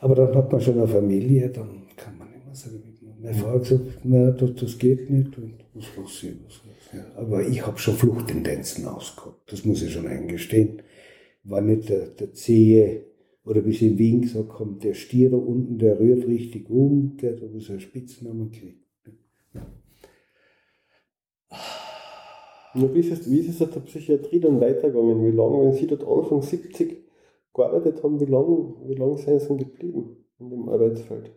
[0.00, 2.82] Aber dann hat man schon eine Familie, dann kann man immer sagen,
[3.20, 6.36] meine Frau hat gesagt, nein, das, das geht nicht und was passiert.
[6.46, 6.60] Was,
[6.92, 7.04] ja.
[7.16, 10.82] Aber ich habe schon Fluchttendenzen ausgehabt, das muss ich schon eingestehen.
[11.42, 13.06] War nicht der, der zähe
[13.48, 17.16] oder wie sie in Wien gesagt haben, der Stier da unten, der rührt richtig um,
[17.16, 18.84] der hat aber so einen Spitznamen gekriegt.
[19.54, 19.66] Ja.
[22.74, 25.24] wie, ist es, wie ist es aus der Psychiatrie dann weitergegangen?
[25.24, 27.08] Wie lange, wenn Sie dort Anfang 70
[27.54, 31.32] gearbeitet haben, wie lange wie lang sind Sie geblieben in dem Arbeitsfeld?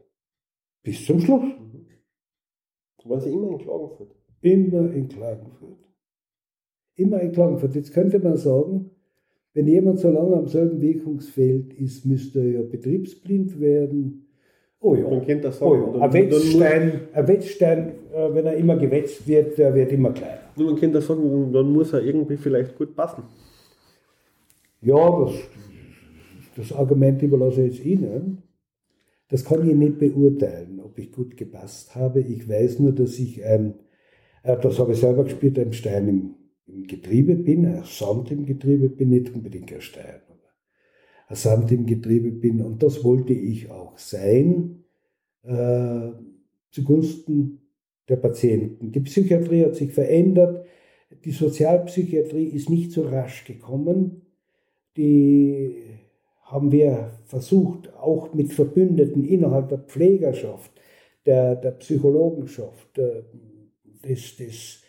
[0.83, 1.43] Bis zum Schluss.
[1.43, 1.87] Mhm.
[3.05, 4.15] Waren Sie immer in Klagenfurt?
[4.41, 5.79] Immer in Klagenfurt.
[6.95, 7.73] Immer in Klagenfurt.
[7.73, 8.91] Jetzt könnte man sagen,
[9.53, 14.27] wenn jemand so lange am selben Wirkungsfeld ist, müsste er ja betriebsblind werden.
[14.79, 15.09] Oh ja.
[15.09, 15.71] Man kennt das sagen.
[15.71, 16.01] Oh ja.
[16.03, 20.41] Ein Wetzstein, ein Wetzstein äh, wenn er immer gewetzt wird, der wird immer kleiner.
[20.55, 23.23] Man kennt das sagen, dann muss er irgendwie vielleicht gut passen.
[24.81, 25.33] Ja, das,
[26.55, 28.43] das Argument überlasse ich jetzt Ihnen.
[29.29, 32.19] Das kann ich nicht beurteilen, ob ich gut gepasst habe.
[32.19, 33.75] Ich weiß nur, dass ich ein,
[34.43, 36.35] äh, das habe ich selber gespielt, ein Stein im
[36.73, 40.49] im Getriebe bin, ein Sand im Getriebe bin, nicht unbedingt ein Stein, aber
[41.27, 42.61] ein Sand im Getriebe bin.
[42.61, 44.83] Und das wollte ich auch sein,
[45.43, 46.11] äh,
[46.71, 47.59] zugunsten
[48.07, 48.91] der Patienten.
[48.91, 50.65] Die Psychiatrie hat sich verändert,
[51.25, 54.21] die Sozialpsychiatrie ist nicht so rasch gekommen.
[54.97, 55.75] Die
[56.43, 60.71] haben wir versucht, auch mit Verbündeten innerhalb der Pflegerschaft,
[61.25, 63.23] der, der Psychologenschaft, äh,
[64.03, 64.83] des, des,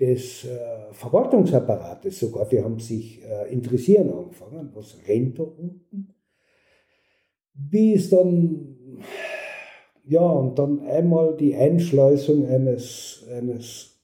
[0.00, 6.08] des äh, Verwaltungsapparates sogar, die haben sich äh, interessieren angefangen, was rennt da unten.
[7.54, 8.76] Wie ist dann,
[10.04, 14.00] ja, und dann einmal die Einschleusung eines, eines,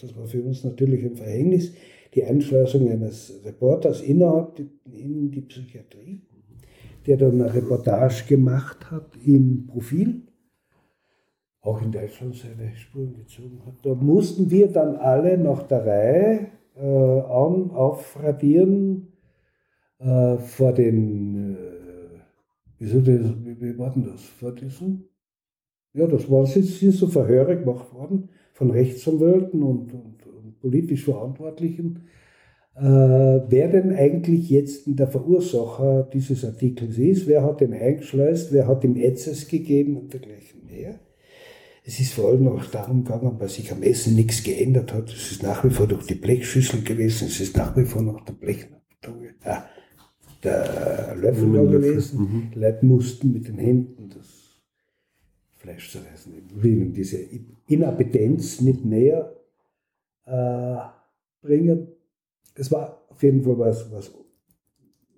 [0.00, 1.72] das war für uns natürlich ein Verhängnis,
[2.14, 4.60] die Einschleusung eines Reporters innerhalb
[4.92, 6.22] in die Psychiatrie,
[7.06, 10.22] der dann eine Reportage gemacht hat im Profil
[11.62, 13.74] auch in Deutschland seine Spuren gezogen hat.
[13.84, 19.12] Da mussten wir dann alle nach der Reihe äh, an, aufradieren
[19.98, 22.20] äh, vor den, äh,
[22.78, 25.08] wieso das, wie, wie war denn das, vor diesen,
[25.94, 31.04] ja, das war jetzt hier so Verhöre gemacht worden von Rechtsanwälten und, und, und politisch
[31.04, 32.08] Verantwortlichen,
[32.74, 38.66] äh, wer denn eigentlich jetzt der Verursacher dieses Artikels ist, wer hat den eingeschleust, wer
[38.66, 40.98] hat ihm Etzes gegeben und dergleichen mehr.
[41.84, 45.12] Es ist vor allem auch darum gegangen, weil sich am Essen nichts geändert hat.
[45.12, 48.24] Es ist nach wie vor durch die Blechschüssel gewesen, es ist nach wie vor noch
[48.24, 48.68] der Blech,
[50.42, 51.70] der Löffel mhm.
[51.70, 52.20] gewesen.
[52.20, 52.50] Mhm.
[52.54, 54.60] Die Leute mussten mit den Händen das
[55.56, 56.32] Fleisch zerreißen.
[56.34, 57.18] Ich will ihnen diese
[57.66, 59.36] Inappetenz nicht näher
[60.24, 60.76] äh,
[61.40, 61.88] bringen.
[62.54, 64.12] Es war auf jeden Fall was, was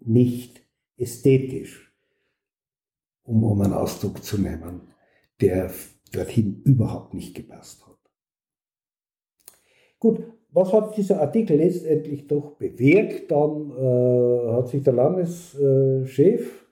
[0.00, 0.62] nicht
[0.96, 1.94] ästhetisch,
[3.22, 4.82] um, um einen Ausdruck zu nehmen,
[5.40, 5.70] der
[6.14, 7.98] dorthin überhaupt nicht gepasst hat.
[9.98, 10.22] Gut,
[10.52, 13.30] was hat dieser Artikel letztendlich doch bewirkt?
[13.30, 16.64] Dann äh, hat sich der Landeschef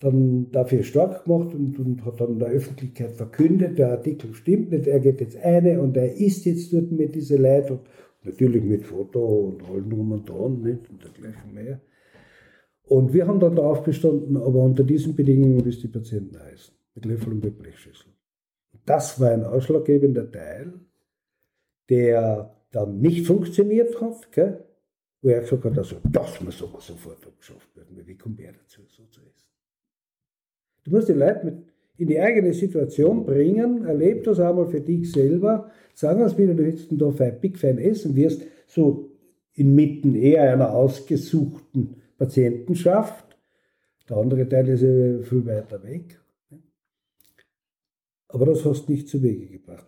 [0.00, 4.86] dann dafür stark gemacht und, und, hat dann der Öffentlichkeit verkündet, der Artikel stimmt nicht,
[4.86, 7.80] er geht jetzt eine und er ist jetzt dort mit dieser Leitung,
[8.22, 11.80] natürlich mit Foto und allen drum und dran nicht und dergleichen mehr.
[12.82, 17.04] Und wir haben dann darauf bestanden, aber unter diesen Bedingungen müssen die Patienten heißen, mit
[17.06, 18.13] Löffel und mit Blechschüssel.
[18.86, 20.74] Das war ein ausschlaggebender Teil,
[21.88, 24.64] der dann nicht funktioniert hat, gell?
[25.22, 27.98] wo er gesagt hat, also, das muss aber sofort abgeschafft werden.
[28.04, 29.48] Wie kommt er dazu, so zu essen?
[30.84, 31.54] Du musst die Leute mit
[31.96, 36.54] in die eigene Situation bringen, erleb das einmal für dich selber, sagen wir es wieder,
[36.54, 39.10] du hättest da fein, big fein essen wirst, so
[39.54, 43.36] inmitten eher einer ausgesuchten Patientenschaft.
[44.08, 46.18] Der andere Teil ist viel weiter weg.
[48.34, 49.86] Aber das hast du nicht zu Wege gebracht.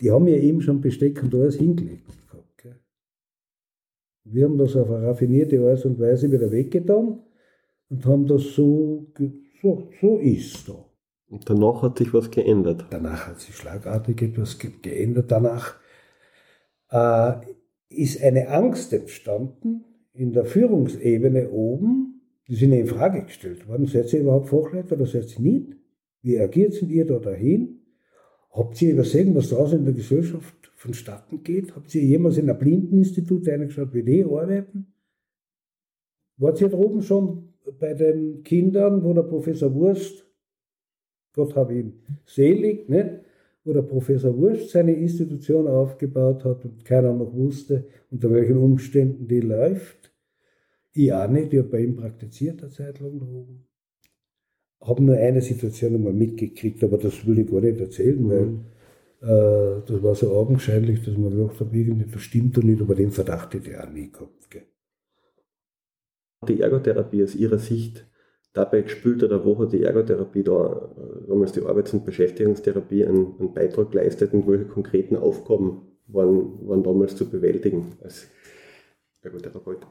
[0.00, 2.58] Die haben ja eben schon Besteck und alles hingelegt gehabt.
[2.58, 2.78] Gell?
[4.24, 7.20] Wir haben das auf eine raffinierte Art und Weise wieder weggetan
[7.88, 9.06] und haben das so,
[9.62, 10.84] so, so ist da.
[11.30, 12.84] Und danach hat sich was geändert.
[12.90, 15.30] Danach hat sich schlagartig etwas geändert.
[15.30, 15.76] Danach
[16.90, 17.32] äh,
[17.88, 23.86] ist eine Angst entstanden in der Führungsebene oben, die sind in Frage gestellt worden.
[23.86, 25.77] Seid ihr überhaupt Fachleiter oder seid ihr nicht?
[26.22, 27.80] Wie agiert ihr da dahin?
[28.50, 31.76] Habt ihr übersehen, was draußen in der Gesellschaft vonstatten geht?
[31.76, 34.92] Habt ihr jemals in ein Blindeninstitut reingeschaut, wie die arbeiten?
[36.38, 40.24] Wart ihr da oben schon bei den Kindern, wo der Professor Wurst,
[41.34, 43.24] Gott habe ihn selig, ne?
[43.64, 49.28] wo der Professor Wurst seine Institution aufgebaut hat und keiner noch wusste, unter welchen Umständen
[49.28, 50.12] die läuft?
[50.92, 53.67] Ich auch nicht, ich habe bei ihm praktiziert eine Zeit lang da oben
[54.80, 58.30] habe nur eine Situation einmal mitgekriegt, aber das will ich gar nicht erzählen, mhm.
[58.30, 62.80] weil äh, das war so augenscheinlich, dass man gedacht hat, irgendwie das stimmt doch nicht,
[62.80, 64.50] aber den Verdacht hätte ich auch nie gehabt.
[64.50, 64.66] Gell.
[66.48, 68.08] Die Ergotherapie aus Ihrer Sicht,
[68.52, 68.84] dabei
[69.22, 73.90] oder wo hat die Ergotherapie da, äh, damals die Arbeits- und Beschäftigungstherapie, einen, einen Beitrag
[73.90, 78.28] geleistet und welche konkreten Aufgaben waren, waren damals zu bewältigen als
[79.22, 79.86] Ergotherapeut?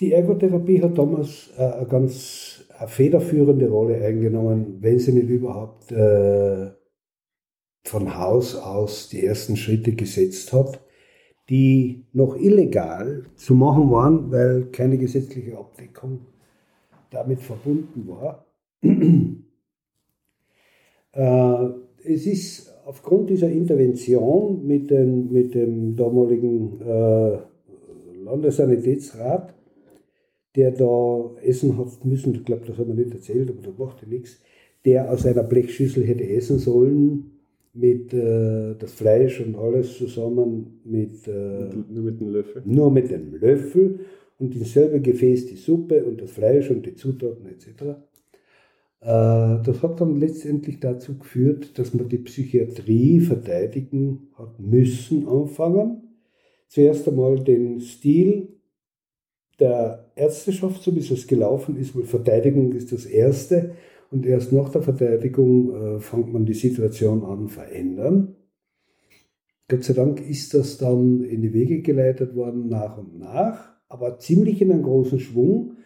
[0.00, 5.92] Die Ergotherapie hat damals äh, eine ganz eine federführende Rolle eingenommen, wenn sie nicht überhaupt
[5.92, 6.70] äh,
[7.84, 10.80] von Haus aus die ersten Schritte gesetzt hat,
[11.48, 16.20] die noch illegal zu machen waren, weil keine gesetzliche Abdeckung
[17.10, 18.46] damit verbunden war.
[21.12, 21.68] äh,
[22.02, 27.38] es ist aufgrund dieser Intervention mit, den, mit dem damaligen äh,
[28.24, 29.54] Landessanitätsrat
[30.56, 34.02] der da essen hat müssen, ich glaube, das hat man nicht erzählt, aber das macht
[34.02, 34.40] ja nichts,
[34.84, 37.30] der aus einer Blechschüssel hätte essen sollen
[37.72, 42.62] mit äh, das Fleisch und alles zusammen mit, äh, nur mit dem Löffel.
[42.64, 44.00] Nur mit dem Löffel
[44.38, 47.82] und in selbe Gefäß die Suppe und das Fleisch und die Zutaten etc.
[49.00, 56.02] Äh, das hat dann letztendlich dazu geführt, dass man die Psychiatrie verteidigen hat müssen anfangen.
[56.68, 58.48] Zuerst einmal den Stil
[59.58, 63.72] der Ärzteschaft, so wie es gelaufen ist, weil Verteidigung ist das Erste
[64.10, 68.36] und erst nach der Verteidigung äh, fängt man die Situation an verändern.
[69.68, 74.18] Gott sei Dank ist das dann in die Wege geleitet worden nach und nach, aber
[74.18, 75.78] ziemlich in einem großen Schwung.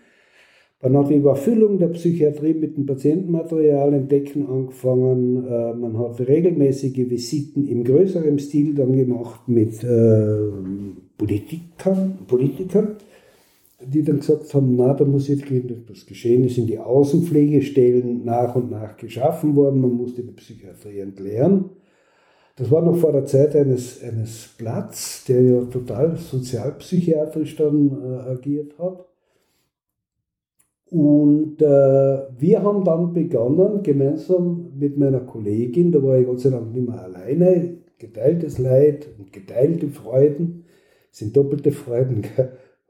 [0.82, 5.44] Man hat die Überfüllung der Psychiatrie mit dem Patientenmaterial entdecken angefangen.
[5.46, 10.36] Äh, man hat regelmäßige Visiten im größeren Stil dann gemacht mit äh,
[11.16, 12.96] Politikern, Politikern
[13.80, 16.44] die dann gesagt haben, na, da muss jetzt etwas geschehen.
[16.44, 21.70] Es sind die Außenpflegestellen nach und nach geschaffen worden, man musste die Psychiatrie entleeren.
[22.56, 28.30] Das war noch vor der Zeit eines, eines Platz, der ja total sozialpsychiatrisch dann äh,
[28.30, 29.04] agiert hat.
[30.90, 31.66] Und äh,
[32.36, 36.88] wir haben dann begonnen, gemeinsam mit meiner Kollegin, da war ich Gott sei Dank nicht
[36.88, 40.64] mehr alleine, geteiltes Leid und geteilte Freuden,
[41.12, 42.22] sind doppelte Freuden,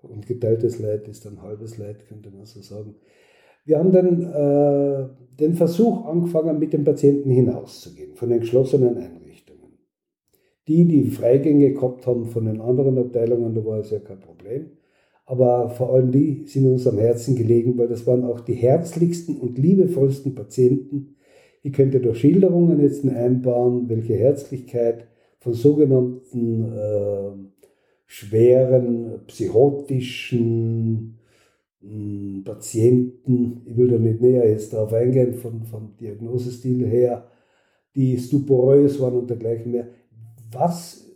[0.03, 2.95] und geteiltes Leid ist dann halbes Leid, könnte man so sagen.
[3.65, 5.09] Wir haben dann äh,
[5.39, 9.79] den Versuch angefangen, mit den Patienten hinauszugehen, von den geschlossenen Einrichtungen.
[10.67, 14.71] Die, die Freigänge gehabt haben von den anderen Abteilungen, da war es ja kein Problem.
[15.27, 19.37] Aber vor allem die sind uns am Herzen gelegen, weil das waren auch die herzlichsten
[19.37, 21.17] und liebevollsten Patienten.
[21.63, 25.07] Ich könnte durch Schilderungen jetzt einbauen, welche Herzlichkeit
[25.41, 27.58] von sogenannten äh,
[28.09, 31.19] schweren psychotischen
[31.81, 37.29] hm, Patienten, ich will da nicht näher jetzt darauf eingehen, von, vom Diagnosestil her,
[37.95, 39.89] die stuporös waren und dergleichen mehr.
[40.51, 41.07] Was,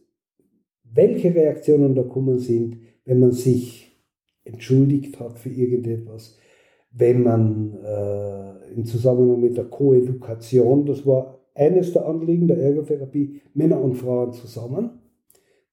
[0.84, 3.98] welche Reaktionen da kommen sind, wenn man sich
[4.44, 6.36] entschuldigt hat für irgendetwas,
[6.90, 13.40] wenn man äh, im Zusammenhang mit der Koedukation, das war eines der Anliegen der Ergotherapie,
[13.54, 15.01] Männer und Frauen zusammen,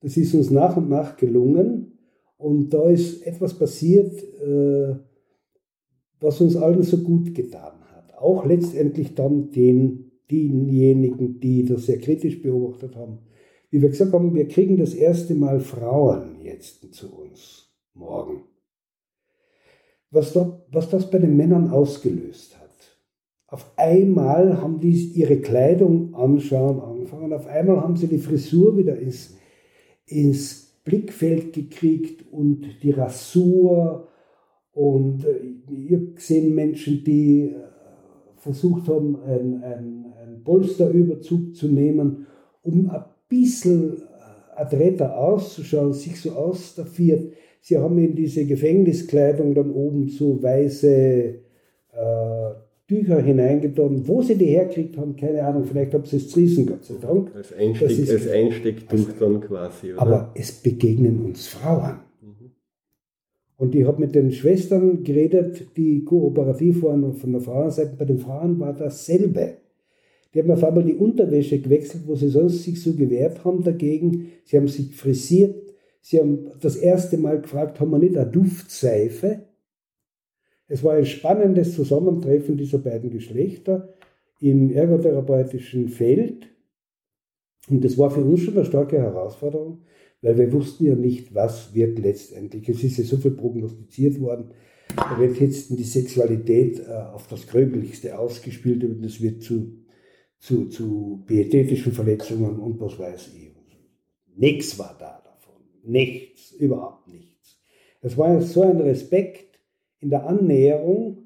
[0.01, 1.99] das ist uns nach und nach gelungen
[2.37, 4.95] und da ist etwas passiert, äh,
[6.19, 8.17] was uns allen so gut getan hat.
[8.17, 13.19] Auch letztendlich dann den, denjenigen, die das sehr kritisch beobachtet haben.
[13.69, 18.43] Wie wir gesagt haben, wir kriegen das erste Mal Frauen jetzt zu uns morgen.
[20.11, 22.69] Was, da, was das bei den Männern ausgelöst hat.
[23.47, 28.97] Auf einmal haben die ihre Kleidung anschauen angefangen, auf einmal haben sie die Frisur wieder
[28.97, 29.38] ins
[30.09, 34.07] ins Blickfeld gekriegt und die Rasur.
[34.73, 37.55] Und äh, habe gesehen Menschen, die äh,
[38.37, 42.27] versucht haben, einen ein Polsterüberzug zu nehmen,
[42.61, 47.33] um ein bisschen äh, adretter auszuschauen, sich so ausstaffiert.
[47.61, 51.35] Sie haben in diese Gefängniskleidung dann oben so weiße
[51.91, 52.51] äh,
[52.89, 54.07] Tücher hineingetan.
[54.07, 55.63] Wo sie die herkriegt haben, keine Ahnung.
[55.63, 57.33] Vielleicht haben sie es zerrissen, Gott sei Dank.
[57.35, 59.93] Als, Einstieg, ist, als Einstecktuch also, dann quasi.
[59.93, 60.01] Oder?
[60.01, 61.99] Aber es begegnen uns Frauen.
[62.21, 62.51] Mhm.
[63.57, 67.95] Und ich habe mit den Schwestern geredet, die kooperativ waren von der Frauenseite.
[67.95, 69.57] Bei den Frauen war dasselbe.
[70.33, 74.31] Die haben auf einmal die Unterwäsche gewechselt, wo sie sonst sich so gewehrt haben dagegen.
[74.45, 75.55] Sie haben sich frisiert.
[76.01, 79.43] Sie haben das erste Mal gefragt, haben wir nicht eine Duftseife?
[80.69, 83.93] Es war ein spannendes Zusammentreffen dieser beiden Geschlechter
[84.39, 86.47] im ergotherapeutischen Feld.
[87.67, 89.81] Und das war für uns schon eine starke Herausforderung,
[90.21, 92.69] weil wir wussten ja nicht, was wird letztendlich.
[92.69, 94.51] Es ist ja so viel prognostiziert worden.
[94.95, 99.85] Da wird jetzt die Sexualität äh, auf das Gröbelichste ausgespielt und es wird zu,
[100.37, 103.49] zu, zu pietätischen Verletzungen und was weiß ich.
[104.35, 105.61] Nichts war da davon.
[105.83, 107.59] Nichts, überhaupt nichts.
[108.01, 109.48] Es war so ein Respekt
[109.99, 111.17] in der Annäherung,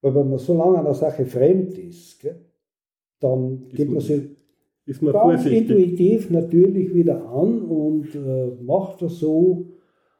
[0.00, 2.40] weil wenn man so lange an der Sache fremd ist, gell,
[3.20, 4.22] dann geht man sich
[4.86, 9.66] ist man ganz intuitiv natürlich wieder an und äh, macht das so.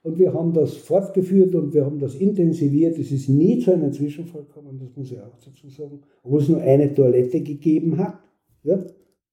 [0.02, 2.98] Und wir haben das fortgeführt und wir haben das intensiviert.
[2.98, 6.48] Es ist nie zu einem Zwischenfall gekommen, das muss ich auch dazu sagen, obwohl es
[6.48, 8.18] nur eine Toilette gegeben hat.
[8.64, 8.84] Ja,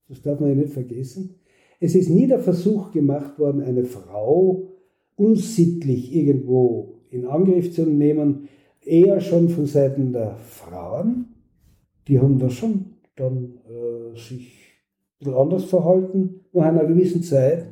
[0.08, 1.36] das darf man ja nicht vergessen.
[1.80, 4.68] Es ist nie der Versuch gemacht worden, eine Frau
[5.16, 8.48] unsittlich irgendwo in Angriff zu nehmen,
[8.80, 11.26] eher schon von Seiten der Frauen.
[12.08, 17.66] Die haben da schon dann äh, sich ein bisschen anders verhalten nach einer gewissen Zeit.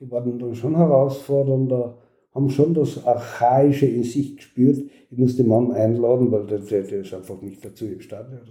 [0.00, 1.98] Die waren dann schon herausfordernder,
[2.32, 4.88] haben schon das Archaische in sich gespürt.
[5.10, 8.42] Ich muss den Mann einladen, weil der, der, ist einfach nicht dazu imstande.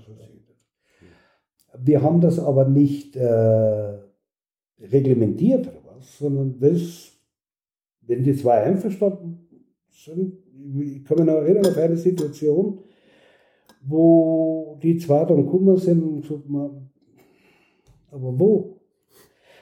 [1.80, 3.98] Wir haben das aber nicht äh,
[4.80, 7.14] reglementiert oder was, sondern das,
[8.02, 9.43] wenn die zwei einverstanden
[9.96, 12.80] ich kann mich noch erinnern auf eine Situation,
[13.86, 16.90] wo die zwei dann gekommen sind und gesagt haben,
[18.12, 18.80] aber wo?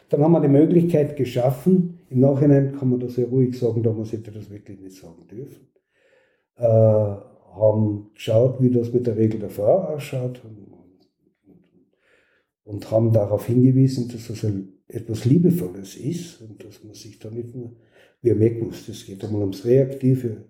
[0.10, 4.12] Dann haben wir die Möglichkeit geschaffen, im Nachhinein kann man das ja ruhig sagen, damals
[4.12, 5.68] hätte das wirklich nicht sagen dürfen.
[6.58, 10.68] Äh, haben geschaut, wie das mit der Regel der Frau ausschaut und,
[12.64, 14.46] und haben darauf hingewiesen, dass das
[14.88, 17.76] etwas Liebevolles ist und dass man sich da nicht nur,
[18.22, 20.46] wir merken es, es geht einmal ums Reaktive.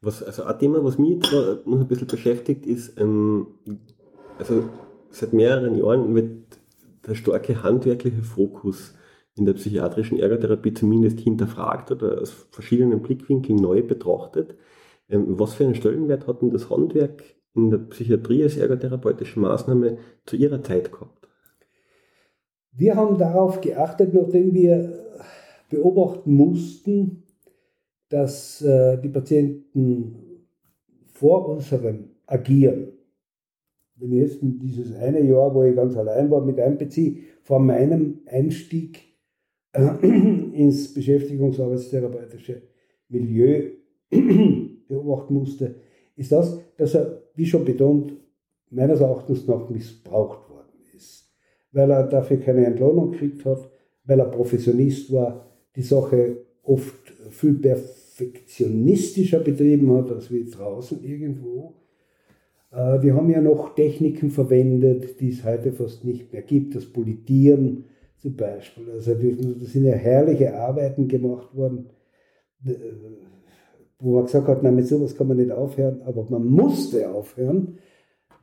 [0.00, 1.32] Was, also ein Thema, was mich jetzt
[1.66, 3.48] noch ein bisschen beschäftigt, ist, ähm,
[4.38, 4.68] also
[5.10, 6.58] seit mehreren Jahren wird
[7.06, 8.94] der starke handwerkliche Fokus
[9.36, 14.56] in der psychiatrischen Ergotherapie zumindest hinterfragt oder aus verschiedenen Blickwinkeln neu betrachtet.
[15.08, 17.24] Ähm, was für einen Stellenwert hat denn das Handwerk
[17.54, 21.17] in der Psychiatrie als ergotherapeutische Maßnahme zu Ihrer Zeit gehabt?
[22.78, 24.98] Wir haben darauf geachtet, nachdem wir
[25.68, 27.24] beobachten mussten,
[28.08, 30.46] dass äh, die Patienten
[31.12, 32.98] vor unserem Agieren
[34.00, 38.20] wenn ich jetzt dieses eine Jahr, wo ich ganz allein war, mit einbeziehe, vor meinem
[38.26, 39.00] Einstieg
[39.72, 42.62] äh, ins beschäftigungsarbeitstherapeutische
[43.08, 43.70] Milieu
[44.88, 45.76] beobachten musste,
[46.16, 48.16] ist das, dass er, wie schon betont,
[48.70, 50.47] meines Erachtens nach missbraucht.
[51.78, 53.70] Weil er dafür keine Entlohnung gekriegt hat,
[54.04, 55.46] weil er Professionist war,
[55.76, 61.74] die Sache oft viel perfektionistischer betrieben hat als wie draußen irgendwo
[62.70, 66.86] äh, wir haben ja noch Techniken verwendet, die es heute fast nicht mehr gibt, das
[66.86, 67.84] Politieren
[68.18, 68.90] zum Beispiel.
[68.90, 71.86] Also da sind ja herrliche Arbeiten gemacht worden,
[72.64, 72.74] äh,
[73.98, 77.78] wo man gesagt hat, nein, mit sowas kann man nicht aufhören, aber man musste aufhören,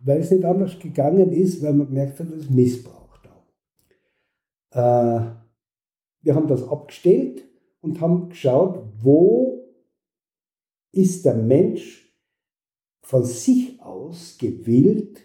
[0.03, 3.04] weil es nicht anders gegangen ist, weil man gemerkt hat, dass es Missbrauch.
[4.75, 5.21] Äh,
[6.21, 7.47] wir haben das abgestellt
[7.79, 9.73] und haben geschaut, wo
[10.91, 12.13] ist der Mensch
[13.01, 15.21] von sich aus gewillt,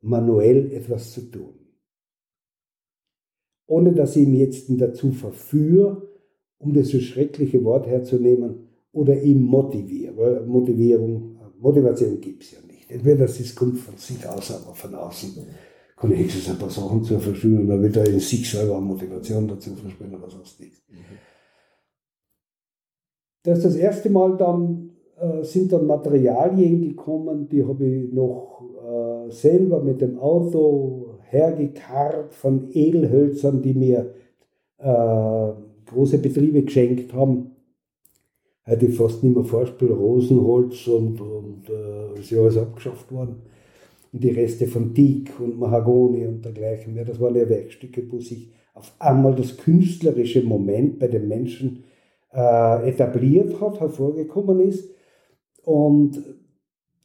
[0.00, 1.54] manuell etwas zu tun.
[3.66, 6.08] Ohne dass ich ihn jetzt dazu verführe,
[6.58, 10.16] um das so schreckliche Wort herzunehmen, oder ihn motiviere.
[10.16, 12.90] Weil Motivierung, Motivation gibt es ja nicht.
[12.90, 15.46] Entweder es kommt von sich aus, aber von außen
[16.04, 18.78] kann ich höchstens ein paar Sachen zur Verfügung und dann wird er in sich selber
[18.78, 20.82] Motivation dazu verspüren, aber sonst nichts.
[20.90, 20.96] Mhm.
[23.42, 28.62] Das ist das erste Mal dann äh, sind dann Materialien gekommen, die habe ich noch
[28.84, 34.14] äh, selber mit dem Auto hergekarrt von Edelhölzern, die mir
[34.78, 35.52] äh,
[35.90, 37.52] große Betriebe geschenkt haben.
[38.62, 43.36] Hätte ich fast nicht mehr vorspielen, Rosenholz und, und äh, ist ja alles abgeschafft worden.
[44.16, 48.52] Die Reste von Teak und Mahagoni und dergleichen mehr, das waren ja Werkstücke, wo sich
[48.72, 51.82] auf einmal das künstlerische Moment bei den Menschen
[52.32, 54.88] äh, etabliert hat, hervorgekommen ist
[55.64, 56.22] und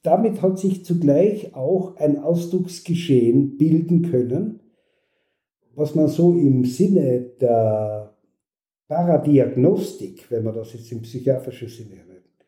[0.03, 4.59] damit hat sich zugleich auch ein Ausdrucksgeschehen bilden können,
[5.75, 8.15] was man so im Sinne der
[8.87, 12.45] Paradiagnostik, wenn man das jetzt im psychiatrischen Sinne nennt,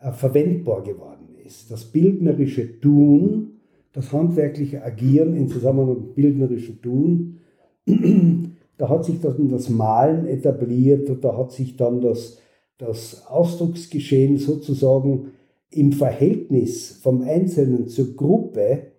[0.00, 1.70] äh, verwendbar geworden ist.
[1.70, 3.60] Das bildnerische Tun,
[3.92, 7.38] das handwerkliche Agieren im Zusammenhang mit bildnerischen Tun,
[8.78, 12.38] da hat sich dann das Malen etabliert und da hat sich dann das,
[12.78, 15.32] das Ausdrucksgeschehen sozusagen
[15.70, 18.92] im Verhältnis vom Einzelnen zur Gruppe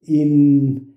[0.00, 0.94] in,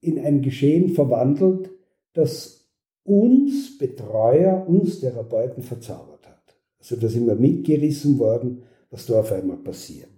[0.00, 1.70] in ein Geschehen verwandelt,
[2.12, 2.68] das
[3.04, 6.56] uns Betreuer, uns Therapeuten verzaubert hat.
[6.78, 10.11] Also da sind wir mitgerissen worden, was da auf einmal passiert.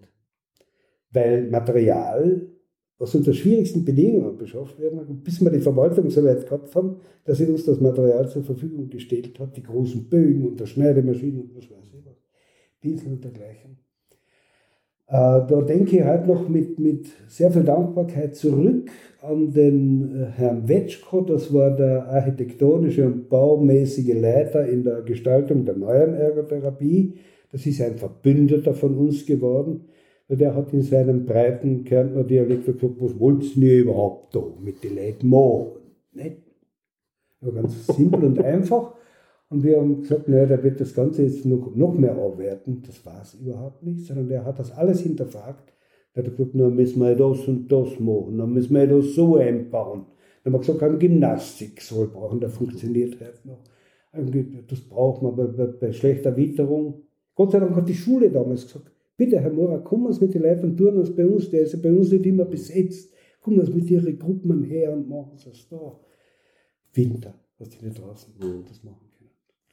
[1.15, 2.43] Weil Material,
[2.99, 7.39] was unter schwierigsten Bedingungen beschafft werden, bis wir die Verwaltung so weit gehabt haben, dass
[7.39, 11.57] sie uns das Material zur Verfügung gestellt hat, die großen Bögen und der Schneidemaschinen und
[11.57, 12.21] was weiß ich was,
[12.81, 13.79] Pinsel und dergleichen.
[15.07, 20.27] Äh, da denke ich halt noch mit, mit sehr viel Dankbarkeit zurück an den äh,
[20.37, 27.15] Herrn Wetschko, das war der architektonische und baumäßige Leiter in der Gestaltung der neuen Ergotherapie.
[27.53, 29.85] Das ist ein Verbündeter von uns geworden.
[30.29, 34.97] Der hat in seinem breiten Kärntner Dialekt gesagt, was wollt ihr überhaupt da mit den
[34.97, 35.73] Leuten machen?
[36.13, 36.39] Nicht?
[37.43, 38.95] Ganz simpel und einfach.
[39.51, 42.83] Und wir haben gesagt, naja, der wird das Ganze jetzt noch, noch mehr aufwerten.
[42.87, 45.75] Das war es überhaupt nicht, sondern der hat das alles hinterfragt.
[46.15, 49.37] Der hat gesagt, na müssen wir das und das machen, dann müssen wir das so
[49.37, 50.07] einbauen.
[50.43, 53.65] Dann haben wir gesagt, ein Gymnastik soll brauchen, der funktioniert halt noch.
[54.69, 57.03] Das braucht man bei, bei, bei schlechter Witterung.
[57.35, 60.43] Gott sei Dank hat die Schule damals gesagt, bitte Herr Mora, kommen Sie mit den
[60.43, 63.13] Leuten und tun es bei uns, der ist ja bei uns nicht immer besetzt.
[63.41, 66.01] Kommen Sie mit Ihren Gruppen her und machen Sie es da.
[66.95, 68.65] Winter, was die nicht draußen mhm.
[68.69, 69.31] das machen können.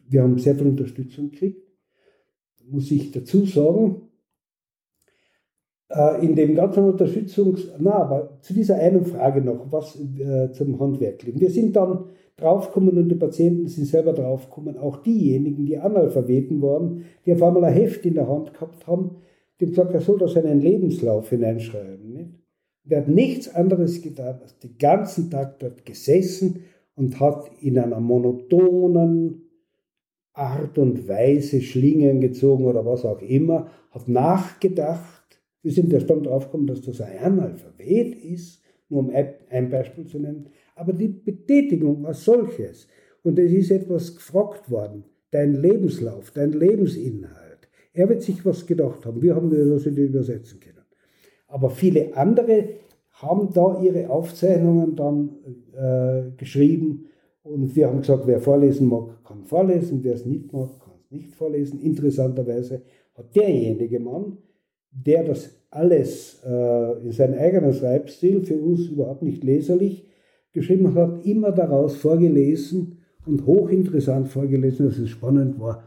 [0.10, 1.68] Wir haben sehr viel Unterstützung gekriegt.
[2.68, 4.10] Muss ich dazu sagen,
[5.90, 7.70] äh, in dem ganzen Unterstützungs...
[7.80, 11.40] Na, aber zu dieser einen Frage noch, was äh, zum Handwerklichen.
[11.40, 12.06] Wir sind dann
[12.38, 17.66] draufgekommen und die Patienten sind selber draufgekommen, auch diejenigen, die Analphabeten waren, die auf einmal
[17.66, 19.18] ein Heft in der Hand gehabt haben,
[19.62, 22.12] dem gesagt, er soll da seinen Lebenslauf hineinschreiben.
[22.12, 22.32] Nicht?
[22.84, 26.64] Der hat nichts anderes getan, als den ganzen Tag dort gesessen
[26.96, 29.44] und hat in einer monotonen
[30.34, 35.42] Art und Weise Schlingen gezogen oder was auch immer, hat nachgedacht.
[35.62, 40.20] Wir sind erst dann draufgekommen, dass das ein Analphabet ist, nur um ein Beispiel zu
[40.20, 40.48] nennen.
[40.76, 42.88] Aber die Betätigung als solches,
[43.24, 47.51] und es ist etwas gefragt worden, dein Lebenslauf, dein Lebensinhalt,
[47.94, 49.22] er wird sich was gedacht haben.
[49.22, 50.86] Wir haben das nicht übersetzen können.
[51.48, 52.70] Aber viele andere
[53.12, 55.30] haben da ihre Aufzeichnungen dann
[55.74, 57.06] äh, geschrieben
[57.44, 61.12] und wir haben gesagt, wer vorlesen mag, kann vorlesen, wer es nicht mag, kann es
[61.12, 61.80] nicht vorlesen.
[61.82, 62.84] Interessanterweise
[63.16, 64.38] hat derjenige Mann,
[64.92, 70.08] der das alles äh, in seinem eigenen Schreibstil, für uns überhaupt nicht leserlich,
[70.52, 75.84] geschrieben hat, immer daraus vorgelesen und hochinteressant vorgelesen, dass es spannend war,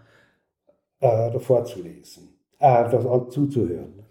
[1.00, 2.84] äh, davor zu lesen, äh,
[3.28, 4.04] zuzuhören.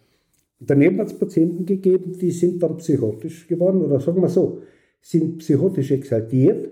[0.60, 4.62] Daneben hat es Patienten gegeben, die sind dann psychotisch geworden oder sagen wir so,
[5.02, 6.72] sind psychotisch exaltiert,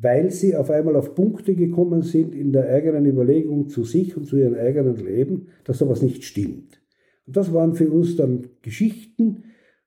[0.00, 4.26] weil sie auf einmal auf Punkte gekommen sind in der eigenen Überlegung zu sich und
[4.26, 6.80] zu ihrem eigenen Leben, dass da was nicht stimmt.
[7.26, 9.44] Und das waren für uns dann Geschichten,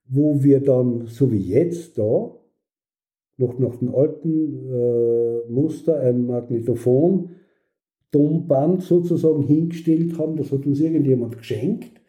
[0.08, 2.36] wo wir dann, so wie jetzt da,
[3.38, 7.30] noch nach dem alten äh, Muster ein Magnetophon
[8.12, 10.36] Tonband sozusagen hingestellt haben.
[10.38, 12.02] Das hat uns irgendjemand geschenkt.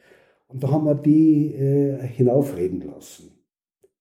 [0.48, 3.30] Und da haben wir die äh, hinaufreden lassen,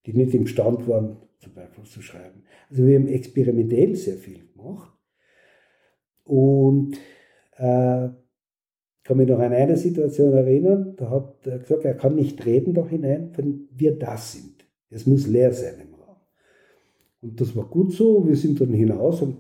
[0.06, 2.44] die nicht imstand waren, zum Beispiel zu schreiben.
[2.70, 4.92] Also wir haben experimentell sehr viel gemacht.
[6.26, 6.98] Und
[7.58, 8.10] äh,
[9.04, 12.74] kann mich noch an eine Situation erinnern, da hat er gesagt, er kann nicht reden
[12.74, 14.66] da hinein, wenn wir das sind.
[14.90, 16.18] Es muss leer sein im Raum.
[17.22, 18.28] Und das war gut so.
[18.28, 19.38] Wir sind dann hinaus und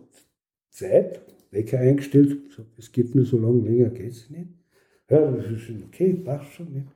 [0.69, 1.21] Zeit,
[1.51, 2.37] Wecker eingestellt,
[2.77, 4.49] es geht nur so lange, länger geht es nicht.
[5.09, 6.71] Ja, das ist okay, passt schon.
[6.73, 6.87] Nicht?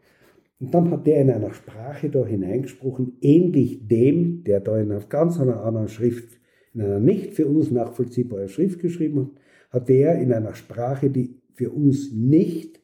[0.60, 5.02] Und dann hat der in einer Sprache da hineingesprochen, ähnlich dem, der da in einer
[5.02, 6.40] ganz anderen Schrift,
[6.74, 11.42] in einer nicht für uns nachvollziehbaren Schrift geschrieben hat, hat der in einer Sprache, die
[11.54, 12.78] für uns nicht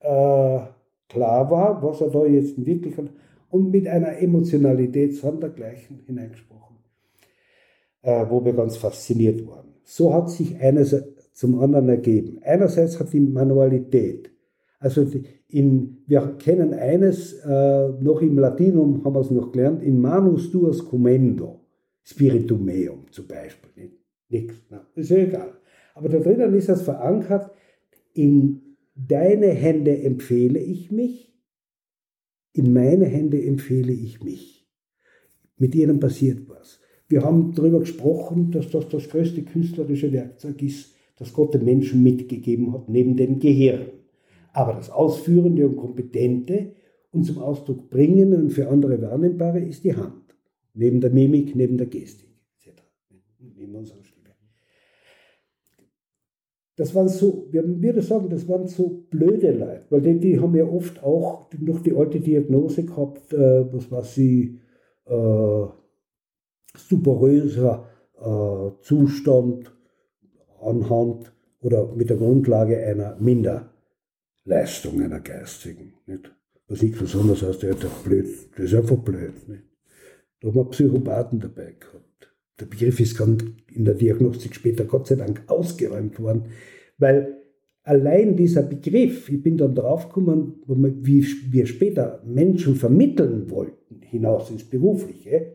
[0.00, 0.60] äh,
[1.08, 3.10] klar war, was er da jetzt wirklich hat,
[3.48, 6.76] und mit einer Emotionalität sondergleichen hineingesprochen,
[8.02, 9.74] äh, wo wir ganz fasziniert waren.
[9.84, 10.92] So hat sich eines
[11.34, 12.38] zum anderen ergeben.
[12.42, 14.30] Einerseits hat die Manualität,
[14.78, 15.06] also
[15.48, 20.50] in, wir kennen eines, äh, noch im Latinum haben wir es noch gelernt, in manus
[20.50, 21.60] tuas commendo,
[22.02, 23.70] spiritum meum zum Beispiel.
[23.76, 23.94] Nicht?
[24.30, 24.54] Nichts,
[24.94, 25.52] ist ja egal.
[25.94, 27.50] Aber da drinnen ist es verankert,
[28.14, 31.34] in deine Hände empfehle ich mich,
[32.52, 34.68] in meine Hände empfehle ich mich.
[35.56, 36.80] Mit ihnen passiert was.
[37.08, 42.02] Wir haben darüber gesprochen, dass das das größte künstlerische Werkzeug ist, das Gott den Menschen
[42.02, 43.86] mitgegeben hat, neben dem Gehirn.
[44.52, 46.72] Aber das Ausführende und Kompetente
[47.10, 50.36] und zum Ausdruck bringende und für andere wahrnehmbare ist die Hand.
[50.74, 52.82] Neben der Mimik, neben der Gestik, etc.
[53.56, 54.14] Neben unserer Stimme.
[56.76, 60.56] Das waren so, wir würde sagen, das waren so blöde Leute, weil die, die haben
[60.56, 64.58] ja oft auch noch die alte Diagnose gehabt, äh, was war sie,
[65.06, 65.66] äh,
[66.76, 67.88] superöser
[68.18, 69.73] äh, Zustand
[70.64, 75.94] anhand oder mit der Grundlage einer Minderleistung einer geistigen.
[76.06, 76.30] Nicht?
[76.68, 78.26] Was nichts Besonderes heißt, der ist blöd.
[78.56, 79.48] Das ist einfach blöd.
[79.48, 79.62] Nicht?
[80.40, 82.34] Da haben wir Psychopathen dabei gehabt.
[82.60, 86.46] Der Begriff ist in der Diagnostik später Gott sei Dank ausgeräumt worden,
[86.98, 87.38] weil
[87.82, 94.64] allein dieser Begriff, ich bin dann draufgekommen, wie wir später Menschen vermitteln wollten, hinaus ins
[94.64, 95.54] Berufliche,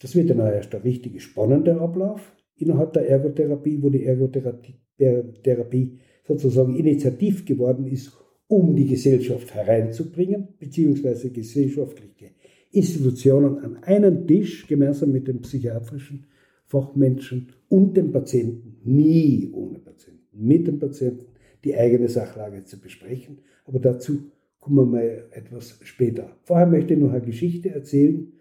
[0.00, 6.76] das wird dann erst der richtige spannende Ablauf innerhalb der Ergotherapie, wo die Ergotherapie sozusagen
[6.76, 8.12] initiativ geworden ist,
[8.46, 12.32] um die Gesellschaft hereinzubringen, beziehungsweise gesellschaftliche
[12.72, 16.26] Institutionen an einen Tisch gemeinsam mit den psychiatrischen
[16.66, 21.26] Fachmenschen und dem Patienten, nie ohne Patienten, mit dem Patienten
[21.64, 23.38] die eigene Sachlage zu besprechen.
[23.64, 24.30] Aber dazu
[24.60, 26.36] kommen wir mal etwas später.
[26.42, 28.32] Vorher möchte ich noch eine Geschichte erzählen,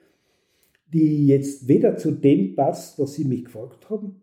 [0.91, 4.21] die jetzt weder zu dem passt, was Sie mich gefragt haben,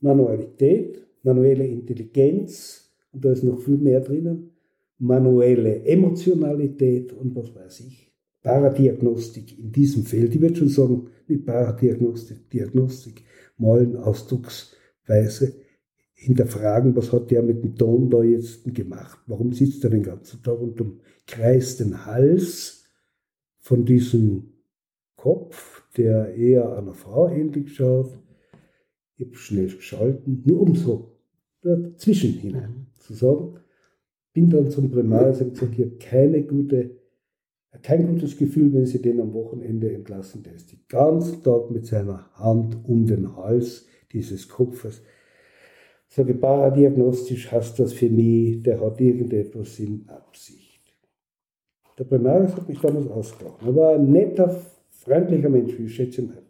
[0.00, 4.50] Manualität, manuelle Intelligenz, und da ist noch viel mehr drinnen,
[4.98, 8.12] manuelle Emotionalität und was weiß ich.
[8.42, 10.34] Paradiagnostik in diesem Feld.
[10.34, 13.22] Ich würde schon sagen, nicht Paradiagnostik, Diagnostik,
[13.58, 15.54] Malen, Ausdrucksweise,
[16.14, 19.18] hinterfragen, was hat der mit dem Ton da jetzt gemacht?
[19.26, 22.84] Warum sitzt er den ganzen Tag und umkreist den Hals
[23.58, 24.52] von diesem
[25.20, 28.18] Kopf, der eher einer Frau ähnlich schaut?
[29.16, 31.12] Ich habe schnell geschalten, nur um so
[31.60, 32.86] dazwischen hinein mhm.
[32.98, 33.60] zu sagen.
[34.32, 36.96] Bin dann zum Primarius und gesagt, ich habe keine gute,
[37.82, 40.42] kein gutes Gefühl, wenn Sie den am Wochenende entlassen.
[40.42, 45.02] Der ist den ganzen Tag mit seiner Hand um den Hals dieses Kopfes.
[46.08, 50.80] Sage, paradiagnostisch heißt das für mich, der hat irgendetwas in Absicht.
[51.98, 53.60] Der Primarius hat mich damals ausgelacht.
[53.66, 54.58] Er war ein netter,
[55.00, 56.42] freundlicher Mensch, wie ich schätze ihn noch.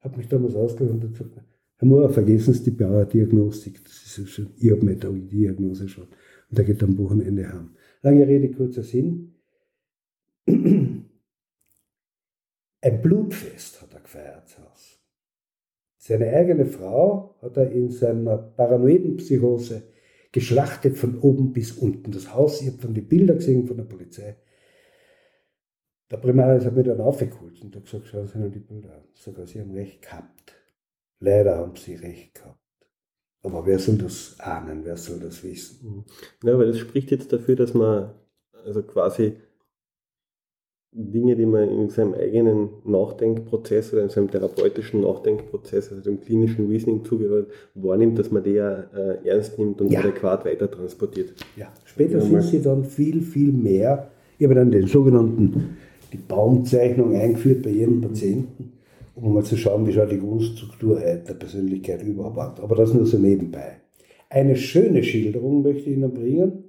[0.00, 1.32] Hat mich damals ausgelacht und gesagt,
[1.76, 6.04] Herr Mohr, vergessen Sie die Paradiagnostik, das ist ja schon, ich habe meine Diagnose schon.
[6.04, 7.70] Und der geht am Wochenende heim.
[8.02, 9.34] Lange Rede, kurzer Sinn.
[10.46, 11.06] Ein
[13.00, 14.96] Blutfest hat er gefeiert zu Hause.
[15.98, 19.84] Seine eigene Frau hat er in seiner paranoiden Psychose
[20.32, 22.10] geschlachtet von oben bis unten.
[22.10, 24.36] Das Haus, ich habe dann die Bilder gesehen von der Polizei.
[26.12, 29.02] Der Primarius hat mich dann aufgeholt und hat gesagt, schauen Sie sich die Bilder an.
[29.14, 30.54] Sogar Sie haben recht gehabt.
[31.20, 32.58] Leider haben Sie recht gehabt.
[33.42, 36.04] Aber wer soll das ahnen, wer soll das wissen?
[36.44, 38.10] Ja, weil das spricht jetzt dafür, dass man
[38.64, 39.38] also quasi
[40.92, 46.68] Dinge, die man in seinem eigenen Nachdenkprozess oder in seinem therapeutischen Nachdenkprozess, also dem klinischen
[46.68, 50.00] Reasoning zugehört, wahrnimmt, dass man die ja äh, ernst nimmt und ja.
[50.00, 51.32] adäquat weiter transportiert.
[51.56, 54.10] Ja, später sind sie dann viel, viel mehr.
[54.38, 55.78] Ich habe dann den sogenannten,
[56.12, 58.72] die Baumzeichnung eingeführt bei jedem Patienten,
[59.14, 62.60] um mal zu schauen, wie schaut die Grundstruktur der Persönlichkeit überhaupt aus.
[62.60, 63.78] Aber das nur so nebenbei.
[64.28, 66.64] Eine schöne Schilderung möchte ich Ihnen bringen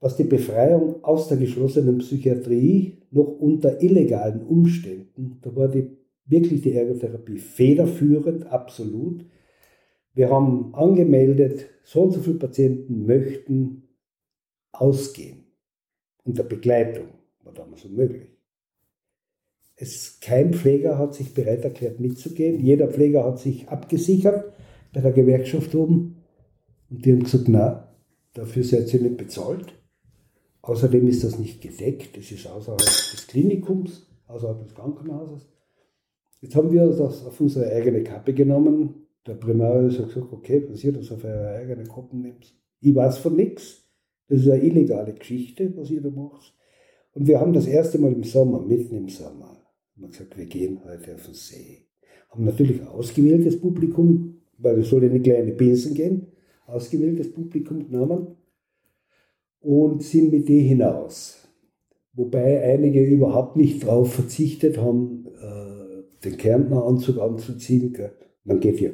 [0.00, 6.62] was die Befreiung aus der geschlossenen Psychiatrie noch unter illegalen Umständen, da war die, wirklich
[6.62, 9.26] die Ergotherapie federführend, absolut.
[10.14, 13.88] Wir haben angemeldet, so und so viele Patienten möchten
[14.72, 15.44] ausgehen.
[16.24, 17.08] Unter Begleitung
[17.44, 18.28] war damals unmöglich.
[19.80, 22.62] Es, kein Pfleger hat sich bereit erklärt mitzugehen.
[22.62, 24.52] Jeder Pfleger hat sich abgesichert
[24.92, 26.22] bei der Gewerkschaft oben.
[26.90, 27.88] Und die haben gesagt, na,
[28.34, 29.72] dafür seid ihr nicht bezahlt.
[30.60, 35.48] Außerdem ist das nicht gedeckt, es ist außerhalb des Klinikums, außerhalb des Krankenhauses.
[36.42, 39.06] Jetzt haben wir das auf unsere eigene Kappe genommen.
[39.26, 42.54] Der Primarius hat gesagt, okay, passiert das auf eure eigene Kappe nimmst.
[42.80, 43.82] Ich weiß von nichts.
[44.28, 46.54] Das ist eine illegale Geschichte, was ihr da macht.
[47.14, 49.59] Und wir haben das erste Mal im Sommer, mitten im Sommer,
[50.00, 51.84] haben wir gesagt, wir gehen heute auf den See.
[52.30, 56.26] Haben natürlich ausgewähltes Publikum, weil es soll in eine kleine Binsen gehen,
[56.66, 58.36] ausgewähltes Publikum genommen
[59.60, 61.46] und sind mit denen hinaus.
[62.14, 67.94] Wobei einige überhaupt nicht darauf verzichtet haben, äh, den Kärntner Anzug anzuziehen.
[68.44, 68.90] Man geht ja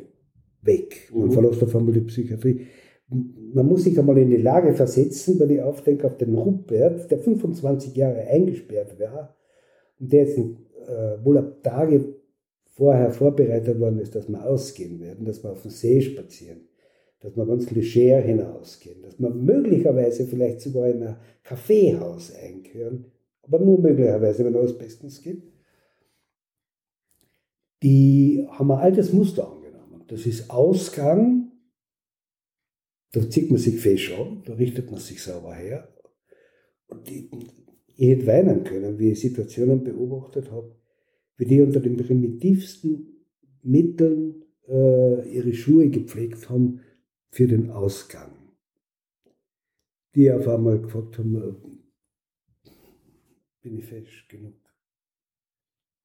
[0.63, 1.11] weg.
[1.15, 1.33] Man mhm.
[1.33, 2.67] verlässt auf einmal die Psychiatrie.
[3.09, 7.19] Man muss sich einmal in die Lage versetzen, wenn ich aufdenke auf den Rupert, der
[7.19, 9.37] 25 Jahre eingesperrt war
[10.01, 10.39] und der jetzt
[10.87, 12.15] äh, wohl ab Tage
[12.75, 16.69] vorher vorbereitet worden ist, dass wir ausgehen werden, dass wir auf den See spazieren
[17.21, 23.07] dass wir ganz leger hinausgehen, dass wir möglicherweise vielleicht sogar in ein Kaffeehaus einkehren,
[23.43, 25.43] aber nur möglicherweise, wenn alles bestens geht.
[27.83, 30.05] Die haben ein altes Muster angenommen.
[30.09, 31.53] Das ist Ausgang,
[33.13, 35.89] da zieht man sich fesch an, da richtet man sich sauber her.
[36.89, 37.31] Und die,
[37.97, 40.77] ich hätte weinen können, wie ich Situationen beobachtet habe,
[41.37, 43.25] wie die unter den primitivsten
[43.63, 46.81] Mitteln äh, ihre Schuhe gepflegt haben,
[47.31, 48.33] für den Ausgang.
[50.15, 52.71] Die auf einmal gefragt haben, äh,
[53.63, 54.55] bin ich fest genug.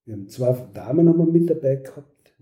[0.06, 2.36] Wir haben zwei Damen haben wir mit dabei gehabt.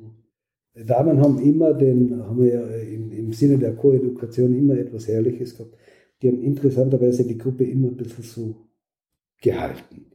[0.76, 5.08] Die Damen haben immer den, haben wir ja im, im Sinne der Koedukation immer etwas
[5.08, 5.76] Herrliches gehabt.
[6.22, 8.69] Die haben interessanterweise die Gruppe immer ein bisschen so
[9.42, 10.06] gehalten.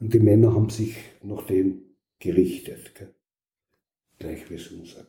[0.00, 1.82] Und die Männer haben sich nach dem
[2.18, 2.94] gerichtet.
[2.94, 3.14] Gell?
[4.18, 5.08] Gleich wie es uns sagt.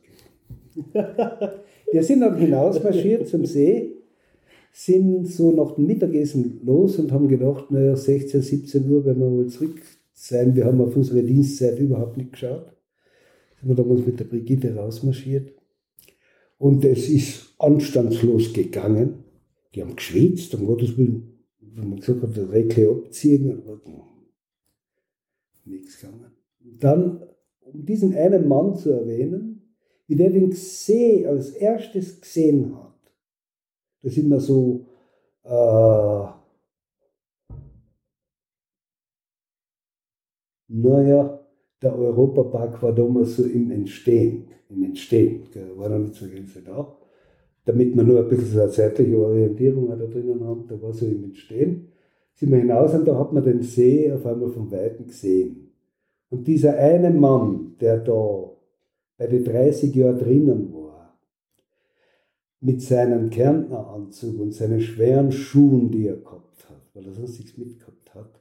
[1.92, 3.92] Wir sind dann hinausmarschiert zum See,
[4.72, 9.30] sind so nach dem Mittagessen los und haben gedacht, naja, 16, 17 Uhr werden wir
[9.30, 9.80] wohl zurück
[10.12, 10.54] sein.
[10.54, 12.72] Wir haben auf unsere Dienstzeit überhaupt nicht geschaut.
[13.58, 15.52] Sind wir damals mit der Brigitte rausmarschiert.
[16.58, 19.24] Und es ist anstandslos gegangen.
[19.74, 21.35] Die haben geschwitzt, um Gottes Willen
[21.76, 23.80] wenn man gesagt hat, der Recke abziehen, aber
[25.64, 26.32] nichts gegangen.
[26.58, 27.22] Dann,
[27.60, 29.74] um diesen einen Mann zu erwähnen,
[30.06, 32.94] wie der den See als erstes gesehen hat,
[34.02, 34.86] da sind wir so
[35.44, 36.26] äh,
[40.68, 41.46] naja,
[41.82, 46.52] der Europapark war damals so im Entstehen, im Entstehen, gell, war noch nicht so ganz
[46.64, 46.96] da.
[47.66, 51.04] Damit wir nur ein bisschen so eine zeitliche Orientierung da drinnen haben, da war so
[51.04, 51.88] im Entstehen.
[52.34, 55.72] Sind wir hinaus und da hat man den See auf einmal von Weitem gesehen.
[56.30, 58.52] Und dieser eine Mann, der da
[59.18, 61.18] bei den 30 Jahren drinnen war,
[62.60, 67.58] mit seinem Kärntneranzug und seinen schweren Schuhen, die er gehabt hat, weil er sonst nichts
[67.58, 68.40] mitgehabt hat,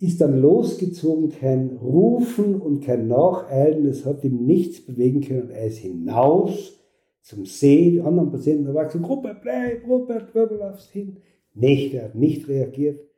[0.00, 5.50] ist dann losgezogen, kein Rufen und kein Nacheilen, es hat ihm nichts bewegen können.
[5.50, 6.81] Er ist hinaus
[7.22, 11.22] zum See, die anderen Patienten haben gesagt, Gruppe, bleib, Robert, laufst hin.
[11.54, 13.08] Nicht, er hat nicht reagiert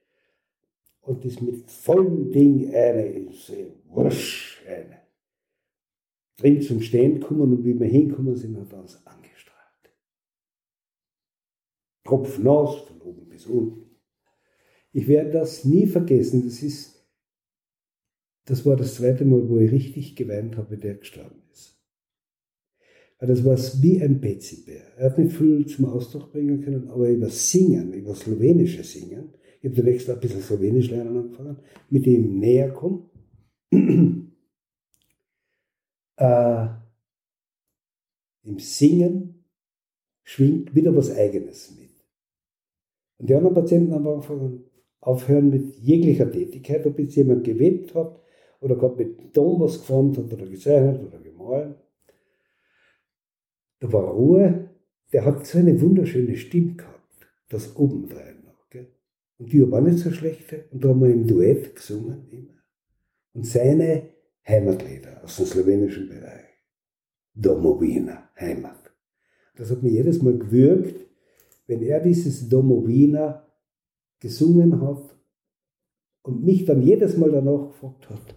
[1.00, 5.00] und ist mit vollem Ding eine im See, wusch, eine.
[6.36, 9.94] Drin zum Stehen gekommen und wie wir hinkommen sind, hat er uns angestrahlt.
[12.04, 13.98] Kopf nass, von oben bis unten.
[14.92, 16.44] Ich werde das nie vergessen.
[16.44, 17.08] Das ist,
[18.44, 21.43] das war das zweite Mal, wo ich richtig geweint habe, der gestorben
[23.18, 23.20] ist.
[23.20, 24.96] Weil das war wie ein Betsybär.
[24.96, 29.70] Er hat nicht viel zum Ausdruck bringen können, aber über Singen, über slowenische Singen, ich
[29.70, 31.56] habe zunächst ein bisschen Slowenisch lernen angefangen,
[31.88, 33.08] mit ihm näher kommen.
[36.16, 36.66] äh,
[38.42, 39.44] Im Singen
[40.22, 41.90] schwingt wieder was Eigenes mit.
[43.16, 44.64] Und die anderen Patienten haben angefangen,
[45.00, 48.20] aufhören mit jeglicher Tätigkeit, ob jetzt jemand gewebt hat
[48.60, 51.83] oder gerade mit Ton was geformt hat oder gezeichnet oder gemalt.
[53.84, 54.70] Da war Ruhe.
[55.12, 58.70] Der hat so eine wunderschöne Stimme gehabt, das obendrein noch.
[58.70, 58.88] Gell?
[59.36, 60.64] Und die war nicht so schlechte.
[60.70, 62.54] Und da haben wir im Duett gesungen immer.
[63.34, 64.08] Und seine
[64.48, 66.46] Heimatlieder aus dem slowenischen Bereich.
[67.34, 68.90] Domovina, Heimat.
[69.56, 71.06] Das hat mich jedes Mal gewürgt,
[71.66, 73.46] wenn er dieses Domovina
[74.18, 75.14] gesungen hat
[76.22, 78.34] und mich dann jedes Mal danach gefragt hat,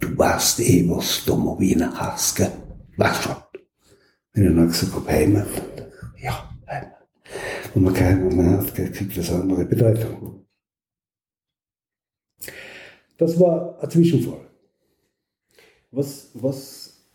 [0.00, 2.52] du weißt eh, was Domowina hast, gell?
[2.96, 3.43] Weißt schon.
[4.34, 5.46] Wenn ich dann gesagt habe, Heimat,
[6.20, 7.06] ja, Heimat.
[7.74, 10.44] Und man, kann, man hat kriegt das andere Bedeutung.
[13.16, 14.40] Das war ein Zwischenfall.
[15.92, 17.06] Was, was,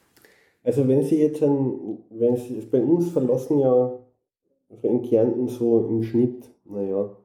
[0.63, 3.99] also wenn Sie jetzt, ein, wenn Sie, bei uns verlassen ja
[4.81, 7.17] in Kärnten so im Schnitt, naja,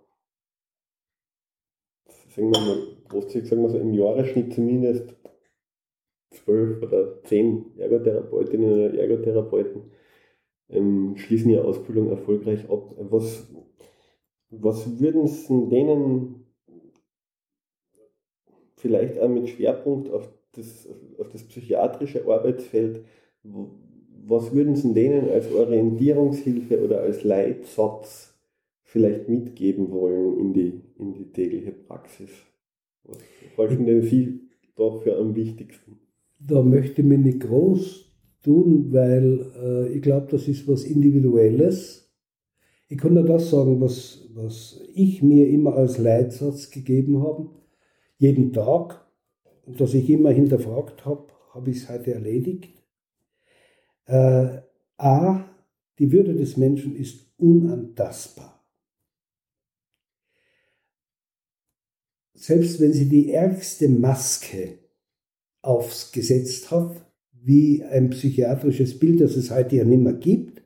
[2.34, 5.14] sagen wir mal, sagen wir so, im Jahresschnitt zumindest
[6.44, 9.82] zwölf oder zehn Ergotherapeutinnen oder Ergotherapeuten
[10.68, 12.94] ähm, schließen ihre Ausbildung erfolgreich ab.
[12.98, 13.48] Was,
[14.50, 16.46] was würden Sie denen
[18.76, 20.88] vielleicht auch mit Schwerpunkt auf das,
[21.18, 23.04] auf das psychiatrische Arbeitsfeld,
[23.42, 28.34] was würden Sie denen als Orientierungshilfe oder als Leitsatz
[28.82, 32.30] vielleicht mitgeben wollen in die, in die tägliche Praxis?
[33.04, 33.18] Was
[33.58, 34.40] halten denn Sie
[34.76, 36.03] dafür am wichtigsten?
[36.46, 38.12] Da möchte ich mich nicht groß
[38.42, 42.12] tun, weil äh, ich glaube, das ist was Individuelles.
[42.88, 47.48] Ich kann nur das sagen, was, was ich mir immer als Leitsatz gegeben habe,
[48.18, 49.00] jeden Tag,
[49.64, 52.68] und dass ich immer hinterfragt habe, habe ich es heute erledigt.
[54.04, 54.58] Äh,
[54.98, 55.44] A,
[55.98, 58.54] die Würde des Menschen ist unantastbar.
[62.44, 64.78] selbst wenn sie die ärgste Maske
[65.64, 70.62] aufgesetzt hat, wie ein psychiatrisches Bild, das es heute ja nicht mehr gibt,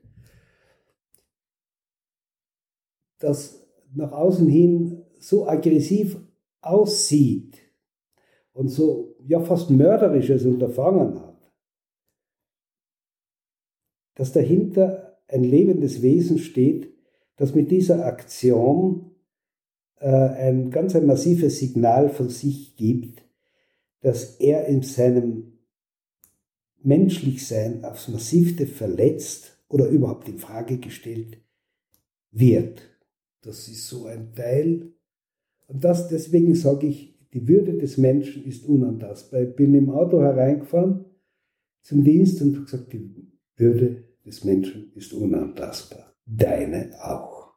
[3.18, 6.20] das nach außen hin so aggressiv
[6.60, 7.58] aussieht
[8.52, 11.52] und so ja fast mörderisches Unterfangen hat,
[14.14, 16.92] dass dahinter ein lebendes Wesen steht,
[17.36, 19.12] das mit dieser Aktion
[19.96, 23.27] äh, ein ganz ein massives Signal von sich gibt,
[24.00, 25.58] dass er in seinem
[26.82, 31.38] Menschlichsein aufs Massivste verletzt oder überhaupt in Frage gestellt
[32.30, 32.82] wird.
[33.42, 34.92] Das ist so ein Teil.
[35.66, 39.42] Und das, deswegen sage ich, die Würde des Menschen ist unantastbar.
[39.42, 41.04] Ich bin im Auto hereingefahren
[41.82, 46.14] zum Dienst und habe gesagt, die Würde des Menschen ist unantastbar.
[46.24, 47.54] Deine auch.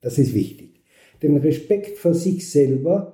[0.00, 0.84] Das ist wichtig.
[1.22, 3.13] Den Respekt vor sich selber.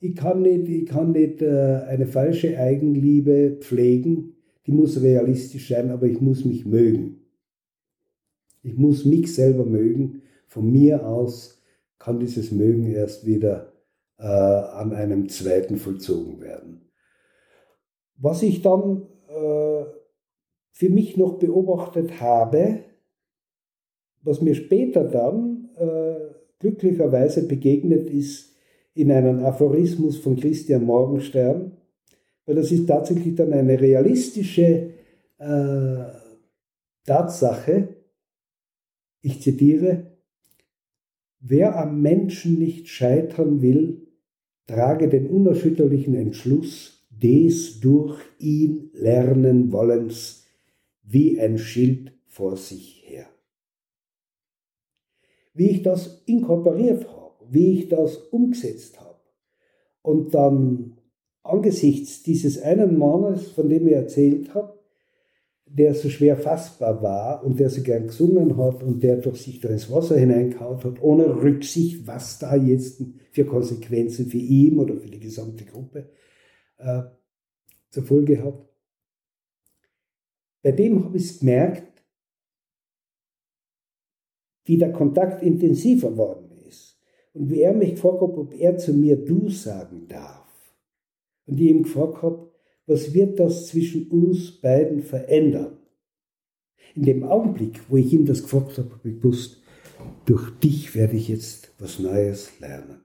[0.00, 4.36] Ich kann nicht, ich kann nicht äh, eine falsche Eigenliebe pflegen.
[4.66, 7.26] Die muss realistisch sein, aber ich muss mich mögen.
[8.62, 10.22] Ich muss mich selber mögen.
[10.46, 11.62] Von mir aus
[11.98, 13.72] kann dieses Mögen erst wieder
[14.18, 16.90] äh, an einem zweiten vollzogen werden.
[18.16, 19.84] Was ich dann äh,
[20.70, 22.84] für mich noch beobachtet habe,
[24.22, 28.47] was mir später dann äh, glücklicherweise begegnet ist
[28.98, 31.76] in einen Aphorismus von Christian Morgenstern,
[32.44, 34.90] weil das ist tatsächlich dann eine realistische
[35.38, 36.04] äh,
[37.04, 37.94] Tatsache.
[39.22, 40.18] Ich zitiere,
[41.38, 44.08] wer am Menschen nicht scheitern will,
[44.66, 50.44] trage den unerschütterlichen Entschluss des durch ihn lernen wollens
[51.04, 53.26] wie ein Schild vor sich her.
[55.54, 57.06] Wie ich das inkorporiert
[57.50, 59.20] wie ich das umgesetzt habe
[60.02, 60.98] und dann
[61.42, 64.78] angesichts dieses einen Mannes, von dem ich erzählt habe,
[65.66, 69.60] der so schwer fassbar war und der so gern gesungen hat und der durch sich
[69.60, 73.02] da ins Wasser hineingehauen hat, ohne Rücksicht, was da jetzt
[73.32, 76.10] für Konsequenzen für ihn oder für die gesamte Gruppe
[76.78, 77.02] äh,
[77.90, 78.66] zur Folge hat.
[80.62, 82.02] Bei dem habe ich gemerkt,
[84.64, 86.47] wie der Kontakt intensiver worden
[87.38, 90.74] und wie er mich gefragt hat, ob er zu mir du sagen darf.
[91.46, 92.50] Und ich ihm gefragt habe,
[92.86, 95.78] was wird das zwischen uns beiden verändern?
[96.96, 99.62] In dem Augenblick, wo ich ihm das gefragt habe, habe ich gewusst,
[100.26, 103.02] durch dich werde ich jetzt was Neues lernen.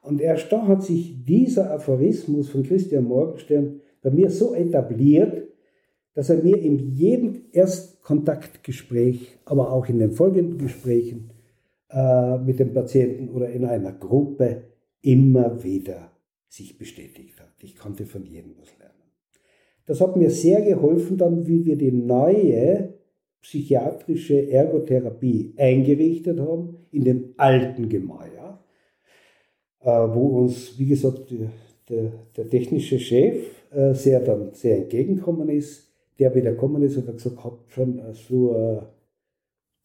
[0.00, 5.48] Und erst da hat sich dieser Aphorismus von Christian Morgenstern bei mir so etabliert,
[6.14, 11.33] dass er mir in jedem Erstkontaktgespräch, aber auch in den folgenden Gesprächen
[11.90, 14.64] äh, mit dem Patienten oder in einer Gruppe
[15.02, 16.10] immer wieder
[16.48, 17.52] sich bestätigt hat.
[17.62, 18.94] Ich konnte von jedem was lernen.
[19.86, 22.94] Das hat mir sehr geholfen, dann wie wir die neue
[23.42, 28.64] psychiatrische Ergotherapie eingerichtet haben in dem alten Gemäuer,
[29.80, 31.34] äh, wo uns, wie gesagt,
[31.90, 35.90] der, der technische Chef äh, sehr dann sehr entgegengekommen ist.
[36.18, 38.54] Der wieder gekommen ist und hat gesagt, habt schon so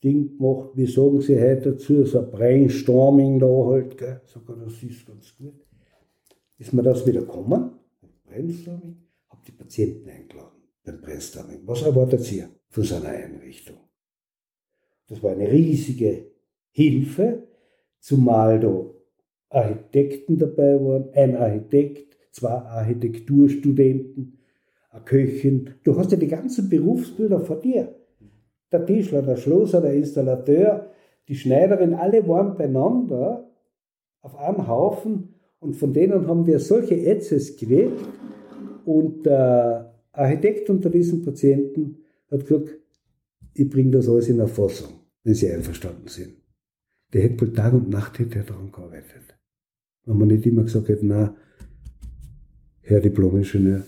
[0.03, 4.21] Ding gemacht, wie sagen Sie heute dazu, so ein Brainstorming da halt, gell?
[4.25, 5.53] Sag, das ist ganz gut.
[6.57, 7.71] Ist mir das wieder gekommen?
[8.25, 8.97] Brainstorming?
[9.29, 11.61] habe die Patienten eingeladen beim Brainstorming.
[11.65, 13.77] Was erwartet ihr von so einer Einrichtung?
[15.07, 16.31] Das war eine riesige
[16.71, 17.47] Hilfe,
[17.99, 18.85] zumal da
[19.49, 24.37] Architekten dabei waren, ein Architekt, zwei Architekturstudenten,
[24.91, 25.71] eine Köchin.
[25.83, 27.95] Du hast ja die ganzen Berufsbilder vor dir.
[28.71, 30.91] Der Tischler, der Schlosser, der Installateur,
[31.27, 33.49] die Schneiderin, alle waren beieinander
[34.21, 37.99] auf einem Haufen und von denen haben wir solche Ätzes gewählt,
[38.89, 41.99] und der Architekt unter diesen Patienten
[42.31, 42.79] hat gesagt,
[43.53, 46.33] ich bringe das alles in Erfassung, wenn Sie einverstanden sind.
[47.13, 49.37] Der hätte wohl Tag und Nacht hätte daran gearbeitet.
[50.05, 51.35] Wenn man nicht immer gesagt hätte, na,
[52.81, 53.83] Herr Diplom-Ingenieur,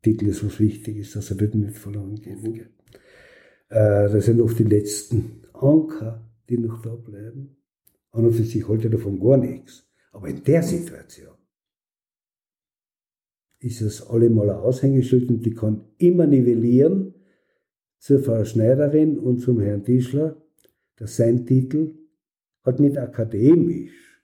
[0.00, 2.44] Titel ist was wichtig ist, dass er wird nicht verloren gehen.
[2.44, 2.75] Äh,
[3.68, 7.56] das sind oft die letzten Anker, die noch da bleiben.
[8.12, 9.86] An und für sich halte davon gar nichts.
[10.12, 11.34] Aber in der Situation
[13.58, 17.14] ist es allemal ein Aushängeschild und die kann immer nivellieren
[17.98, 20.36] zur Frau Schneiderin und zum Herrn Tischler,
[20.96, 21.94] dass sein Titel
[22.64, 24.22] halt nicht akademisch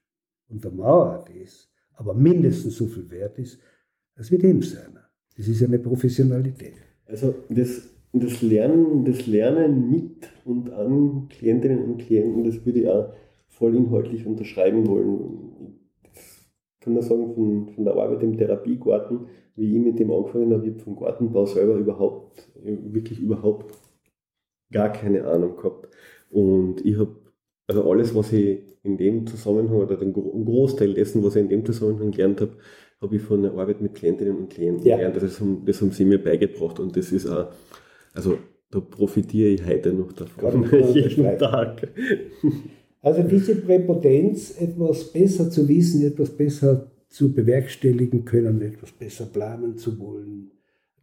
[0.48, 3.58] untermauert ist, aber mindestens so viel wert ist,
[4.14, 5.08] als wie dem seiner.
[5.36, 6.74] Das ist eine Professionalität.
[7.06, 12.88] Also das, das, Lernen, das Lernen mit und an Klientinnen und Klienten, das würde ich
[12.88, 13.12] auch
[13.48, 15.72] voll inhaltlich unterschreiben wollen
[16.82, 19.26] kann man sagen, von, von der Arbeit im Therapiegarten,
[19.56, 23.72] wie ich mit dem angefangen habe, ich habe vom Gartenbau selber überhaupt, wirklich überhaupt
[24.72, 25.88] gar keine Ahnung gehabt.
[26.30, 27.14] Und ich habe,
[27.68, 31.64] also alles, was ich in dem Zusammenhang oder den Großteil dessen, was ich in dem
[31.64, 32.56] Zusammenhang gelernt habe,
[33.00, 34.96] habe ich von der Arbeit mit Klientinnen und Klienten ja.
[34.96, 35.16] gelernt.
[35.22, 37.48] Das haben, das haben sie mir beigebracht und das ist auch,
[38.12, 38.38] also
[38.70, 41.88] da profitiere ich heute noch davon, jeden Tag.
[43.00, 49.76] Also diese Präpotenz, etwas besser zu wissen, etwas besser zu bewerkstelligen können, etwas besser planen
[49.76, 50.50] zu wollen.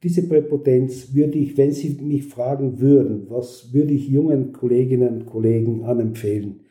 [0.02, 5.26] Diese Präpotenz würde ich, wenn Sie mich fragen würden, was würde ich jungen Kolleginnen und
[5.26, 6.62] Kollegen anempfehlen,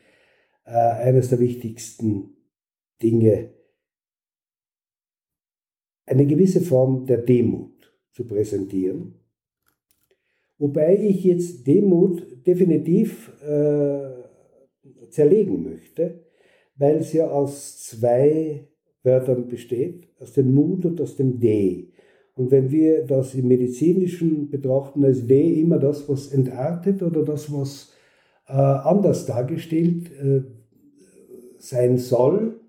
[0.65, 2.35] äh, eines der wichtigsten
[3.01, 3.51] Dinge,
[6.07, 9.18] eine gewisse Form der Demut zu präsentieren.
[10.59, 16.25] Wobei ich jetzt Demut definitiv äh, zerlegen möchte,
[16.75, 18.67] weil es ja aus zwei
[19.03, 21.89] Wörtern besteht, aus dem Mut und aus dem D.
[22.35, 27.51] Und wenn wir das im medizinischen betrachten als D immer das, was entartet oder das,
[27.51, 27.93] was
[28.47, 30.41] äh, anders dargestellt äh,
[31.57, 32.59] sein soll,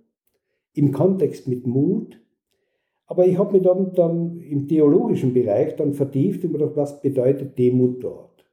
[0.75, 2.20] im Kontext mit Mut.
[3.11, 7.59] Aber ich habe mich dann, dann im theologischen Bereich dann vertieft und gedacht, was bedeutet
[7.59, 8.47] Demut dort?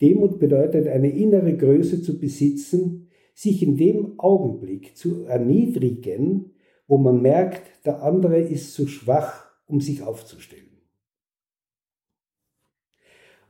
[0.00, 6.52] Demut bedeutet, eine innere Größe zu besitzen, sich in dem Augenblick zu erniedrigen,
[6.88, 10.62] wo man merkt, der andere ist zu schwach, um sich aufzustellen.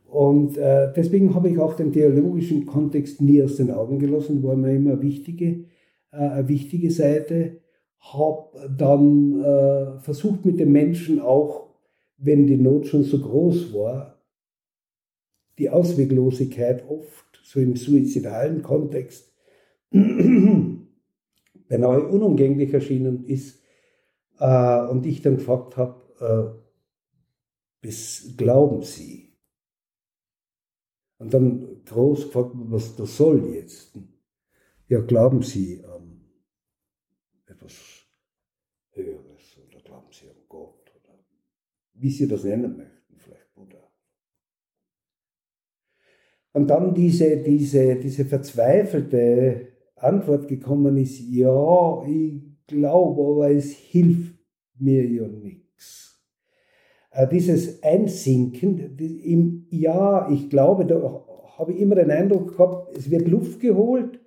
[0.06, 4.56] Und äh, deswegen habe ich auch den theologischen Kontext nie aus den Augen gelassen, war
[4.56, 5.66] mir immer wichtige,
[6.10, 7.61] äh, eine wichtige Seite.
[8.02, 11.68] Habe dann äh, versucht mit den Menschen auch,
[12.18, 14.20] wenn die Not schon so groß war,
[15.58, 19.32] die Ausweglosigkeit oft, so im suizidalen Kontext,
[19.90, 23.62] beinahe unumgänglich erschienen ist.
[24.38, 26.62] Äh, und ich dann gefragt habe,
[27.82, 27.90] äh,
[28.36, 29.32] glauben Sie?
[31.18, 33.96] Und dann groß gefragt, was das soll jetzt.
[34.88, 36.20] Ja, glauben Sie an
[37.46, 37.74] etwas
[38.90, 41.18] Höheres oder glauben Sie an Gott oder
[42.02, 43.78] wie Sie das nennen möchten, vielleicht Buddha.
[46.52, 54.34] Und dann diese, diese, diese verzweifelte Antwort gekommen ist, ja, ich glaube, aber es hilft
[54.78, 56.20] mir ja nichts.
[57.12, 61.24] Äh, dieses Einsinken im Ja, ich glaube, da
[61.56, 64.20] habe ich immer den Eindruck gehabt, es wird Luft geholt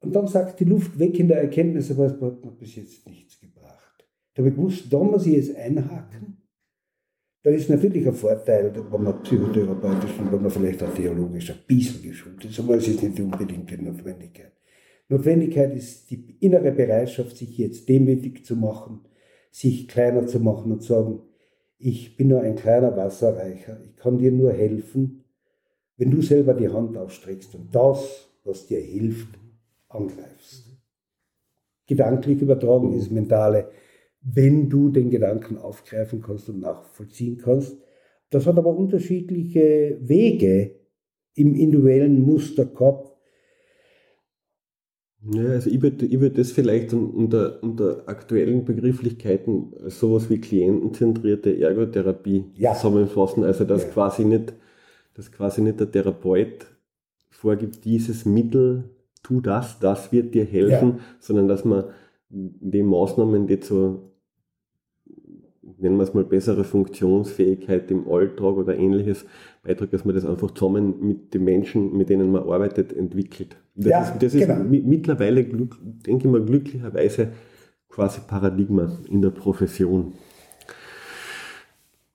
[0.00, 3.06] und dann sagt die Luft weg in der Erkenntnis, aber es hat mir bis jetzt
[3.06, 3.29] nichts.
[4.34, 6.36] Da habe ich gewusst, da muss ich jetzt einhaken.
[7.42, 11.58] Da ist natürlich ein Vorteil, wenn man psychotherapeutisch und wenn man vielleicht auch theologisch ein
[11.66, 14.52] bisschen geschult ist, aber es ist nicht die Notwendigkeit.
[15.08, 19.00] Notwendigkeit ist die innere Bereitschaft, sich jetzt demütig zu machen,
[19.50, 21.22] sich kleiner zu machen und zu sagen,
[21.78, 25.24] ich bin nur ein kleiner Wasserreicher, ich kann dir nur helfen,
[25.96, 29.38] wenn du selber die Hand ausstreckst und das, was dir hilft,
[29.88, 30.66] angreifst.
[31.86, 33.70] Gedanklich übertragen ist mentale,
[34.22, 37.76] wenn du den Gedanken aufgreifen kannst und nachvollziehen kannst.
[38.30, 40.76] Das hat aber unterschiedliche Wege
[41.34, 43.10] im individuellen Muster gehabt,
[45.22, 51.60] ja, also ich würde ich würd das vielleicht unter, unter aktuellen Begrifflichkeiten sowas wie klientenzentrierte
[51.60, 52.74] Ergotherapie ja.
[52.74, 53.44] zusammenfassen.
[53.44, 53.90] Also dass ja.
[53.90, 54.54] quasi nicht,
[55.14, 56.66] dass quasi nicht der Therapeut
[57.28, 58.84] vorgibt, dieses Mittel,
[59.22, 60.98] tu das, das wird dir helfen, ja.
[61.18, 61.84] sondern dass man
[62.30, 64.10] die Maßnahmen, die zu
[65.80, 69.24] nennen wir es mal, bessere Funktionsfähigkeit im Alltag oder ähnliches
[69.62, 73.56] beiträgt, dass man das einfach zusammen mit den Menschen, mit denen man arbeitet, entwickelt.
[73.74, 74.62] Das ja, ist, das genau.
[74.62, 77.28] ist mittlerweile, denke ich mal, glücklicherweise
[77.88, 80.12] quasi Paradigma in der Profession.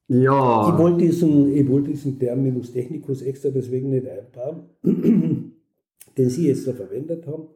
[0.07, 0.69] Ja.
[0.71, 4.69] Ich wollte diesen, ich wollte diesen Terminus technicus extra deswegen nicht einbauen,
[6.17, 7.47] den Sie jetzt da verwendet haben,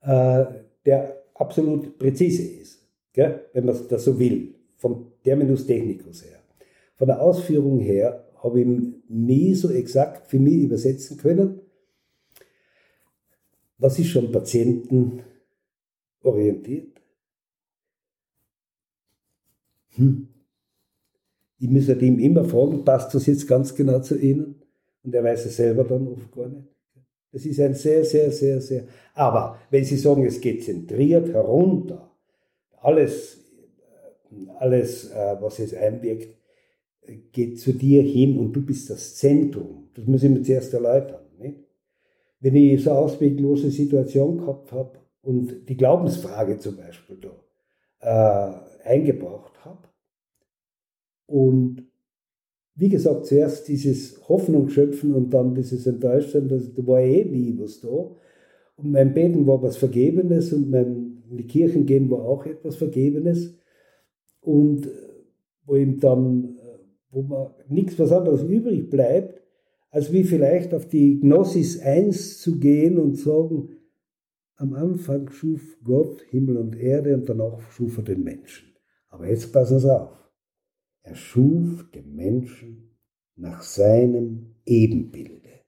[0.00, 0.46] äh,
[0.86, 2.80] der absolut präzise ist,
[3.12, 6.40] gell, wenn man das so will vom Terminus technicus her.
[6.96, 11.60] Von der Ausführung her habe ich ihn nie so exakt für mich übersetzen können.
[13.78, 16.94] Was ist schon patientenorientiert?
[19.96, 20.28] Hm.
[21.58, 24.62] Ich muss halt ihm immer fragen, passt das jetzt ganz genau zu Ihnen?
[25.02, 26.73] Und er weiß es selber dann oft gar nicht.
[27.34, 28.84] Das ist ein sehr, sehr, sehr, sehr.
[29.12, 32.10] Aber wenn Sie sagen, es geht zentriert herunter,
[32.80, 33.44] alles
[34.58, 36.36] alles, äh, was jetzt einwirkt,
[37.32, 39.88] geht zu dir hin und du bist das Zentrum.
[39.94, 41.20] Das muss ich mir zuerst erläutern.
[41.38, 41.58] Nicht?
[42.40, 47.18] Wenn ich so eine ausweglose Situation gehabt habe und die Glaubensfrage zum Beispiel
[48.00, 49.88] da äh, eingebracht habe
[51.26, 51.86] und
[52.76, 57.80] wie gesagt, zuerst dieses Hoffnung schöpfen und dann dieses Enttäuschsein, da war eh nie was
[57.80, 57.88] da.
[58.76, 62.76] Und mein Beten war was Vergebenes und mein in die Kirchen gehen war auch etwas
[62.76, 63.54] Vergebenes
[64.40, 64.90] und äh,
[65.66, 66.78] wo ihm dann, äh,
[67.10, 69.42] wo man nichts was anderes übrig bleibt,
[69.90, 73.70] als wie vielleicht auf die Gnosis 1 zu gehen und sagen,
[74.56, 78.72] am Anfang schuf Gott Himmel und Erde und danach schuf er den Menschen.
[79.08, 80.23] Aber jetzt passen Sie auf.
[81.04, 82.98] Er schuf den Menschen
[83.36, 85.64] nach seinem Ebenbilde.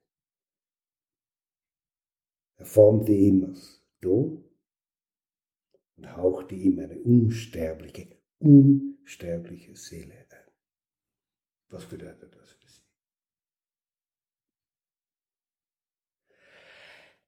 [2.55, 4.43] Er formte ihn aus Ton
[5.95, 10.51] und hauchte ihm eine unsterbliche, unsterbliche Seele ein.
[11.69, 12.81] Was bedeutet das für Sie?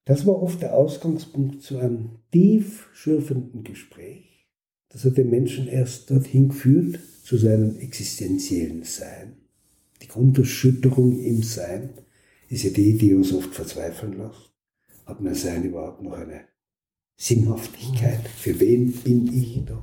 [0.04, 4.48] Das war oft der Ausgangspunkt zu einem tief schürfenden Gespräch,
[4.88, 6.98] das hat den Menschen erst dorthin geführt,
[7.30, 9.36] zu seinem existenziellen Sein.
[10.02, 11.90] Die Grunderschütterung im Sein
[12.48, 14.50] ist ja die, die uns oft verzweifeln lässt.
[15.06, 16.40] Hat mein Sein überhaupt noch eine
[17.16, 18.26] Sinnhaftigkeit?
[18.36, 19.80] Für wen bin ich da?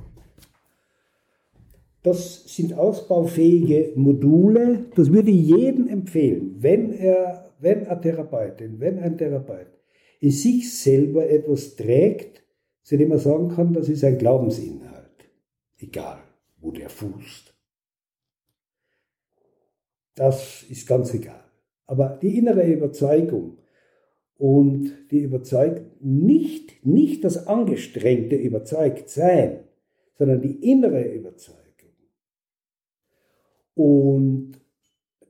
[2.02, 4.84] Das sind ausbaufähige Module.
[4.94, 9.68] Das würde ich jedem empfehlen, wenn er, wenn eine Therapeutin, wenn ein Therapeut
[10.20, 12.42] in sich selber etwas trägt,
[12.82, 15.30] zu dem man sagen kann, das ist ein Glaubensinhalt,
[15.78, 16.27] egal
[16.60, 17.54] wo der fußt.
[20.14, 21.44] Das ist ganz egal.
[21.86, 23.58] Aber die innere Überzeugung
[24.36, 29.64] und die Überzeugung, nicht, nicht das angestrengte Überzeugtsein,
[30.14, 31.64] sondern die innere Überzeugung.
[33.74, 34.60] Und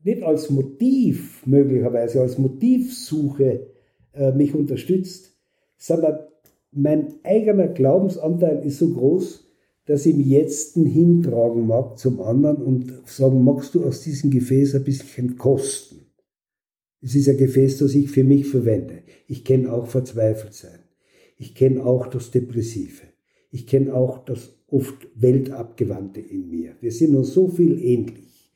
[0.02, 3.66] nicht als Motiv möglicherweise, als Motivsuche
[4.14, 5.36] äh, mich unterstützt,
[5.76, 6.20] sondern
[6.70, 9.47] mein eigener Glaubensanteil ist so groß,
[9.88, 14.84] ich im Jetzten hintragen mag zum anderen und sagen, magst du aus diesem Gefäß ein
[14.84, 16.06] bisschen kosten?
[17.00, 19.02] Es ist ein Gefäß, das ich für mich verwende.
[19.26, 20.80] Ich kenne auch Verzweifeltsein.
[21.38, 23.04] Ich kenne auch das Depressive.
[23.50, 26.72] Ich kenne auch das oft Weltabgewandte in mir.
[26.80, 28.50] Wir sind uns so viel ähnlich.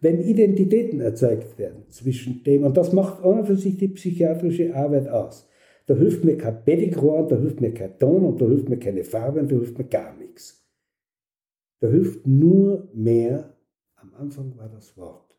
[0.00, 4.74] Wenn Identitäten erzeugt werden zwischen dem, und das macht an und für sich die psychiatrische
[4.74, 5.48] Arbeit aus,
[5.86, 9.02] da hilft mir kein Pedigree, da hilft mir kein Ton und da hilft mir keine
[9.02, 10.17] Farbe und da hilft mir gar nichts.
[11.80, 13.56] Da hilft nur mehr,
[13.96, 15.36] am Anfang war das Wort.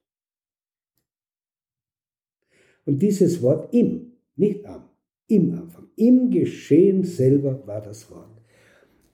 [2.85, 4.83] Und dieses Wort im, nicht am,
[5.27, 8.41] im Anfang, im Geschehen selber war das Wort.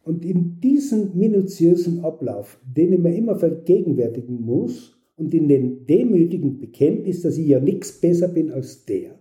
[0.04, 6.58] Und in diesem minutiösen Ablauf, den ich mir immer vergegenwärtigen muss, und in dem demütigen
[6.58, 9.18] Bekenntnis, dass ich ja nichts besser bin als der,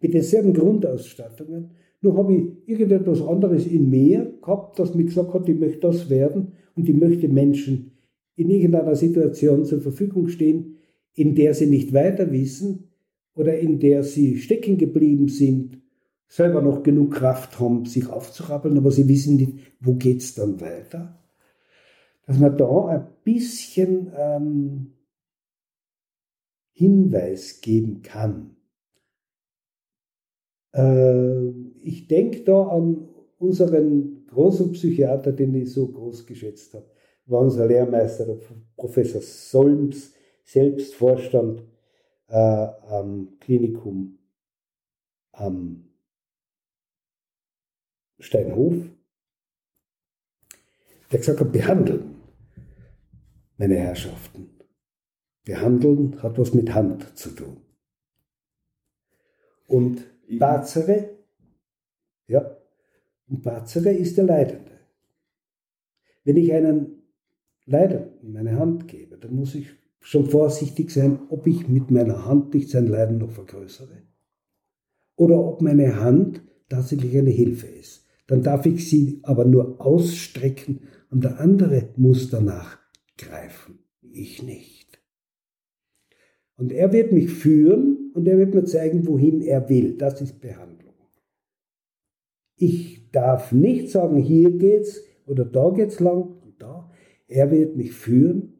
[0.00, 1.70] mit denselben Grundausstattungen,
[2.00, 6.10] nur habe ich irgendetwas anderes in mir gehabt, das mir gesagt hat, ich möchte das
[6.10, 7.92] werden und ich möchte Menschen
[8.36, 10.78] in irgendeiner Situation zur Verfügung stehen,
[11.14, 12.90] in der sie nicht weiter wissen
[13.34, 15.80] oder in der sie stecken geblieben sind,
[16.28, 20.60] selber noch genug Kraft haben, sich aufzurappeln, aber sie wissen nicht, wo geht es dann
[20.60, 21.18] weiter.
[22.26, 24.92] Dass man da ein bisschen ähm,
[26.72, 28.56] Hinweis geben kann
[30.72, 31.48] äh,
[31.82, 33.08] ich denke da an
[33.38, 36.86] unseren großen Psychiater, den ich so groß geschätzt habe,
[37.26, 38.38] war unser Lehrmeister, der
[38.76, 40.12] Professor Solms,
[40.44, 41.62] selbst Vorstand
[42.28, 44.18] äh, am Klinikum
[45.32, 45.88] am
[48.18, 48.74] Steinhof.
[51.10, 52.22] Der gesagt hat, behandeln,
[53.56, 54.50] meine Herrschaften.
[55.44, 57.60] Behandeln hat was mit Hand zu tun.
[59.66, 60.04] Und
[60.38, 61.18] Bazere,
[62.26, 62.61] ja,
[63.32, 64.72] und Bazere ist der Leidende.
[66.22, 67.02] Wenn ich einen
[67.64, 69.68] Leidenden meine Hand gebe, dann muss ich
[70.00, 74.02] schon vorsichtig sein, ob ich mit meiner Hand nicht sein Leiden noch vergrößere.
[75.16, 78.04] Oder ob meine Hand tatsächlich eine Hilfe ist.
[78.26, 80.80] Dann darf ich sie aber nur ausstrecken
[81.10, 82.80] und der andere muss danach
[83.16, 83.78] greifen.
[84.02, 85.00] Ich nicht.
[86.56, 89.96] Und er wird mich führen und er wird mir zeigen, wohin er will.
[89.96, 90.92] Das ist Behandlung.
[92.56, 96.90] Ich darf nicht sagen, hier geht's oder da geht's lang und da.
[97.28, 98.54] Er wird mich führen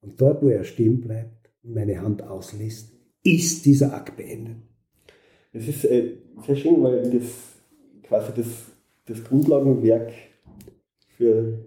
[0.00, 2.92] und dort, wo er stehen bleibt und meine Hand auslässt,
[3.24, 4.56] ist dieser Akt beendet.
[5.52, 6.16] Es ist äh,
[6.46, 7.52] sehr schön, weil das
[8.02, 8.72] quasi das,
[9.06, 10.12] das Grundlagenwerk
[11.16, 11.58] für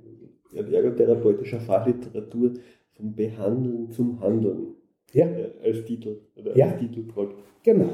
[0.54, 2.54] ergotherapeutische Fachliteratur
[2.94, 4.76] vom Behandeln zum Handeln
[5.12, 5.28] ja.
[5.64, 6.72] als Titel oder ja.
[6.72, 7.30] als Titeltrag.
[7.64, 7.90] Genau.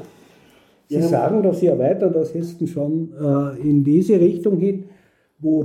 [0.92, 1.08] Sie ja.
[1.08, 4.84] sagen das ja weiter, das Hesten schon äh, in diese Richtung hin,
[5.38, 5.64] wo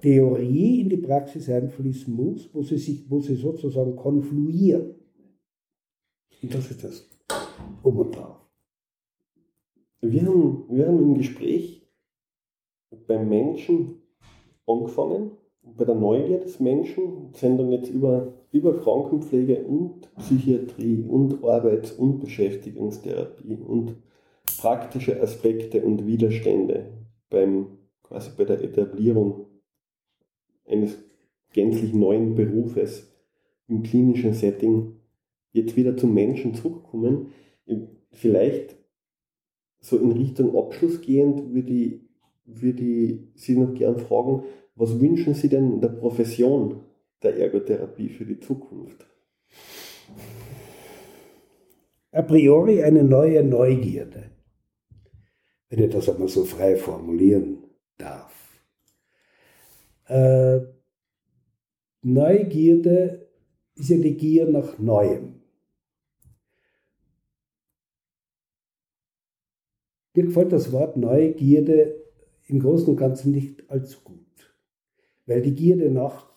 [0.00, 4.94] Theorie in die Praxis einfließen muss, wo sie, sich, wo sie sozusagen konfluieren.
[6.40, 7.08] Und das ist das
[7.82, 8.36] Um und Drauf.
[10.02, 11.84] Wir haben, wir haben im Gespräch
[13.08, 13.96] beim Menschen
[14.66, 15.32] angefangen
[15.62, 21.92] bei der Neugier des Menschen sind dann jetzt über, über Krankenpflege und Psychiatrie und Arbeits-
[21.92, 23.96] und Beschäftigungstherapie und
[24.60, 26.92] praktische Aspekte und Widerstände
[27.30, 29.46] beim, quasi bei der Etablierung
[30.66, 30.98] eines
[31.54, 33.10] gänzlich neuen Berufes
[33.68, 34.96] im klinischen Setting
[35.52, 37.32] jetzt wieder zum Menschen zurückkommen.
[38.12, 38.76] Vielleicht
[39.80, 42.00] so in Richtung Abschluss gehend würde ich,
[42.44, 44.42] würde ich Sie noch gern fragen,
[44.74, 46.80] was wünschen Sie denn der Profession
[47.22, 49.06] der Ergotherapie für die Zukunft?
[52.12, 54.30] A priori eine neue Neugierde,
[55.70, 57.64] wenn ich das einmal so frei formulieren
[57.96, 58.62] darf.
[60.06, 60.60] Äh,
[62.02, 63.28] Neugierde
[63.76, 65.40] ist ja die Gier nach Neuem.
[70.14, 72.04] Mir gefällt das Wort Neugierde
[72.48, 74.20] im Großen und Ganzen nicht allzu gut
[75.30, 76.28] weil die Gierde nach,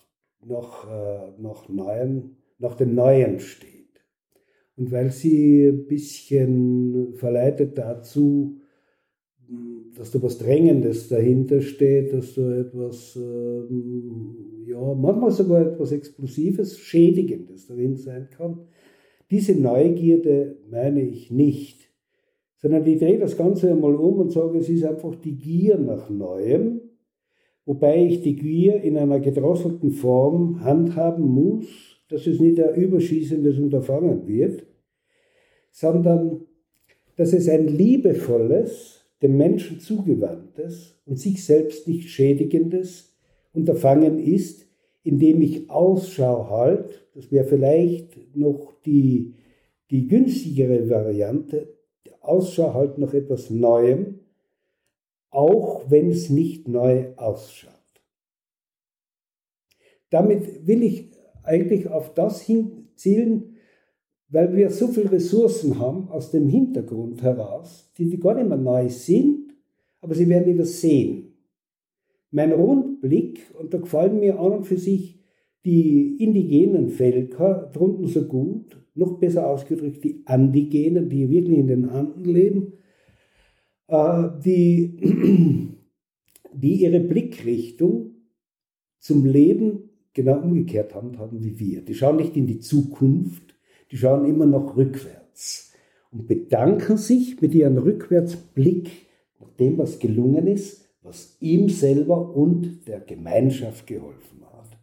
[0.46, 3.72] nach, äh, nach, Neuen, nach dem Neuen steht.
[4.76, 8.60] Und weil sie ein bisschen verleitet dazu,
[9.96, 16.78] dass da was Drängendes dahinter steht, dass da etwas, ähm, ja, manchmal sogar etwas Explosives,
[16.78, 18.60] Schädigendes darin sein kann.
[19.30, 21.90] Diese Neugierde meine ich nicht,
[22.56, 26.10] sondern ich drehe das Ganze einmal um und sage, es ist einfach die Gier nach
[26.10, 26.80] Neuem,
[27.64, 31.66] wobei ich die Gier in einer gedrosselten Form handhaben muss,
[32.08, 34.66] dass es nicht ein überschießendes Unterfangen wird,
[35.70, 36.42] sondern
[37.16, 43.16] dass es ein liebevolles, dem Menschen zugewandtes und sich selbst nicht schädigendes
[43.52, 44.66] Unterfangen ist,
[45.02, 49.34] indem ich Ausschau halt, das wäre vielleicht noch die,
[49.90, 51.74] die günstigere Variante,
[52.20, 54.20] Ausschau halt nach etwas Neuem,
[55.30, 57.72] auch wenn es nicht neu ausschaut.
[60.10, 61.10] Damit will ich
[61.42, 63.53] eigentlich auf das hinzielen,
[64.34, 68.88] weil wir so viele Ressourcen haben aus dem Hintergrund heraus, die gar nicht mehr neu
[68.88, 69.54] sind,
[70.00, 71.36] aber sie werden übersehen.
[72.32, 75.20] Mein Rundblick, und da gefallen mir an und für sich
[75.64, 81.88] die indigenen Völker drunten so gut, noch besser ausgedrückt die Andigenen, die wirklich in den
[81.88, 82.72] Anden leben,
[83.86, 85.68] äh, die,
[86.52, 88.16] die ihre Blickrichtung
[88.98, 91.82] zum Leben genau umgekehrt handhaben wie wir.
[91.82, 93.53] Die schauen nicht in die Zukunft,
[93.94, 95.72] die schauen immer noch rückwärts
[96.10, 98.90] und bedanken sich mit ihrem Rückwärtsblick
[99.38, 104.76] nach dem, was gelungen ist, was ihm selber und der Gemeinschaft geholfen hat.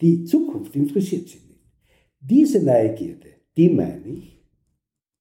[0.00, 1.70] Die Zukunft interessiert sie nicht.
[2.18, 4.44] Diese Neugierde, die meine ich,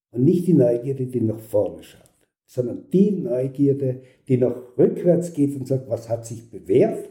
[0.10, 2.02] und nicht die Neugierde, die nach vorne schaut,
[2.48, 7.08] sondern die Neugierde, die nach rückwärts geht und sagt, was hat sich bewährt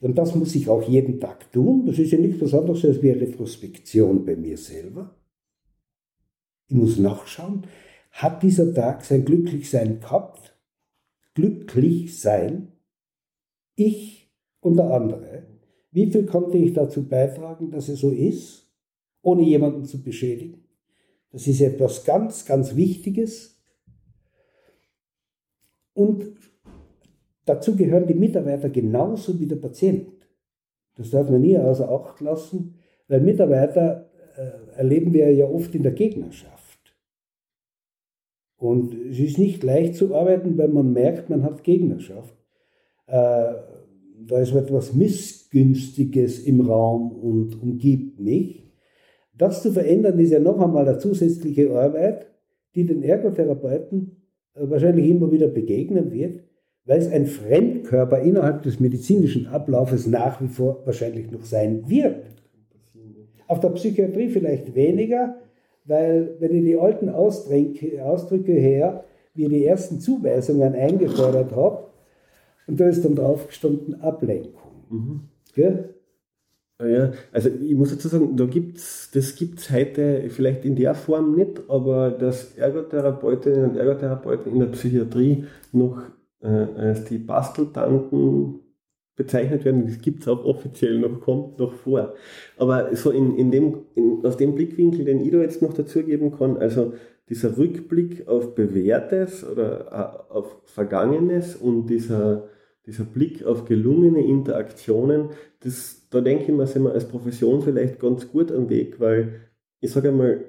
[0.00, 1.86] und das muss ich auch jeden Tag tun.
[1.86, 5.14] Das ist ja nichts anderes als wie eine Retrospektion bei mir selber.
[6.68, 7.66] Ich muss nachschauen,
[8.10, 10.56] hat dieser Tag sein Glücklichsein gehabt?
[11.34, 12.72] Glücklich sein?
[13.74, 15.46] Ich und der andere.
[15.92, 18.70] Wie viel konnte ich dazu beitragen, dass es so ist,
[19.22, 20.64] ohne jemanden zu beschädigen?
[21.30, 23.62] Das ist etwas ganz, ganz Wichtiges.
[25.92, 26.36] Und
[27.46, 30.08] Dazu gehören die Mitarbeiter genauso wie der Patient.
[30.96, 32.74] Das darf man nie außer Acht lassen,
[33.08, 36.96] weil Mitarbeiter äh, erleben wir ja oft in der Gegnerschaft.
[38.58, 42.34] Und es ist nicht leicht zu arbeiten, weil man merkt, man hat Gegnerschaft.
[43.06, 43.54] Äh,
[44.28, 48.64] da ist etwas Missgünstiges im Raum und umgibt mich.
[49.34, 52.26] Das zu verändern ist ja noch einmal eine zusätzliche Arbeit,
[52.74, 54.16] die den Ergotherapeuten
[54.54, 56.40] äh, wahrscheinlich immer wieder begegnen wird
[56.86, 62.24] weil es ein Fremdkörper innerhalb des medizinischen Ablaufes nach wie vor wahrscheinlich noch sein wird.
[63.48, 65.36] Auf der Psychiatrie vielleicht weniger,
[65.84, 69.04] weil wenn ich die alten Ausdrücke her,
[69.34, 71.84] wie ich die ersten Zuweisungen eingefordert habe,
[72.66, 74.60] und da ist dann drauf gestanden Ablenkung.
[74.90, 75.20] Mhm.
[76.78, 80.94] Ja, also ich muss dazu sagen, da gibt's, das gibt es heute vielleicht in der
[80.94, 86.02] Form nicht, aber dass Ergotherapeutinnen und Ergotherapeuten in der Psychiatrie noch
[86.40, 88.60] äh, als die Basteltanten
[89.16, 89.86] bezeichnet werden.
[89.86, 92.14] Das gibt es auch offiziell noch, kommt noch vor.
[92.58, 96.36] Aber so in, in dem, in, aus dem Blickwinkel, den ich da jetzt noch dazugeben
[96.36, 96.92] kann, also
[97.28, 102.48] dieser Rückblick auf Bewährtes oder äh, auf Vergangenes und dieser,
[102.86, 105.30] dieser Blick auf gelungene Interaktionen,
[105.60, 109.40] das, da denke ich mir, sind wir als Profession vielleicht ganz gut am Weg, weil
[109.80, 110.44] ich sage einmal,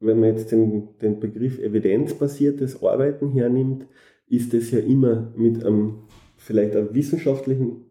[0.00, 3.86] wenn man jetzt den, den Begriff evidenzbasiertes Arbeiten hernimmt,
[4.32, 6.04] ist es ja immer mit einem
[6.36, 7.84] vielleicht einem wissenschaftlichen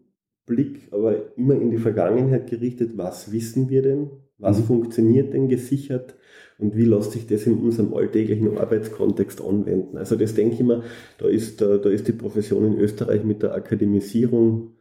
[0.47, 4.09] Blick, aber immer in die Vergangenheit gerichtet, was wissen wir denn,
[4.39, 4.63] was mhm.
[4.63, 6.15] funktioniert denn gesichert
[6.57, 9.97] und wie lässt sich das in unserem alltäglichen Arbeitskontext anwenden.
[9.97, 10.83] Also das denke ich mir,
[11.19, 14.71] da ist, da, da ist die Profession in Österreich mit der Akademisierung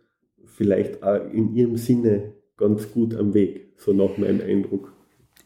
[0.46, 4.94] vielleicht auch in ihrem Sinne ganz gut am Weg, so nach meinem Eindruck.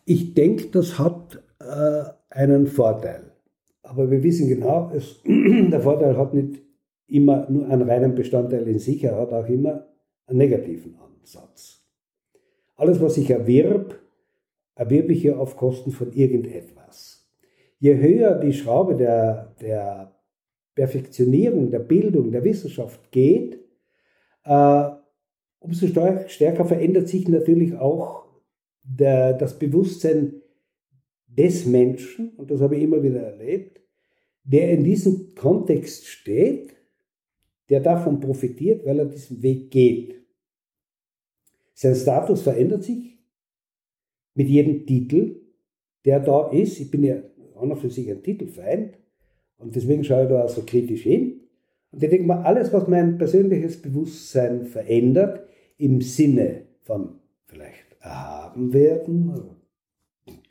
[0.05, 3.34] Ich denke, das hat äh, einen Vorteil.
[3.85, 6.63] Aber wir wissen genau, es, der Vorteil hat nicht
[7.07, 9.87] immer nur einen reinen Bestandteil in sich, er hat auch immer
[10.27, 11.85] einen negativen Ansatz.
[12.77, 14.01] Alles, was ich erwirb,
[14.75, 17.31] erwirb ich ja auf Kosten von irgendetwas.
[17.79, 20.15] Je höher die Schraube der, der
[20.75, 23.61] Perfektionierung, der Bildung, der Wissenschaft geht,
[24.45, 24.85] äh,
[25.61, 25.87] umso
[26.27, 28.25] stärker verändert sich natürlich auch
[28.83, 30.41] der, das Bewusstsein
[31.37, 33.81] des Menschen, und das habe ich immer wieder erlebt,
[34.45, 36.77] der in diesem Kontext steht,
[37.69, 40.23] der davon profitiert, weil er diesen Weg geht.
[41.73, 43.19] Sein Status verändert sich
[44.35, 45.41] mit jedem Titel,
[46.05, 46.79] der da ist.
[46.79, 47.17] Ich bin ja
[47.57, 48.99] an und für sich ein Titelfeind,
[49.57, 51.41] Und deswegen schaue ich da auch so kritisch hin.
[51.91, 55.47] Und ich denke mal, alles, was mein persönliches Bewusstsein verändert,
[55.79, 59.33] im Sinne von vielleicht erhaben werden,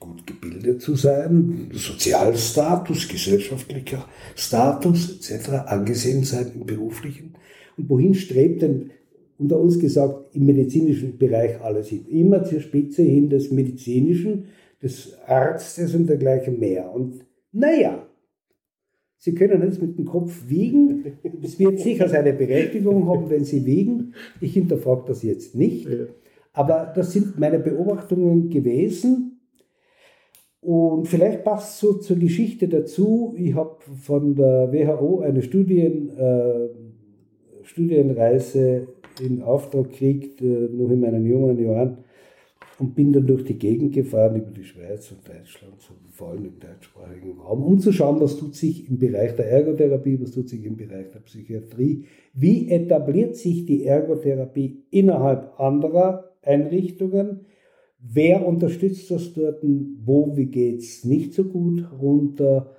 [0.04, 4.06] gut gebildet zu sein, Sozialstatus, gesellschaftlicher
[4.36, 7.36] Status etc., angesehen sein im beruflichen.
[7.78, 8.92] Und wohin strebt denn
[9.38, 12.06] unter uns gesagt im medizinischen Bereich alles hin?
[12.08, 14.46] Immer zur Spitze hin des medizinischen,
[14.82, 16.94] des Arztes und dergleichen mehr.
[16.94, 18.06] Und naja,
[19.18, 21.06] Sie können jetzt mit dem Kopf wiegen.
[21.42, 24.16] Es wird sicher seine Berechtigung haben, wenn Sie wiegen.
[24.42, 25.88] Ich hinterfrage das jetzt nicht.
[26.52, 29.33] Aber das sind meine Beobachtungen gewesen.
[30.64, 33.35] Und vielleicht passt so zur Geschichte dazu.
[33.38, 36.69] Ich habe von der WHO eine Studien, äh,
[37.64, 38.88] Studienreise
[39.22, 41.98] in Auftrag gekriegt, äh, noch in meinen jungen Jahren
[42.80, 46.45] und bin dann durch die Gegend gefahren, über die Schweiz und Deutschland, so vor allem
[46.45, 50.49] im deutschsprachigen Raum, um zu schauen, was tut sich im Bereich der Ergotherapie, was tut
[50.49, 57.41] sich im Bereich der Psychiatrie, wie etabliert sich die Ergotherapie innerhalb anderer Einrichtungen,
[58.04, 62.76] wer unterstützt das dort, wo, wie geht es nicht so gut runter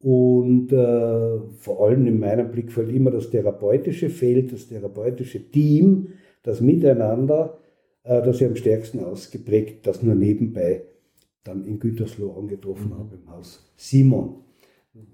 [0.00, 6.08] und äh, vor allem in meinem Blickfeld immer das therapeutische Feld, das therapeutische Team,
[6.42, 7.58] das Miteinander,
[8.02, 10.82] äh, das ich am stärksten ausgeprägt, das nur nebenbei
[11.44, 12.98] dann in Gütersloh angetroffen mhm.
[12.98, 14.44] habe, im Haus Simon.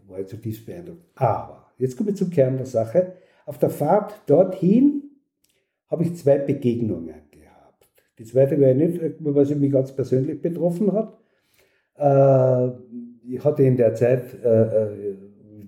[0.06, 1.02] War jetzt zutiefst beeindruckt.
[1.14, 3.14] Aber, jetzt komme ich zum Kern der Sache.
[3.46, 5.02] Auf der Fahrt dorthin
[5.86, 7.27] habe ich zwei Begegnungen.
[8.18, 9.00] Die zweite wäre nicht,
[9.46, 11.18] sie mich ganz persönlich betroffen hat.
[11.96, 12.72] Äh,
[13.30, 15.14] ich hatte in der Zeit äh,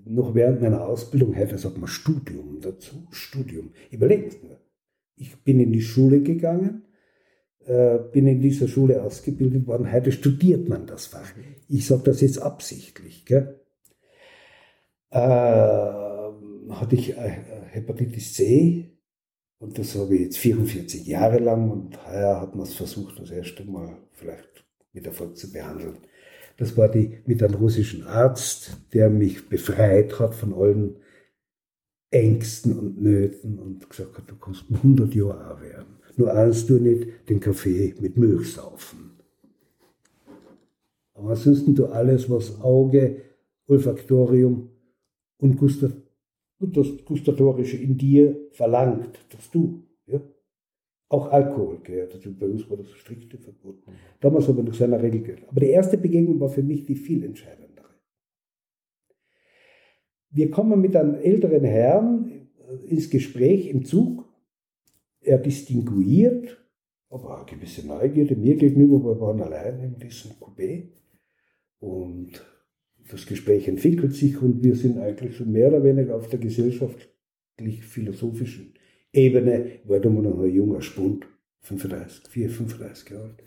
[0.04, 3.72] noch während meiner Ausbildung, heute sagt man Studium dazu, Studium.
[3.90, 4.58] Überlegen Sie nur.
[5.16, 6.84] Ich bin in die Schule gegangen,
[7.66, 9.92] äh, bin in dieser Schule ausgebildet worden.
[9.92, 11.32] Heute studiert man das Fach.
[11.68, 13.26] Ich sage das jetzt absichtlich.
[13.26, 13.60] Gell?
[15.10, 17.30] Äh, hatte ich äh,
[17.70, 18.96] Hepatitis C
[19.60, 23.30] und das habe ich jetzt 44 Jahre lang und heuer hat man es versucht, das
[23.30, 25.98] erste Mal vielleicht mit Erfolg zu behandeln.
[26.56, 30.96] Das war die mit einem russischen Arzt, der mich befreit hat von allen
[32.10, 35.98] Ängsten und Nöten und gesagt hat, du kannst 100 Jahre auch werden.
[36.16, 39.12] Nur eins du nicht, den Kaffee mit Milch saufen.
[41.14, 43.22] Aber ansonsten du alles, was Auge,
[43.66, 44.70] Olfaktorium
[45.38, 45.92] und, Gustat
[46.60, 49.82] und das Gustatorische in dir verlangt, dass du.
[50.06, 50.20] Ja?
[51.08, 52.36] Auch Alkohol gehört dazu.
[52.38, 53.92] Bei uns war das strikte verboten.
[54.20, 55.48] Damals aber nach seiner Regel gehört.
[55.48, 57.88] Aber die erste Begegnung war für mich die viel entscheidendere.
[60.30, 62.48] Wir kommen mit einem älteren Herrn
[62.86, 64.30] ins Gespräch im Zug
[65.22, 66.56] er distinguiert,
[67.08, 70.88] aber eine gewisse Neugierde mir gegenüber, wir waren allein in diesem Coupé
[71.78, 72.42] und
[73.10, 78.72] das Gespräch entwickelt sich und wir sind eigentlich so mehr oder weniger auf der gesellschaftlich-philosophischen
[79.12, 81.26] Ebene, war da noch ein junger Spund,
[81.62, 83.42] 35, 4, 35 Jahre alt,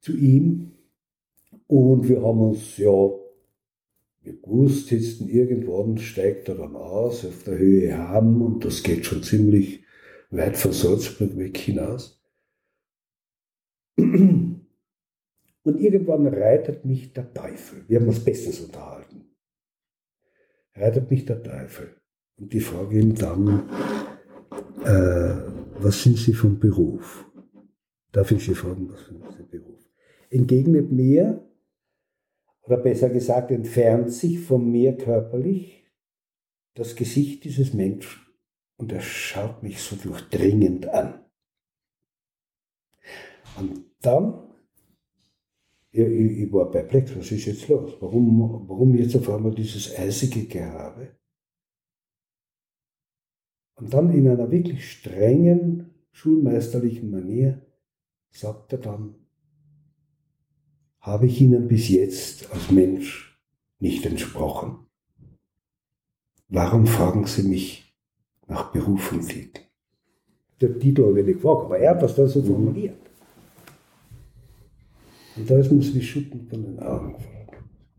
[0.00, 0.72] zu ihm
[1.66, 3.10] und wir haben uns ja
[4.22, 9.22] gewusst, jetzt irgendwann steigt er dann aus auf der Höhe Hamm und das geht schon
[9.22, 9.84] ziemlich
[10.30, 12.20] weit von Salzburg weg hinaus.
[15.68, 17.84] Und irgendwann reitet mich der Teufel.
[17.88, 19.36] Wir haben uns bestens unterhalten.
[20.74, 21.94] Reitet mich der Teufel.
[22.38, 23.68] Und ich frage ihn dann,
[24.82, 27.30] äh, was sind Sie vom Beruf?
[28.12, 29.78] Darf ich Sie fragen, was sind Sie Beruf?
[30.30, 31.46] Entgegnet mir,
[32.62, 35.86] oder besser gesagt, entfernt sich von mir körperlich
[36.76, 38.22] das Gesicht dieses Menschen
[38.78, 41.26] und er schaut mich so durchdringend an.
[43.58, 44.47] Und dann,
[45.90, 47.96] ich, ich war perplex, was ist jetzt los?
[48.00, 51.16] Warum, warum jetzt auf einmal dieses eisige Gehabe?
[53.76, 57.64] Und dann in einer wirklich strengen, schulmeisterlichen Manier
[58.30, 59.14] sagt er dann,
[61.00, 63.40] habe ich Ihnen bis jetzt als Mensch
[63.78, 64.86] nicht entsprochen?
[66.48, 67.88] Warum fragen Sie mich
[68.48, 69.60] nach Berufung liegt.
[70.60, 73.07] Der Titel habe ich nicht gefragt, aber er hat das dann so formuliert.
[75.38, 77.48] Und da ist mir wie Schuppen von den Augen gefallen.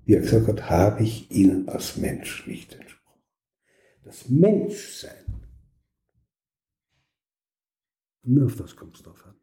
[0.06, 3.22] Wie er gesagt hat, habe ich Ihnen als Mensch nicht entsprochen.
[4.04, 5.26] Das Menschsein.
[8.24, 9.36] Nur auf das kommt es drauf an.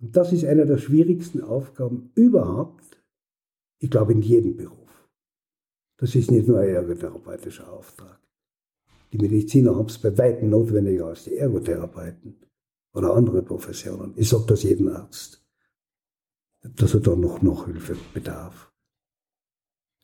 [0.00, 3.02] Und das ist eine der schwierigsten Aufgaben überhaupt,
[3.78, 5.08] ich glaube in jedem Beruf.
[5.96, 8.20] Das ist nicht nur ein ergotherapeutischer Auftrag.
[9.12, 12.36] Die Mediziner haben es bei weitem notwendiger als die Ergotherapeuten
[12.92, 14.12] oder andere Professionen.
[14.16, 15.43] Ich sage das jedem Arzt,
[16.64, 18.72] dass er da noch Nachhilfe bedarf.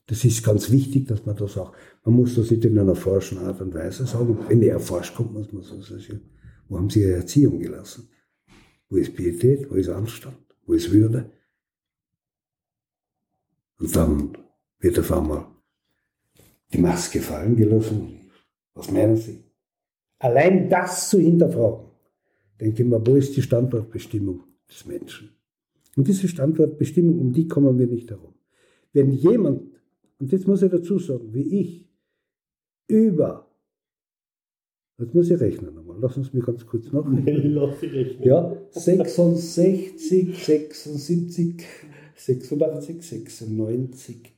[0.07, 1.73] Das ist ganz wichtig, dass man das auch,
[2.05, 4.39] man muss das nicht in einer forschen Art und Weise sagen.
[4.49, 6.21] Wenn er erforscht kommt, muss man so sagen,
[6.69, 8.09] wo haben Sie Ihre Erziehung gelassen?
[8.89, 9.71] Wo ist Pietät?
[9.71, 10.37] Wo ist Anstand?
[10.67, 11.31] Wo ist Würde?
[13.79, 14.37] Und dann
[14.81, 15.47] wird auf einmal
[16.73, 18.31] die Maske fallen gelassen.
[18.75, 19.45] Was meinen Sie?
[20.19, 21.87] Allein das zu hinterfragen,
[22.61, 25.40] denke ich mal, wo ist die Standortbestimmung des Menschen?
[25.97, 28.35] Und diese Standortbestimmung, um die kommen wir nicht herum.
[28.93, 29.63] Wenn jemand,
[30.19, 31.89] und jetzt muss ich dazu sagen, wie ich,
[32.89, 33.51] über,
[34.99, 37.55] jetzt muss ich rechnen nochmal, lass uns mir ganz kurz nachrechnen.
[37.55, 38.23] Lass ich rechnen.
[38.27, 41.65] Ja, 66, 76,
[42.17, 44.33] 86, 96,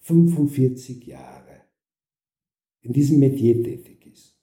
[0.00, 1.62] 45 Jahre
[2.82, 4.36] in diesem Metier tätig ist,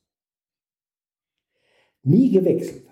[2.03, 2.88] nie gewechselt.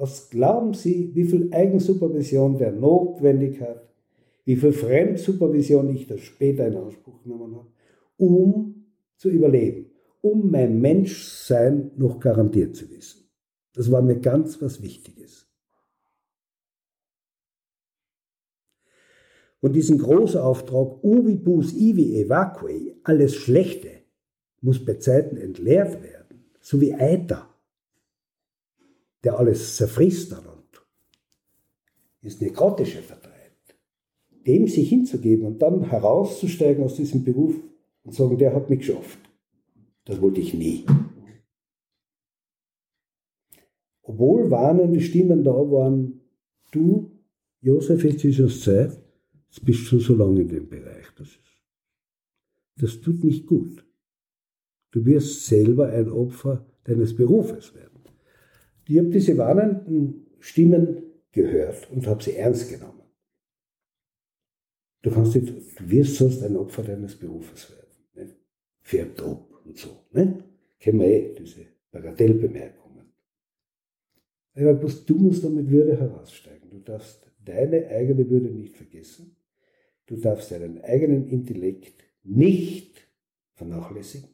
[0.00, 3.86] Was glauben Sie, wie viel Eigensupervision der notwendig hat,
[4.46, 7.68] wie viel Fremdsupervision ich das später in Anspruch genommen habe,
[8.16, 8.86] um
[9.18, 9.90] zu überleben,
[10.22, 13.28] um mein Menschsein noch garantiert zu wissen.
[13.74, 15.46] Das war mir ganz was Wichtiges.
[19.60, 23.90] Und diesen Großauftrag Ubibus ivi evacui, alles Schlechte,
[24.62, 27.49] muss bei Zeiten entleert werden, so wie Eiter,
[29.24, 30.80] der alles zerfrisst und
[32.22, 33.76] ins Nekrotische vertreibt.
[34.46, 37.54] Dem sich hinzugeben und dann herauszusteigen aus diesem Beruf
[38.02, 39.18] und sagen, der hat mich geschafft.
[40.04, 40.84] Das wollte ich nie.
[44.02, 46.20] Obwohl warnende Stimmen da waren,
[46.72, 47.10] du,
[47.60, 48.98] Josef, jetzt ist es Zeit,
[49.50, 51.06] Jetzt bist du so lange in dem Bereich.
[51.16, 51.40] Das, ist,
[52.76, 53.84] das tut nicht gut.
[54.92, 57.89] Du wirst selber ein Opfer deines Berufes werden.
[58.90, 63.04] Ich habe diese warnenden Stimmen gehört und habe sie ernst genommen.
[65.02, 65.48] Du, kannst nicht,
[65.78, 68.04] du wirst sonst ein Opfer deines Berufes werden.
[68.14, 68.34] Ne?
[68.80, 69.90] Fährt ab und so.
[70.10, 70.42] Ne?
[70.80, 73.12] Kennen wir eh, diese Bagatellbemerkungen.
[74.56, 76.70] Du musst damit Würde heraussteigen.
[76.70, 79.36] Du darfst deine eigene Würde nicht vergessen.
[80.06, 83.06] Du darfst deinen eigenen Intellekt nicht
[83.54, 84.30] vernachlässigen.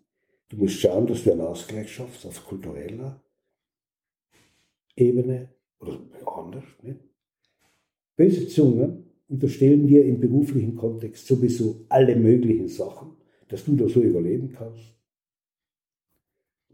[0.48, 3.22] Du musst schauen, dass du einen Ausgleich schaffst auf kultureller
[4.97, 5.50] Ebene
[5.81, 6.65] oder anders.
[6.83, 7.00] Nicht?
[8.16, 13.12] Böse Zungen unterstellen dir im beruflichen Kontext sowieso alle möglichen Sachen,
[13.49, 14.94] dass du da so überleben kannst.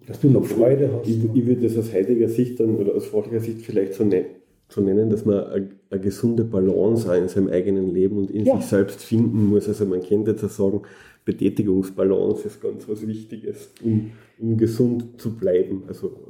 [0.07, 1.09] Dass du noch Freude hast.
[1.09, 4.43] Ich, ich würde das aus heutiger Sicht dann, oder aus fachlicher Sicht vielleicht so nennen
[4.73, 8.57] zu nennen, dass man eine, eine gesunde Balance in seinem eigenen Leben und in ja.
[8.57, 9.69] sich selbst finden muss.
[9.69, 10.83] Also man könnte jetzt auch sagen,
[11.25, 14.11] Betätigungsbalance ist ganz was Wichtiges, um,
[14.41, 15.85] um gesund zu bleiben.
[15.87, 16.27] Also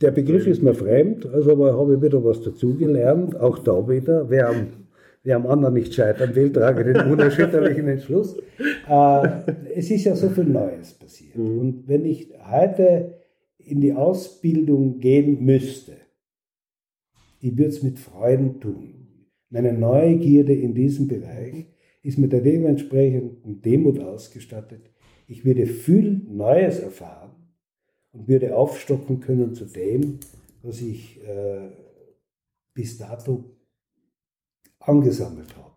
[0.00, 4.30] der Begriff ist mir fremd, also aber habe ich wieder was dazugelernt, auch da wieder.
[4.30, 4.66] Wer am,
[5.24, 8.36] wer am anderen nicht scheitern will, trage den unerschütterlichen Entschluss.
[8.88, 9.28] Äh,
[9.74, 11.36] es ist ja so viel Neues passiert.
[11.36, 11.58] Mhm.
[11.58, 13.14] Und wenn ich heute
[13.58, 15.92] in die Ausbildung gehen müsste,
[17.40, 18.94] ich würde es mit Freuden tun.
[19.50, 21.66] Meine Neugierde in diesem Bereich
[22.02, 24.90] ist mit der dementsprechenden Demut ausgestattet.
[25.26, 27.37] Ich würde viel Neues erfahren
[28.18, 30.18] und würde aufstocken können zu dem,
[30.62, 31.70] was ich äh,
[32.74, 33.44] bis dato
[34.80, 35.70] angesammelt habe.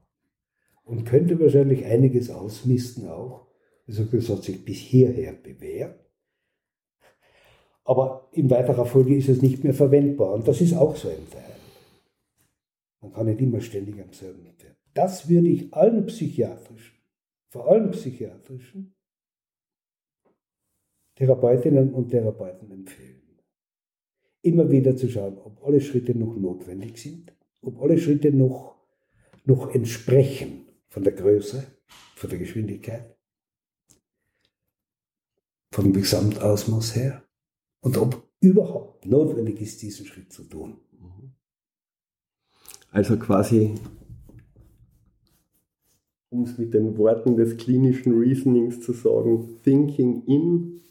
[0.84, 3.48] Und könnte wahrscheinlich einiges ausmisten auch.
[3.88, 6.00] Also das hat sich bis hierher bewährt.
[7.84, 10.34] Aber in weiterer Folge ist es nicht mehr verwendbar.
[10.34, 11.44] Und das ist auch so ein Teil.
[13.02, 14.76] Man kann nicht immer ständig am selben werden.
[14.94, 16.98] Das würde ich allen psychiatrischen,
[17.50, 18.94] vor allem psychiatrischen
[21.22, 23.22] Therapeutinnen und Therapeuten empfehlen.
[24.42, 28.76] Immer wieder zu schauen, ob alle Schritte noch notwendig sind, ob alle Schritte noch,
[29.46, 31.64] noch entsprechen von der Größe,
[32.16, 33.16] von der Geschwindigkeit,
[35.72, 37.24] vom Gesamtausmaß her
[37.82, 40.80] und ob überhaupt notwendig ist, diesen Schritt zu tun.
[42.90, 43.76] Also quasi,
[46.30, 50.82] um es mit den Worten des klinischen Reasonings zu sagen, thinking in,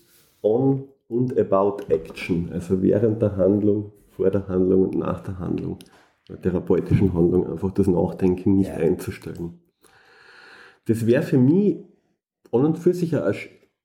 [0.43, 2.51] on und about action.
[2.53, 5.79] Also während der Handlung, vor der Handlung und nach der Handlung,
[6.29, 8.77] der therapeutischen Handlung, einfach das Nachdenken nicht ja.
[8.77, 9.61] einzustellen.
[10.87, 11.79] Das wäre für mich
[12.53, 13.35] an und für sich ein,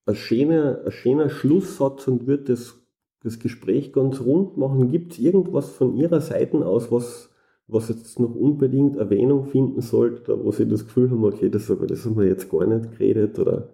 [0.05, 2.75] ein, schöner, ein schöner Schlusssatz und wird das,
[3.23, 4.91] das Gespräch ganz rund machen.
[4.91, 7.29] Gibt es irgendwas von Ihrer Seite aus, was
[7.67, 12.05] was jetzt noch unbedingt Erwähnung finden sollte, wo Sie das Gefühl haben, okay, das, das
[12.05, 13.69] haben wir jetzt gar nicht geredet oder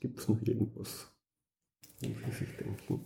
[0.00, 1.12] gibt es noch irgendwas?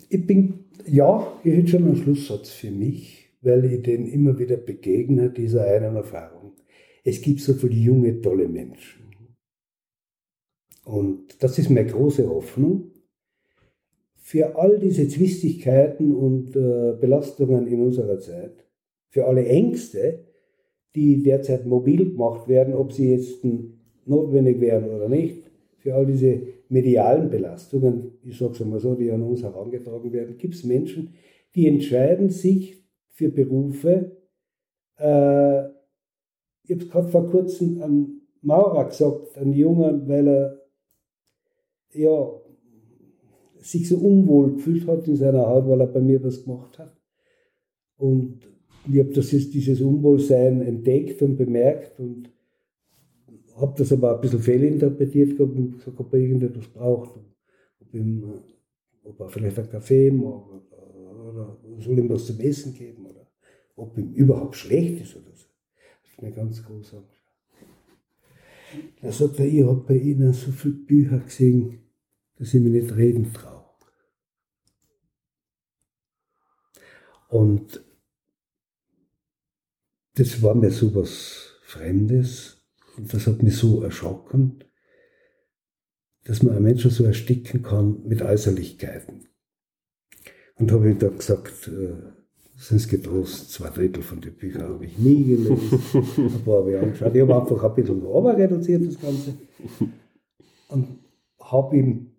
[0.08, 4.56] Ich bin, ja, ich hätte schon einen Schlusssatz für mich, weil ich den immer wieder
[4.56, 6.52] begegne, dieser einen Erfahrung.
[7.04, 9.02] Es gibt so viele junge, tolle Menschen.
[10.84, 12.90] Und das ist meine große Hoffnung.
[14.16, 18.64] Für all diese Zwistigkeiten und äh, Belastungen in unserer Zeit,
[19.08, 20.24] für alle Ängste,
[20.94, 23.44] die derzeit mobil gemacht werden, ob sie jetzt
[24.06, 26.40] notwendig wären oder nicht, für all diese
[26.72, 31.12] medialen Belastungen, ich sage es einmal so, die an uns herangetragen werden, gibt es Menschen,
[31.54, 34.16] die entscheiden sich für Berufe.
[34.96, 35.64] Äh,
[36.64, 40.62] ich habe es gerade vor kurzem an Maurer gesagt, ein Junge, weil er
[41.92, 42.40] ja,
[43.58, 46.96] sich so unwohl gefühlt hat in seiner Haut, weil er bei mir was gemacht hat.
[47.98, 48.40] Und
[48.90, 52.31] ich habe dieses Unwohlsein entdeckt und bemerkt und
[53.56, 57.18] habe das aber ein bisschen fehlinterpretiert gehabt und gesagt, ob er irgendetwas braucht.
[57.80, 58.42] Ob, ihm,
[59.04, 60.44] ob er vielleicht einen Kaffee mag
[61.32, 63.26] oder, soll ihm was zum Essen geben oder
[63.76, 65.46] ob ihm überhaupt schlecht ist oder so.
[66.02, 67.22] Das ist eine ganz große Angst.
[69.02, 71.80] Da sagt er, ich habe bei Ihnen so viele Bücher gesehen,
[72.36, 73.62] dass ich mich nicht reden traue.
[77.28, 77.82] Und
[80.14, 82.61] das war mir so was Fremdes
[82.96, 84.64] und das hat mich so erschrocken,
[86.24, 89.28] dass man einen Menschen so ersticken kann mit Äußerlichkeiten.
[90.56, 91.94] Und habe ihm dann gesagt, äh,
[92.56, 95.58] sind es getrost, zwei Drittel von den Büchern habe ich nie gelesen,
[96.18, 97.14] ein paar habe ich angeschaut.
[97.14, 99.34] Ich habe einfach ein bisschen runter reduziert, das Ganze.
[100.68, 100.98] Und
[101.40, 102.12] habe ihm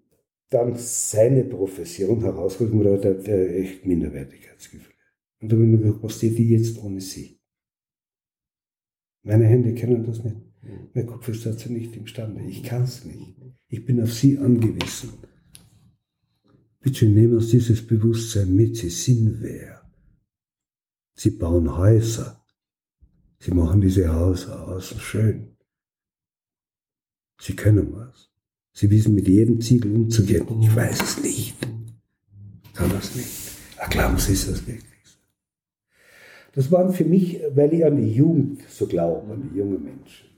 [0.50, 4.94] dann seine Profession herausgeholt und da hat er echt Minderwertigkeitsgefühl.
[5.40, 7.40] Und da habe ich mir gedacht, was steht die jetzt ohne sie?
[9.24, 10.36] Meine Hände kennen das nicht.
[10.94, 12.42] Mein Kopf ist dazu nicht imstande.
[12.44, 13.36] Ich kann es nicht.
[13.68, 15.14] Ich bin auf sie angewiesen.
[16.80, 18.76] Bitte nehmen Sie dieses Bewusstsein mit.
[18.78, 19.90] Sie sind wer.
[21.16, 22.44] Sie bauen Häuser.
[23.40, 25.56] Sie machen diese Häuser außen schön.
[27.40, 28.30] Sie können was.
[28.74, 30.62] Sie wissen mit jedem Ziegel umzugehen.
[30.62, 31.56] Ich weiß es nicht.
[32.74, 33.30] Kann das nicht.
[33.78, 34.84] Aber glauben Sie es das wirklich?
[36.54, 40.33] Das waren für mich, weil ich an die Jugend so glaube, an die jungen Menschen.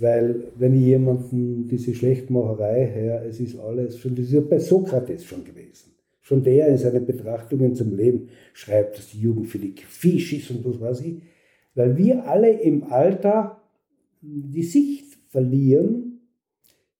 [0.00, 4.60] Weil, wenn ich jemanden diese Schlechtmacherei her, es ist alles schon, das ist ja bei
[4.60, 5.92] Sokrates schon gewesen.
[6.20, 10.50] Schon der in seinen Betrachtungen zum Leben schreibt, dass die Jugend für die Fisch ist
[10.50, 11.22] und was weiß ich.
[11.74, 13.60] Weil wir alle im Alter
[14.20, 16.20] die Sicht verlieren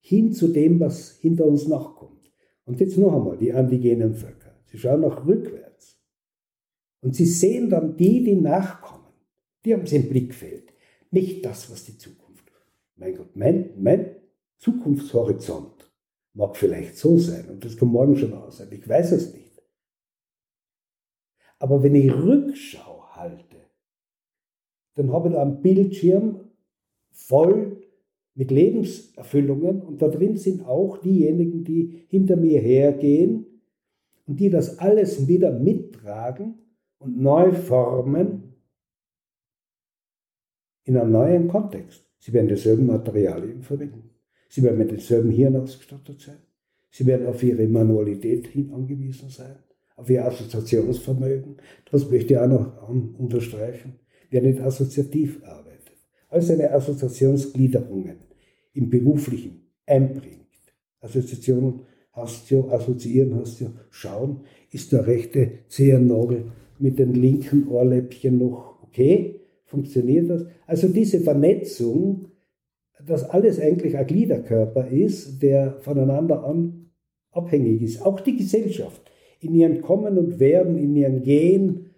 [0.01, 2.33] hin zu dem, was hinter uns nachkommt.
[2.65, 4.55] Und jetzt noch einmal, die indigenen Völker.
[4.67, 5.99] Sie schauen nach rückwärts.
[7.01, 9.07] Und sie sehen dann die, die nachkommen.
[9.65, 10.73] Die haben sie im Blickfeld.
[11.11, 12.28] Nicht das, was die Zukunft.
[12.99, 14.17] Mein Gott, mein, mein
[14.59, 15.89] Zukunftshorizont
[16.39, 18.69] Mag vielleicht so sein und das kann morgen schon aus sein.
[18.71, 19.61] Ich weiß es nicht.
[21.59, 23.57] Aber wenn ich Rückschau halte,
[24.95, 26.53] dann habe ich da einen Bildschirm
[27.11, 27.83] voll
[28.35, 33.63] mit Lebenserfüllungen und da drin sind auch diejenigen, die hinter mir hergehen
[34.27, 36.63] und die das alles wieder mittragen
[36.99, 38.55] und neu formen
[40.85, 42.08] in einem neuen Kontext.
[42.19, 44.11] Sie werden dieselben Materialien verwenden.
[44.49, 46.39] Sie werden mit denselben Hirn ausgestattet sein.
[46.91, 49.57] Sie werden auf ihre Manualität hin angewiesen sein,
[49.97, 51.57] auf ihr Assoziationsvermögen.
[51.91, 52.89] Das möchte ich auch noch
[53.19, 54.01] unterstreichen.
[54.31, 55.97] Wer nicht assoziativ arbeitet,
[56.29, 58.17] all seine Assoziationsgliederungen
[58.75, 60.47] im Beruflichen einbringt.
[61.01, 61.81] Assoziationen
[62.13, 64.41] hast du, assoziieren hast du, schauen,
[64.71, 69.41] ist der rechte Zehennagel mit den linken Ohrläppchen noch okay?
[69.69, 70.45] Funktioniert das?
[70.67, 72.33] Also diese Vernetzung
[73.07, 76.91] dass alles eigentlich ein Gliederkörper ist, der voneinander an,
[77.31, 78.03] abhängig ist.
[78.03, 81.91] Auch die Gesellschaft in ihren Kommen und Werden, in ihren Gehen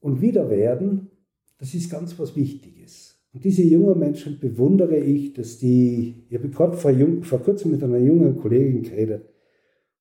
[0.00, 1.10] und Wiederwerden,
[1.58, 3.18] das ist ganz was Wichtiges.
[3.32, 7.82] Und diese jungen Menschen bewundere ich, dass die, ich habe gerade vor, vor kurzem mit
[7.82, 9.28] einer jungen Kollegin geredet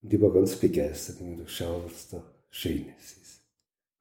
[0.01, 3.24] und die war ganz begeistert und ich schau, was da Schönes ist.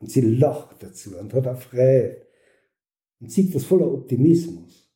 [0.05, 2.26] Und sie lacht dazu und hat auch Freude
[3.20, 4.86] und sieht das voller Optimismus.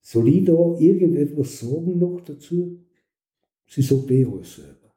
[0.00, 2.82] Soll ich da irgendetwas sagen noch dazu?
[3.66, 4.94] Sie sagt eh alles selber.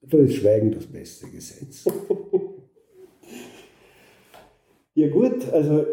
[0.00, 1.84] Da ist Schweigen das beste Gesetz.
[4.94, 5.84] ja gut, also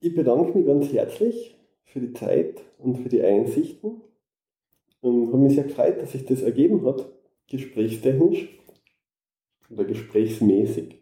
[0.00, 1.54] ich bedanke mich ganz herzlich
[1.84, 4.00] für die Zeit und für die Einsichten.
[5.02, 7.12] Und habe mich sehr gefreut, dass sich das ergeben hat,
[7.46, 8.59] gesprächstechnisch
[9.70, 11.00] oder gesprächsmäßig.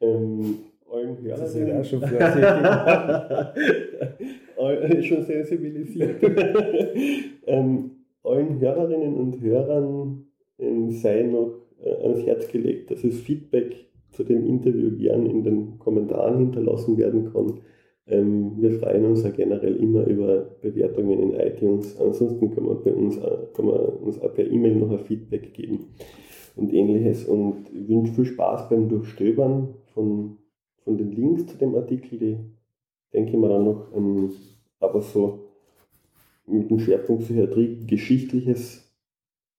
[0.00, 0.56] Ähm,
[0.90, 1.40] allen Hörern.
[1.40, 2.02] Das ist ja auch schon
[5.02, 6.22] schon sensibilisiert.
[7.46, 7.90] ähm,
[8.22, 10.26] allen Hörerinnen und Hörern
[10.58, 15.44] ähm, sei noch äh, ans Herz gelegt, dass es Feedback zu dem Interview gern in
[15.44, 17.60] den Kommentaren hinterlassen werden kann.
[18.08, 22.00] Ähm, wir freuen uns ja generell immer über Bewertungen in iTunes.
[22.00, 23.20] Ansonsten kann man, bei uns,
[23.54, 25.86] kann man uns auch per E-Mail noch ein Feedback geben
[26.56, 27.24] und ähnliches.
[27.26, 30.38] Und ich wünsche viel Spaß beim Durchstöbern von,
[30.82, 32.18] von den Links zu dem Artikel.
[32.18, 32.36] Die
[33.12, 34.32] denke ich mir dann noch, ähm,
[34.80, 35.46] aber so
[36.46, 38.92] mit dem Schwerpunkt Psychiatrie geschichtliches,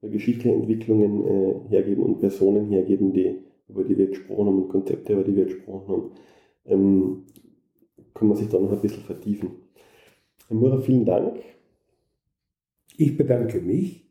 [0.02, 5.14] geschichtliche Entwicklungen äh, hergeben und Personen hergeben, die, über die wir gesprochen haben und Konzepte,
[5.14, 6.12] über die wir gesprochen haben.
[6.66, 7.24] Ähm,
[8.14, 9.52] kann man sich da noch ein bisschen vertiefen.
[10.48, 11.40] Herr Murer, vielen Dank.
[12.96, 14.07] Ich bedanke mich.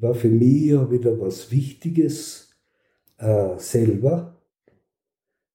[0.00, 2.50] War für mich ja wieder was Wichtiges,
[3.18, 4.40] äh, selber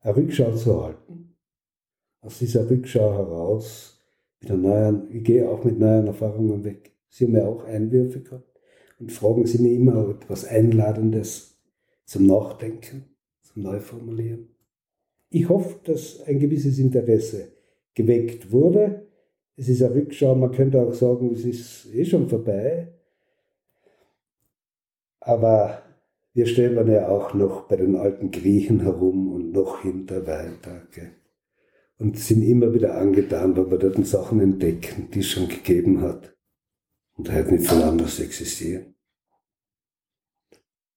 [0.01, 1.35] eine Rückschau zu halten.
[2.22, 3.99] Aus dieser Rückschau heraus
[4.40, 6.91] mit neuen, ich gehe auch mit neuen Erfahrungen weg.
[7.09, 8.59] Sie haben ja auch Einwürfe gehabt
[8.99, 11.57] und fragen Sie mir immer etwas Einladendes
[12.06, 13.06] zum Nachdenken,
[13.41, 14.49] zum Neuformulieren.
[15.30, 17.53] Ich hoffe, dass ein gewisses Interesse
[17.95, 19.07] geweckt wurde.
[19.56, 22.94] Es ist eine Rückschau, man könnte auch sagen, es ist eh schon vorbei.
[25.25, 25.81] Aber
[26.33, 30.83] wir stellen ja auch noch bei den alten Griechen herum und noch hinter weiter.
[30.93, 31.11] Gell?
[31.97, 36.35] Und sind immer wieder angetan, weil wir dort Sachen entdecken, die es schon gegeben hat
[37.17, 38.93] und heute nicht von anders existieren.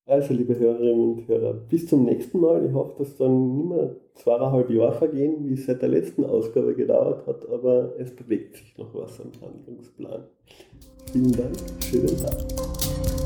[0.05, 2.67] Also, liebe Hörerinnen und Hörer, bis zum nächsten Mal.
[2.67, 6.75] Ich hoffe, dass dann nicht mehr zweieinhalb Jahre vergehen, wie es seit der letzten Ausgabe
[6.75, 10.25] gedauert hat, aber es bewegt sich noch was am Handlungsplan.
[11.13, 13.18] Vielen Dank, schönen Tag.